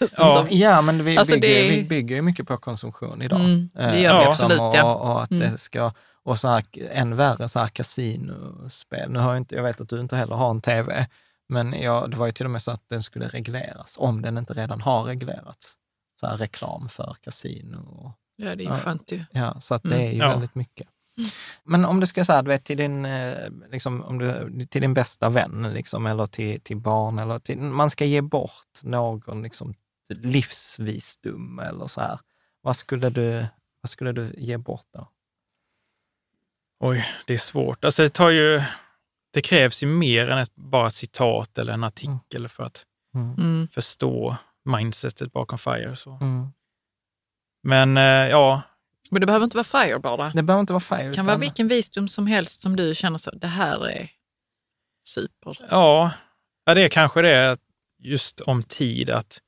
Mm. 0.00 0.10
Ja. 0.18 0.26
som. 0.46 0.46
Ja, 0.58 0.80
men 0.82 1.04
vi, 1.04 1.18
Alltså, 1.18 1.34
bygger, 1.34 1.48
det 1.48 1.70
vi 1.76 1.84
bygger 1.84 2.16
ju 2.16 2.22
mycket 2.22 2.46
på 2.46 2.56
konsumtion 2.56 3.22
idag. 3.22 3.40
Mm, 3.40 3.70
det 3.74 3.82
Eh, 3.82 4.02
gör 4.02 4.18
vi 4.18 4.24
Ja. 4.24 4.28
absolut. 4.30 4.60
och, 4.60 4.74
Ja. 4.74 4.94
och 4.94 5.22
att 5.22 5.30
Mm. 5.30 5.42
det 5.52 5.58
ska, 5.58 5.92
och 6.22 6.38
så 6.38 6.48
här, 6.48 6.64
än 6.90 7.16
värre 7.16 7.48
så 7.48 7.58
här 7.58 7.68
kasinospel. 7.68 9.10
Nu 9.10 9.18
har 9.18 9.28
jag, 9.28 9.36
inte, 9.36 9.54
jag 9.54 9.62
vet 9.62 9.80
att 9.80 9.88
du 9.88 10.00
inte 10.00 10.16
heller 10.16 10.34
har 10.34 10.50
en 10.50 10.60
tv, 10.60 11.06
men 11.48 11.72
jag, 11.72 12.10
det 12.10 12.16
var 12.16 12.26
ju 12.26 12.32
till 12.32 12.44
och 12.46 12.50
med 12.50 12.62
så 12.62 12.70
att 12.70 12.88
den 12.88 13.02
skulle 13.02 13.28
regleras, 13.28 13.94
om 13.98 14.22
den 14.22 14.38
inte 14.38 14.52
redan 14.52 14.80
har 14.80 15.02
reglerats. 15.04 15.74
Så 16.20 16.26
här 16.26 16.36
reklam 16.36 16.88
för 16.88 17.16
kasino. 17.20 17.76
Och, 17.76 18.10
Ja, 18.36 18.44
det 18.44 18.50
är 18.52 18.56
ju 18.56 18.64
Ja. 18.64 18.76
skönt 18.76 19.12
ju. 19.12 19.24
ja, 19.30 19.60
så 19.60 19.74
att 19.74 19.82
det 19.82 19.88
Mm. 19.94 20.06
är 20.06 20.12
ju 20.12 20.18
Ja. 20.18 20.28
väldigt 20.30 20.54
mycket. 20.54 20.88
Men 21.64 21.84
om 21.84 22.00
du 22.00 22.06
ska 22.06 22.24
säga, 22.24 22.42
du 22.42 22.48
vet, 22.48 22.64
till 22.64 22.76
din, 22.76 23.04
eh, 23.04 23.50
liksom, 23.70 24.02
om 24.02 24.18
du, 24.18 24.50
till 24.66 24.80
din 24.80 24.94
bästa 24.94 25.28
vän, 25.28 25.70
liksom, 25.74 26.06
eller 26.06 26.26
till, 26.26 26.60
till 26.60 26.76
barn, 26.76 27.18
eller 27.18 27.38
till, 27.38 27.58
man 27.58 27.90
ska 27.90 28.04
ge 28.04 28.20
bort 28.20 28.82
någon 28.82 29.42
liksom, 29.42 29.74
livsvisdom 30.08 31.58
eller 31.58 31.86
så 31.86 32.00
här. 32.00 32.18
Vad 32.60 32.76
skulle 32.76 33.10
du, 33.10 33.46
vad 33.80 33.90
skulle 33.90 34.12
du 34.12 34.34
ge 34.38 34.56
bort 34.56 34.86
då? 34.92 35.08
Oj, 36.80 37.06
det 37.26 37.34
är 37.34 37.38
svårt. 37.38 37.84
Alltså 37.84 38.02
det 38.02 38.08
tar 38.08 38.30
ju, 38.30 38.62
det 39.30 39.40
krävs 39.40 39.82
ju 39.82 39.86
mer 39.86 40.30
än 40.30 40.38
ett 40.38 40.54
bara 40.54 40.90
citat 40.90 41.58
eller 41.58 41.72
en 41.72 41.84
artikel 41.84 42.40
mm. 42.40 42.48
för 42.48 42.64
att 42.64 42.86
Mm. 43.14 43.34
Mm. 43.38 43.68
förstå 43.68 44.36
mindsetet 44.64 45.32
bakom 45.32 45.58
FIRE. 45.58 45.96
Så. 45.96 46.18
Mm. 46.20 46.48
Men 47.62 47.96
eh, 47.96 48.28
ja, 48.28 48.62
Men 49.14 49.20
det 49.20 49.26
behöver 49.26 49.44
inte 49.44 49.56
vara 49.56 49.64
FIRE 49.86 49.98
bara. 49.98 50.30
Det 50.34 50.42
behöver 50.42 50.60
inte 50.60 50.72
vara 50.72 50.80
fire. 50.80 51.08
Det 51.08 51.14
kan 51.14 51.26
vara 51.26 51.36
vilken 51.36 51.68
visdom 51.68 52.08
som 52.08 52.26
helst 52.26 52.62
som 52.62 52.76
du 52.76 52.94
känner 52.94 53.18
så, 53.18 53.30
det 53.30 53.46
här 53.46 53.86
är 53.88 54.10
super. 55.06 55.58
ja, 55.70 56.10
ja, 56.64 56.74
det 56.74 56.80
är 56.82 56.88
kanske 56.88 57.22
det 57.22 57.56
just 57.98 58.40
om 58.40 58.62
tid 58.62 59.10
att 59.10 59.40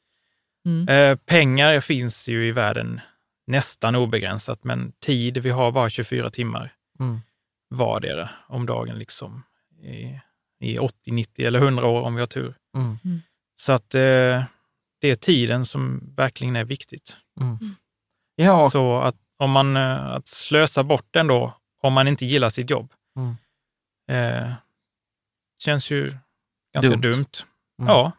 Mm. 0.67 0.89
eh, 0.89 1.17
pengar 1.17 1.81
finns 1.81 2.29
ju 2.29 2.47
i 2.49 2.53
världen 2.53 3.01
nästan 3.47 3.95
obegränsat, 3.97 4.65
men 4.65 4.93
tid, 4.93 5.39
vi 5.39 5.51
har 5.51 5.73
bara 5.73 5.91
24 5.91 6.31
timmar 6.31 6.73
Mm. 7.01 7.21
vardera 7.71 8.29
om 8.49 8.67
dagen 8.67 8.99
liksom 8.99 9.43
i, 9.83 10.21
i 10.61 10.79
80, 10.79 11.11
90 11.13 11.47
eller 11.47 11.59
100 11.59 11.87
år 11.87 12.03
om 12.03 12.15
vi 12.15 12.21
har 12.21 12.27
tur. 12.27 12.55
Mm. 12.77 12.99
Så 13.57 13.73
att 13.73 13.95
eh, 13.95 14.43
det 15.01 15.11
är 15.11 15.15
tiden 15.15 15.65
som 15.67 16.13
verkligen 16.17 16.57
är 16.57 16.65
viktigt. 16.65 17.17
Ja, 18.37 18.65
och, 18.65 18.71
Så 18.73 18.99
att 18.99 19.17
om 19.39 19.51
man 19.51 19.77
eh, 19.77 20.07
att 20.07 20.27
slösa 20.27 20.85
bort 20.85 21.07
den 21.11 21.27
då, 21.27 21.53
om 21.83 21.93
man 21.93 22.09
inte 22.09 22.27
gillar 22.27 22.51
sitt 22.51 22.71
jobb, 22.71 22.93
Mm. 23.17 23.37
eh, 24.11 24.53
känns 25.63 25.91
ju 25.91 26.17
ganska 26.75 26.91
Dumt. 26.97 27.01
dumt. 27.01 27.27
Mm. 27.83 27.89
Ja, 27.95 28.13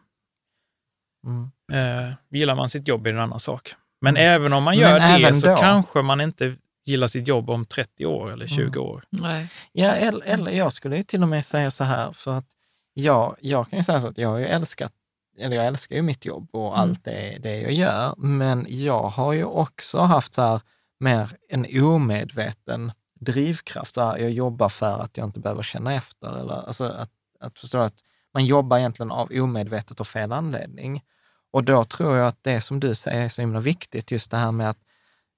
mm. 1.26 1.50
eh, 1.72 2.12
gillar 2.30 2.54
man 2.54 2.68
sitt 2.70 2.88
jobb 2.88 3.06
är 3.06 3.12
det 3.12 3.18
en 3.18 3.22
annan 3.24 3.40
sak. 3.40 3.74
Men 4.00 4.16
Mm. 4.16 4.32
även 4.34 4.52
om 4.52 4.62
man 4.62 4.74
Men 4.76 4.80
gör 4.82 4.94
det 4.98 5.04
även 5.04 5.34
så 5.40 5.46
då- 5.46 5.56
kanske 5.56 6.02
man 6.02 6.20
inte 6.20 6.56
gillar 6.86 7.08
sitt 7.08 7.28
jobb 7.28 7.50
om 7.50 7.66
30 7.66 8.06
år 8.06 8.32
eller 8.32 8.46
20 8.46 8.62
Mm. 8.80 8.90
år. 8.90 9.04
Nej. 9.10 9.48
Ja, 9.72 9.90
eller, 9.92 10.24
eller 10.26 10.50
jag 10.50 10.72
skulle 10.72 10.96
ju 10.96 11.02
till 11.02 11.22
och 11.22 11.28
med 11.28 11.44
säga 11.44 11.70
så 11.70 11.84
här, 11.84 12.12
för 12.12 12.38
att 12.38 12.46
jag, 12.94 13.36
jag 13.40 13.70
kan 13.70 13.78
ju 13.78 13.82
säga 13.82 14.00
så 14.00 14.08
att 14.08 14.18
jag 14.18 14.28
har 14.28 14.38
ju 14.38 14.46
älskat, 14.46 14.92
eller 15.38 15.56
jag 15.56 15.66
älskar 15.66 15.96
ju 15.96 16.02
mitt 16.02 16.24
jobb 16.24 16.48
och 16.52 16.66
Mm. 16.68 16.80
allt 16.80 17.04
det, 17.04 17.38
det 17.42 17.60
jag 17.60 17.72
gör, 17.72 18.14
men 18.16 18.66
jag 18.68 19.02
har 19.02 19.32
ju 19.32 19.44
också 19.44 19.98
haft 20.00 20.34
så 20.34 20.42
här 20.42 20.60
mer 21.00 21.36
en 21.48 21.82
omedveten 21.84 22.92
drivkraft. 23.20 23.94
Så 23.94 24.02
här, 24.02 24.18
jag 24.18 24.30
jobbar 24.30 24.68
för 24.68 24.98
att 24.98 25.16
jag 25.16 25.26
inte 25.26 25.40
behöver 25.40 25.62
känna 25.62 25.94
efter. 25.94 26.40
Eller, 26.40 26.66
alltså 26.66 26.84
att, 26.84 27.10
att 27.40 27.58
förstå 27.58 27.78
att 27.78 28.00
man 28.34 28.44
jobbar 28.44 28.78
egentligen 28.78 29.10
av 29.10 29.28
omedvetet 29.32 30.00
och 30.00 30.08
fel 30.08 30.32
anledning. 30.32 31.02
Och 31.50 31.64
då 31.64 31.84
tror 31.84 32.16
jag 32.16 32.28
att 32.28 32.44
det 32.44 32.60
som 32.60 32.80
du 32.80 32.94
säger 32.94 33.24
är 33.24 33.28
så 33.28 33.40
himla 33.40 33.60
viktigt, 33.60 34.10
just 34.10 34.30
det 34.30 34.36
här 34.36 34.52
med 34.52 34.70
att, 34.70 34.78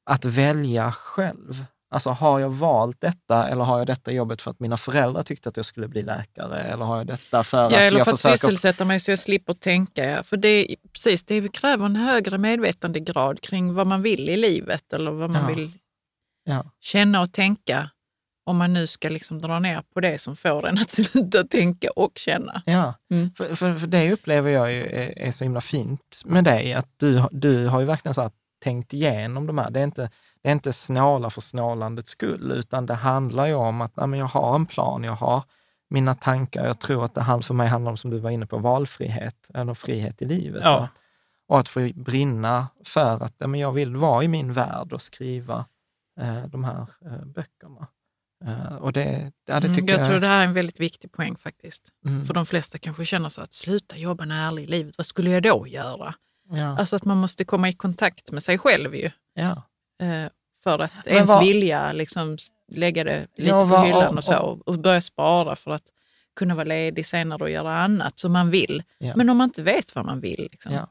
att 0.04 0.24
välja 0.24 0.92
själv. 0.92 1.64
Alltså 1.93 2.11
har 2.11 2.41
jag 2.41 2.51
valt 2.51 3.01
detta 3.01 3.49
eller 3.49 3.64
har 3.64 3.78
jag 3.78 3.86
detta 3.86 4.12
jobbet 4.12 4.43
för 4.43 4.51
att 4.51 4.61
mina 4.61 4.76
föräldrar 4.76 5.22
tyckte 5.22 5.49
att 5.49 5.57
jag 5.57 5.66
skulle 5.66 5.88
bli 5.88 6.03
läkare? 6.03 6.59
Eller 6.61 6.84
har 6.84 6.97
jag 6.97 7.07
detta 7.07 7.45
för 7.45 7.59
Ja, 7.59 7.66
att 7.66 7.72
eller 7.72 7.99
jag 7.99 8.07
för 8.07 8.12
att 8.12 8.20
försöker... 8.20 8.36
sysselsätta 8.47 8.84
mig 8.84 9.01
så 9.01 9.11
jag 9.11 9.18
slipper 9.18 9.53
tänka. 9.53 10.22
För 10.22 10.36
det, 10.36 10.76
precis, 10.93 11.22
det 11.22 11.53
kräver 11.53 11.86
en 11.86 11.97
högre 11.97 12.38
medvetandegrad 12.38 13.41
kring 13.41 13.74
vad 13.74 13.86
man 13.86 14.03
vill 14.03 14.28
i 14.28 14.36
livet 14.36 14.93
eller 14.93 15.11
vad 15.11 15.30
man 15.30 15.43
Ja. 15.43 15.49
vill 15.55 15.72
Ja. 16.45 16.64
känna 16.80 17.20
och 17.20 17.32
tänka. 17.32 17.91
Om 18.45 18.57
man 18.57 18.72
nu 18.72 18.86
ska 18.86 19.09
liksom 19.09 19.41
dra 19.41 19.59
ner 19.59 19.82
på 19.95 20.01
det 20.01 20.18
som 20.18 20.36
får 20.36 20.66
en 20.66 20.78
att 20.78 20.91
sluta 21.07 21.45
tänka 21.45 21.88
och 21.97 22.12
känna. 22.18 22.62
Ja, 22.66 22.95
Mm. 23.11 23.30
för, 23.36 23.55
för, 23.55 23.74
för 23.74 23.86
det 23.86 24.12
upplever 24.12 24.51
jag 24.51 24.72
ju 24.72 24.80
är, 24.86 25.18
är 25.18 25.32
så 25.32 25.45
himla 25.45 25.61
fint 25.61 26.22
med 26.24 26.45
dig, 26.45 26.72
att 26.74 26.88
du, 26.97 27.22
du 27.30 27.66
har 27.66 27.80
ju 27.80 27.86
verkligen 27.86 28.14
så 28.14 28.30
tänkt 28.62 28.95
igenom 28.95 29.47
de 29.47 29.59
här. 29.59 29.70
Det 29.70 29.80
är 29.80 29.84
inte, 29.84 30.11
det 30.43 30.49
är 30.49 30.53
inte 30.53 30.72
snåla 30.72 31.30
för 31.30 31.41
snålandets 31.41 32.11
skull, 32.11 32.53
utan 32.53 32.86
det 32.86 32.95
handlar 32.95 33.47
ju 33.47 33.55
om 33.55 33.80
att 33.80 33.97
men 33.97 34.14
jag 34.14 34.26
har 34.26 34.55
en 34.55 34.66
plan, 34.66 35.05
jag 35.05 35.12
har 35.12 35.43
mina 35.91 36.14
tankar. 36.14 36.66
Jag 36.66 36.78
tror 36.80 37.05
att 37.05 37.14
det 37.14 37.43
för 37.43 37.55
mig 37.55 37.68
handlar 37.68 37.91
om, 37.91 37.97
som 37.97 38.11
du 38.11 38.18
var 38.18 38.30
inne 38.30 38.47
på, 38.47 38.59
valfrihet, 38.59 39.51
eller 39.55 39.74
frihet 39.74 40.22
i 40.22 40.24
livet. 40.24 40.62
Ja. 40.64 40.88
Och, 41.49 41.59
att 41.59 41.68
få 41.68 41.91
brinna 41.95 42.68
för 42.84 43.22
att 43.22 43.34
men 43.38 43.55
jag 43.61 43.72
vill 43.72 43.97
vara 43.97 44.24
i 44.24 44.28
min 44.28 44.53
värld 44.53 44.93
och 44.93 45.03
skriva 45.03 45.64
eh, 46.20 46.47
de 46.47 46.64
här 46.64 46.86
eh, 47.05 47.24
böckerna. 47.24 47.86
Eh, 48.45 48.76
och 48.76 48.93
det, 48.93 49.32
ja, 49.47 49.61
det 49.61 49.66
Mm, 49.66 49.74
tycker 49.76 49.93
jag 49.93 50.01
jag... 50.01 50.07
tror 50.07 50.20
det 50.20 50.26
här 50.26 50.41
är 50.41 50.45
en 50.47 50.55
väldigt 50.55 50.80
viktig 50.80 51.12
poäng 51.12 51.36
faktiskt. 51.36 51.88
Mm, 52.07 52.26
För 52.26 52.34
de 52.34 52.47
flesta 52.47 52.78
kanske 52.78 53.05
känner 53.05 53.28
så 53.28 53.41
att 53.41 53.53
sluta 53.53 53.97
jobba 53.97 54.24
när 54.24 54.59
i 54.61 54.66
livet, 54.66 54.95
vad 54.99 55.07
skulle 55.07 55.30
jag 55.30 55.43
då 55.43 55.66
göra? 55.66 56.14
ja, 56.51 56.78
Alltså 56.78 56.97
att 56.97 57.05
man 57.05 57.16
måste 57.16 57.45
komma 57.45 57.68
i 57.68 57.72
kontakt 57.72 58.32
med 58.32 58.43
sig 58.43 58.59
själv 58.59 58.95
ju. 58.95 59.11
ja. 59.34 59.62
Eh, 60.01 60.28
för 60.64 60.78
att 60.78 60.90
Men 61.05 61.14
ens 61.14 61.28
vad- 61.28 61.40
vilja 61.44 61.92
liksom 61.92 62.36
lägga 62.72 63.05
det 63.05 63.26
lite 63.36 63.51
Ja, 63.51 63.61
på 63.61 63.78
hyllan 63.82 64.09
och- 64.09 64.16
och 64.16 64.24
så 64.24 64.36
och, 64.38 64.68
och 64.68 64.78
börja 64.78 65.01
spara 65.01 65.57
för 65.57 65.70
att 65.70 65.82
kunna 66.36 66.55
vara 66.55 66.64
ledig 66.64 67.07
senare 67.07 67.42
och 67.42 67.51
göra 67.51 67.76
annat 67.78 68.18
som 68.18 68.32
man 68.32 68.51
vill. 68.51 68.82
Ja. 68.98 69.12
Men 69.16 69.28
om 69.30 69.36
man 69.36 69.44
inte 69.44 69.62
vet 69.62 69.94
vad 69.94 70.05
man 70.05 70.20
vill. 70.20 70.48
Liksom. 70.53 70.72
Ja. 70.72 70.86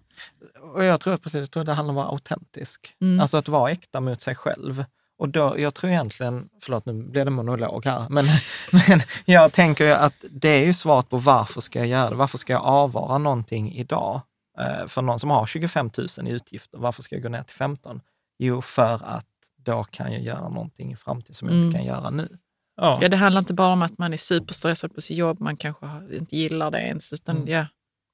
Och 0.74 0.84
jag 0.84 1.02
tror 1.02 1.14
att 1.14 1.22
precis, 1.22 1.40
jag 1.40 1.52
tror 1.52 1.62
att 1.62 1.66
det 1.68 1.74
handlar 1.74 1.94
om 1.94 1.98
att 1.98 2.06
vara 2.06 2.12
autentisk. 2.14 2.96
Mm. 3.02 3.20
Alltså 3.20 3.38
att 3.38 3.48
vara 3.48 3.72
äkta 3.72 4.00
mot 4.02 4.22
sig 4.22 4.36
själv. 4.36 4.86
Och 5.18 5.30
då, 5.30 5.60
jag 5.60 5.74
tror 5.76 5.92
egentligen, 5.92 6.50
förlåt 6.64 6.86
nu 6.86 6.94
blev 6.94 7.26
det 7.26 7.32
monolog 7.32 7.86
här, 7.86 8.04
men, 8.10 8.26
men 8.88 9.02
jag 9.26 9.54
tänker 9.54 9.90
att 9.92 10.14
det 10.32 10.50
är 10.50 10.66
ju 10.66 10.74
svaret 10.74 11.10
på 11.10 11.18
varför 11.18 11.62
ska 11.62 11.80
jag 11.80 11.88
göra 11.88 12.10
det? 12.10 12.16
Varför 12.16 12.38
ska 12.38 12.54
jag 12.54 12.64
avvara 12.64 13.18
någonting 13.18 13.76
idag? 13.76 14.22
Eh, 14.60 14.88
för 14.88 15.02
någon 15.02 15.20
som 15.20 15.30
har 15.30 15.46
25 15.46 15.90
000 16.18 16.28
i 16.28 16.32
utgifter, 16.32 16.78
varför 16.78 17.02
ska 17.04 17.16
jag 17.16 17.24
gå 17.24 17.30
ner 17.30 17.42
till 17.44 17.56
15? 17.56 18.02
Jo, 18.40 18.62
för 18.62 19.04
att 19.06 19.26
då 19.64 19.84
kan 19.84 20.12
jag 20.14 20.22
göra 20.22 20.50
någonting 20.50 20.92
i 20.92 20.96
framtiden 20.96 21.36
som 21.36 21.48
jag 21.48 21.56
Mm. 21.56 21.68
inte 21.68 21.78
kan 21.78 21.88
göra 21.88 22.10
nu. 22.10 22.38
Ja. 22.76 23.00
Ja, 23.02 23.10
det 23.10 23.18
handlar 23.18 23.40
inte 23.40 23.54
bara 23.54 23.74
om 23.74 23.82
att 23.82 23.98
man 23.98 24.14
är 24.14 24.18
superstressad 24.18 24.96
på 24.96 25.02
sitt 25.02 25.18
jobb, 25.18 25.40
man 25.40 25.58
kanske 25.58 25.86
inte 26.12 26.36
gillar 26.38 26.72
det 26.72 26.80
ens, 26.82 27.14
utan 27.14 27.36
Mm. 27.38 27.48
ja, 27.48 27.66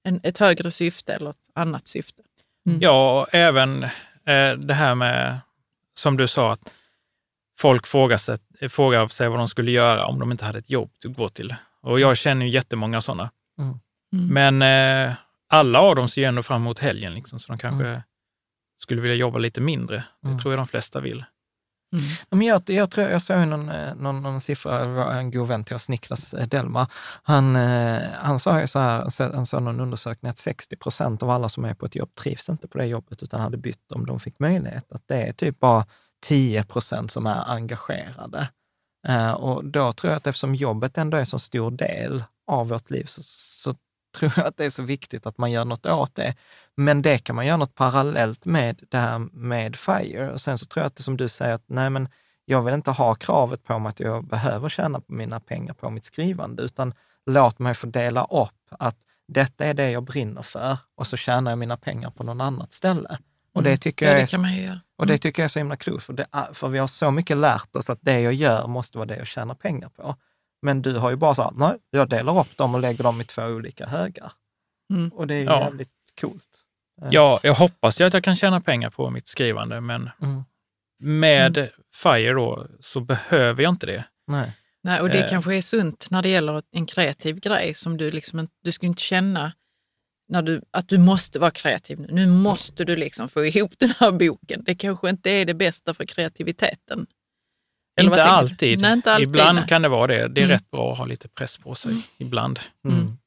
en, 0.03 0.19
ett 0.23 0.37
högre 0.37 0.71
syfte 0.71 1.13
eller 1.13 1.29
ett 1.29 1.49
annat 1.55 1.87
syfte. 1.87 2.21
Ja, 2.79 3.21
och 3.21 3.35
även 3.35 3.83
eh, 4.25 4.51
det 4.57 4.73
här 4.73 4.95
med, 4.95 5.39
som 5.93 6.17
du 6.17 6.27
sa, 6.27 6.53
att 6.53 6.73
folk 7.59 7.87
frågar 7.87 8.17
sig, 8.17 8.37
frågar 8.69 9.07
sig 9.07 9.29
vad 9.29 9.39
de 9.39 9.47
skulle 9.47 9.71
göra 9.71 10.05
om 10.05 10.19
de 10.19 10.31
inte 10.31 10.45
hade 10.45 10.59
ett 10.59 10.69
jobb 10.69 10.91
att 11.05 11.15
gå 11.15 11.29
till. 11.29 11.55
Och 11.81 11.99
jag 11.99 12.17
känner 12.17 12.45
ju 12.45 12.51
jättemånga 12.51 13.01
sådana. 13.01 13.31
Mm. 13.59 13.79
Mm. 14.13 14.59
Men 14.59 15.07
eh, 15.09 15.13
alla 15.49 15.79
av 15.79 15.95
dem 15.95 16.07
ser 16.07 16.21
ju 16.21 16.27
ändå 16.27 16.43
fram 16.43 16.61
emot 16.61 16.79
helgen, 16.79 17.13
liksom, 17.13 17.39
så 17.39 17.47
de 17.51 17.57
kanske 17.57 17.87
Mm. 17.87 18.01
Skulle 18.85 19.01
vilja 19.01 19.15
jobba 19.15 19.37
lite 19.37 19.61
mindre. 19.61 20.03
Mm. 20.23 20.35
Det 20.35 20.41
tror 20.41 20.53
jag 20.53 20.59
de 20.59 20.67
flesta 20.67 20.99
vill. 20.99 21.25
Mm. 21.93 22.05
Men 22.29 22.41
jag, 22.41 22.61
jag, 22.65 22.91
tror, 22.91 23.07
jag 23.07 23.21
såg 23.21 23.47
någon, 23.47 23.69
eh, 23.69 23.95
någon, 23.95 24.23
någon 24.23 24.41
siffra, 24.41 25.13
en 25.13 25.31
god 25.31 25.47
vän 25.47 25.63
till 25.63 25.75
oss, 25.75 25.89
Niklas 25.89 26.33
eh, 26.33 26.47
Delmar, 26.47 26.87
han, 27.23 27.55
eh, 27.55 28.01
han 28.13 28.39
sa 28.39 28.59
ju 28.59 28.67
så 28.67 28.79
här, 28.79 29.33
han 29.33 29.45
sa 29.45 29.59
någon 29.59 29.79
undersökning 29.79 30.29
att 30.29 30.37
60 30.37 30.75
procent 30.75 31.23
av 31.23 31.29
alla 31.29 31.49
som 31.49 31.65
är 31.65 31.73
på 31.73 31.85
ett 31.85 31.95
jobb 31.95 32.15
trivs 32.15 32.49
inte 32.49 32.67
på 32.67 32.77
det 32.77 32.85
jobbet 32.85 33.23
utan 33.23 33.41
hade 33.41 33.57
bytt 33.57 33.91
om 33.91 34.05
de 34.05 34.19
fick 34.19 34.39
möjlighet. 34.39 34.91
Att 34.91 35.07
det 35.07 35.27
är 35.27 35.33
typ 35.33 35.59
bara 35.59 35.85
10 36.25 36.63
procent 36.63 37.11
som 37.11 37.27
är 37.27 37.51
engagerade. 37.51 38.49
Och 39.35 39.65
då 39.65 39.93
tror 39.93 40.11
jag 40.11 40.17
att 40.17 40.27
eftersom 40.27 40.55
jobbet 40.55 40.97
ändå 40.97 41.17
är 41.17 41.23
så 41.23 41.39
stor 41.39 41.71
del 41.71 42.23
av 42.47 42.67
vårt 42.67 42.89
liv 42.89 43.05
så, 43.05 43.21
så 43.23 43.75
tror 44.15 44.33
jag 44.37 44.45
att 44.45 44.57
det 44.57 44.65
är 44.65 44.69
så 44.69 44.83
viktigt 44.83 45.25
att 45.25 45.37
man 45.37 45.51
gör 45.51 45.65
något 45.65 45.85
åt 45.85 46.15
det. 46.15 46.35
Men 46.75 47.01
det 47.01 47.17
kan 47.17 47.35
man 47.35 47.45
göra 47.45 47.57
något 47.57 47.75
parallellt 47.75 48.45
med 48.45 48.81
det 48.89 48.97
här 48.97 49.19
med 49.19 49.75
FIRE. 49.75 50.31
Och 50.31 50.41
sen 50.41 50.57
så 50.57 50.65
tror 50.65 50.81
jag 50.81 50.87
att 50.87 50.95
det 50.95 51.03
som 51.03 51.17
du 51.17 51.27
säger, 51.29 51.53
att 51.53 51.63
nej 51.67 51.89
men 51.89 52.09
jag 52.45 52.61
vill 52.61 52.73
inte 52.73 52.91
ha 52.91 53.15
kravet 53.15 53.63
på 53.63 53.79
mig 53.79 53.89
att 53.89 53.99
jag 53.99 54.27
behöver 54.27 54.69
tjäna 54.69 55.01
mina 55.07 55.39
pengar 55.39 55.73
på 55.73 55.89
mitt 55.89 56.03
skrivande, 56.05 56.63
utan 56.63 56.93
låt 57.25 57.59
mig 57.59 57.73
få 57.73 57.87
dela 57.87 58.23
upp 58.25 58.51
att 58.79 58.97
detta 59.27 59.65
är 59.65 59.73
det 59.73 59.91
jag 59.91 60.03
brinner 60.03 60.41
för 60.41 60.77
och 60.95 61.07
så 61.07 61.17
tjänar 61.17 61.51
jag 61.51 61.57
mina 61.57 61.77
pengar 61.77 62.09
på 62.09 62.23
någon 62.23 62.41
annat 62.41 62.73
ställe. 62.73 63.17
Och 63.53 63.63
det 63.63 63.77
tycker, 63.77 64.05
Mm. 64.05 64.19
jag, 64.19 64.65
är, 64.65 64.79
och 64.97 65.07
det 65.07 65.17
tycker 65.17 65.41
jag 65.41 65.45
är 65.45 65.49
så 65.49 65.59
himla 65.59 65.75
klokt, 65.75 66.03
för, 66.03 66.13
det 66.13 66.27
för 66.53 66.67
vi 66.67 66.79
har 66.79 66.87
så 66.87 67.11
mycket 67.11 67.37
lärt 67.37 67.75
oss 67.75 67.89
att 67.89 67.99
det 68.01 68.21
jag 68.21 68.33
gör 68.33 68.67
måste 68.67 68.97
vara 68.97 69.05
det 69.05 69.17
jag 69.17 69.27
tjänar 69.27 69.55
pengar 69.55 69.89
på. 69.89 70.15
Men 70.65 70.81
du 70.81 70.97
har 70.97 71.09
ju 71.09 71.15
bara 71.15 71.35
så 71.35 71.41
här, 71.43 71.51
nej, 71.55 71.75
jag 71.91 72.09
delar 72.09 72.39
upp 72.39 72.57
dem 72.57 72.75
och 72.75 72.81
lägger 72.81 73.03
dem 73.03 73.21
i 73.21 73.23
två 73.23 73.43
olika 73.43 73.85
högar. 73.87 74.31
Mm. 74.93 75.09
Och 75.09 75.27
det 75.27 75.33
är 75.35 75.39
ju 75.39 75.45
Ja. 75.45 75.59
jävligt 75.63 75.89
coolt. 76.21 76.49
Eh, 77.01 77.07
Ja, 77.11 77.39
jag 77.43 77.53
hoppas 77.53 78.01
ju 78.01 78.05
att 78.05 78.13
jag 78.13 78.23
kan 78.23 78.35
tjäna 78.35 78.61
pengar 78.61 78.89
på 78.89 79.09
mitt 79.09 79.27
skrivande, 79.27 79.81
men 79.81 80.09
Mm. 80.21 80.43
med 81.03 81.69
FIRE 82.03 82.33
då 82.33 82.67
så 82.79 82.99
behöver 82.99 83.63
jag 83.63 83.69
inte 83.73 83.85
det. 83.85 84.03
Nej. 84.27 84.51
Nej, 84.83 85.01
och 85.01 85.09
det 85.09 85.23
Eh. 85.23 85.29
kanske 85.29 85.55
är 85.55 85.61
sunt 85.61 86.07
när 86.09 86.21
det 86.21 86.29
gäller 86.29 86.63
en 86.71 86.85
kreativ 86.85 87.39
grej 87.39 87.73
som 87.73 87.97
du 87.97 88.11
liksom 88.11 88.47
du 88.63 88.71
ska 88.71 88.85
inte 88.85 89.01
känna 89.01 89.53
när 90.27 90.41
du, 90.41 90.61
att 90.71 90.89
du 90.89 90.97
måste 90.97 91.39
vara 91.39 91.51
kreativ 91.51 91.99
nu. 91.99 92.07
Nu 92.11 92.27
måste 92.27 92.83
du 92.85 92.95
liksom 92.95 93.29
få 93.29 93.45
ihop 93.45 93.73
den 93.77 93.89
här 93.99 94.11
boken. 94.11 94.63
Det 94.63 94.75
kanske 94.75 95.09
inte 95.09 95.29
är 95.31 95.45
det 95.45 95.53
bästa 95.53 95.93
för 95.93 96.05
kreativiteten. 96.05 97.07
Eller 97.97 98.09
inte 98.09 98.23
alltid. 98.23 98.81
Nej, 98.81 98.93
inte 98.93 99.11
alltid. 99.13 99.27
Ibland 99.27 99.59
nej. 99.59 99.67
kan 99.67 99.81
det 99.81 99.89
vara 99.89 100.07
det. 100.07 100.27
Det 100.27 100.41
är 100.41 100.45
Mm. 100.45 100.49
rätt 100.49 100.71
bra 100.71 100.91
att 100.91 100.97
ha 100.97 101.05
lite 101.05 101.27
press 101.27 101.57
på 101.57 101.75
sig 101.75 101.95
ibland. 102.17 102.59
Mm. 102.87 103.17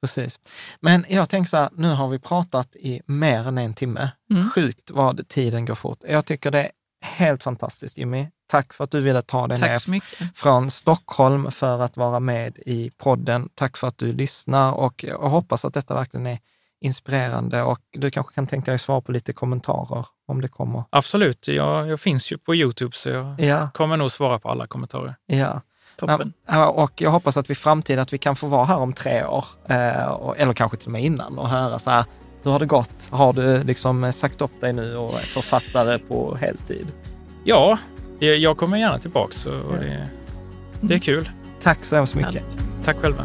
Precis. 0.00 0.38
Men 0.80 1.04
jag 1.08 1.28
tänker 1.28 1.48
så 1.48 1.56
här, 1.56 1.68
nu 1.76 1.88
har 1.88 2.08
vi 2.08 2.18
pratat 2.18 2.76
i 2.76 3.00
mer 3.06 3.48
än 3.48 3.58
en 3.58 3.74
timme. 3.74 4.10
Mm. 4.30 4.50
Sjukt 4.50 4.90
vad 4.90 5.28
tiden 5.28 5.64
går 5.64 5.74
fort. 5.74 5.98
Jag 6.08 6.26
tycker 6.26 6.50
det 6.50 6.58
är 6.62 6.70
helt 7.02 7.42
fantastiskt, 7.42 7.98
Jimmy. 7.98 8.26
Tack 8.46 8.72
för 8.72 8.84
att 8.84 8.90
du 8.90 9.00
ville 9.00 9.22
ta 9.22 9.46
dig 9.46 9.58
ner 9.60 10.00
från 10.34 10.70
Stockholm 10.70 11.50
för 11.50 11.80
att 11.82 11.96
vara 11.96 12.20
med 12.20 12.58
i 12.66 12.90
podden. 12.96 13.48
Tack 13.54 13.76
för 13.76 13.88
att 13.88 13.98
du 13.98 14.12
lyssnar 14.12 14.72
och 14.72 15.04
jag 15.08 15.18
hoppas 15.18 15.64
att 15.64 15.74
detta 15.74 15.94
verkligen 15.94 16.26
är 16.26 16.38
inspirerande 16.80 17.62
och 17.62 17.78
du 17.92 18.10
kanske 18.10 18.34
kan 18.34 18.46
tänka 18.46 18.70
dig 18.70 18.78
svara 18.78 19.00
på 19.00 19.12
lite 19.12 19.32
kommentarer 19.32 20.06
om 20.28 20.40
det 20.40 20.48
kommer. 20.48 20.84
Absolut, 20.90 21.48
jag, 21.48 21.88
jag 21.88 22.00
finns 22.00 22.32
ju 22.32 22.38
på 22.38 22.54
Youtube 22.54 22.96
så 22.96 23.08
jag 23.08 23.40
Ja, 23.40 23.68
kommer 23.74 23.96
nog 23.96 24.12
svara 24.12 24.38
på 24.38 24.48
alla 24.50 24.66
kommentarer. 24.66 25.14
ja. 25.26 25.60
Toppen. 25.98 26.32
Ja, 26.48 26.68
och 26.68 27.00
jag 27.00 27.10
hoppas 27.10 27.36
att 27.36 27.50
vi 27.50 27.52
i 27.52 27.54
framtiden 27.54 28.02
att 28.02 28.12
vi 28.12 28.18
kan 28.18 28.36
få 28.36 28.46
vara 28.46 28.64
här 28.64 28.78
om 28.78 28.92
tre 28.92 29.24
år, 29.24 29.44
eh, 29.68 30.20
eller 30.36 30.52
kanske 30.52 30.76
till 30.76 30.88
och 30.88 30.92
med 30.92 31.02
innan 31.04 31.38
och 31.38 31.48
höra 31.48 31.78
så 31.78 31.90
här, 31.90 32.04
hur 32.42 32.50
har 32.50 32.58
det 32.58 32.66
gått? 32.66 33.08
Har 33.10 33.32
du 33.32 33.64
liksom 33.64 34.12
sagt 34.12 34.40
upp 34.40 34.60
dig 34.60 34.72
nu 34.72 34.96
och 34.96 35.14
är 35.14 35.22
författare 35.22 35.98
på 35.98 36.34
heltid? 36.36 36.92
Ja, 37.44 37.78
jag 38.18 38.56
kommer 38.56 38.76
gärna 38.76 38.98
tillbaka 38.98 39.32
så 39.32 39.54
och 39.54 39.72
det, 39.78 40.08
det 40.80 40.94
är 40.94 40.98
kul. 40.98 41.28
Tack 41.62 41.84
så 41.84 41.96
hemskt 41.96 42.14
mycket. 42.14 42.42
Tack 42.84 42.96
själva. 42.96 43.24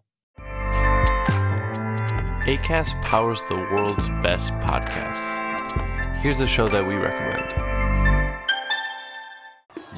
ACAST 2.45 2.99
powers 3.03 3.43
the 3.43 3.55
world's 3.55 4.09
best 4.23 4.51
podcasts. 4.53 5.37
Here's 6.21 6.39
a 6.39 6.47
show 6.47 6.67
that 6.69 6.87
we 6.87 6.95
recommend. 6.95 7.53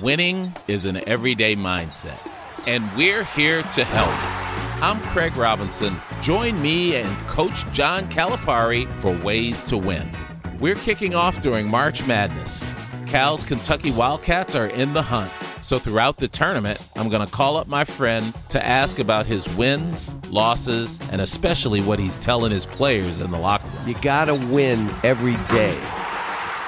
Winning 0.01 0.53
is 0.67 0.85
an 0.85 0.97
everyday 1.07 1.55
mindset, 1.55 2.19
and 2.67 2.83
we're 2.97 3.23
here 3.23 3.63
to 3.63 3.85
help. 3.85 4.83
I'm 4.83 4.99
Craig 5.13 5.37
Robinson. 5.37 5.95
Join 6.21 6.61
me 6.61 6.97
and 6.97 7.27
Coach 7.27 7.65
John 7.71 8.09
Calipari 8.09 8.91
for 8.95 9.17
Ways 9.25 9.61
to 9.63 9.77
Win. 9.77 10.11
We're 10.59 10.75
kicking 10.75 11.15
off 11.15 11.41
during 11.41 11.71
March 11.71 12.05
Madness. 12.05 12.69
Cal's 13.07 13.45
Kentucky 13.45 13.91
Wildcats 13.91 14.53
are 14.53 14.67
in 14.67 14.91
the 14.91 15.01
hunt. 15.01 15.31
So 15.63 15.79
throughout 15.79 16.17
the 16.17 16.27
tournament, 16.27 16.77
I'm 16.95 17.09
going 17.09 17.25
to 17.25 17.31
call 17.31 17.55
up 17.57 17.67
my 17.67 17.85
friend 17.85 18.33
to 18.49 18.63
ask 18.63 18.99
about 18.99 19.25
his 19.25 19.47
wins, 19.55 20.11
losses, 20.29 20.99
and 21.09 21.21
especially 21.21 21.81
what 21.81 21.99
he's 21.99 22.15
telling 22.15 22.51
his 22.51 22.65
players 22.65 23.19
in 23.21 23.31
the 23.31 23.39
locker 23.39 23.67
room. 23.69 23.87
You 23.87 23.95
gotta 24.01 24.35
win 24.35 24.93
every 25.03 25.37
day. 25.47 25.79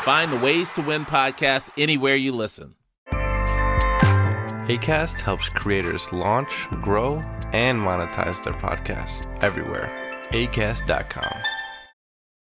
Find 0.03 0.31
the 0.31 0.37
Ways 0.37 0.71
to 0.71 0.81
Win 0.81 1.05
podcast 1.05 1.69
anywhere 1.77 2.15
you 2.15 2.31
listen. 2.31 2.75
ACAST 4.67 5.19
helps 5.19 5.49
creators 5.49 6.11
launch, 6.11 6.67
grow, 6.81 7.17
and 7.53 7.79
monetize 7.79 8.43
their 8.43 8.53
podcasts 8.53 9.27
everywhere. 9.43 9.91
ACAST.com. 10.31 11.54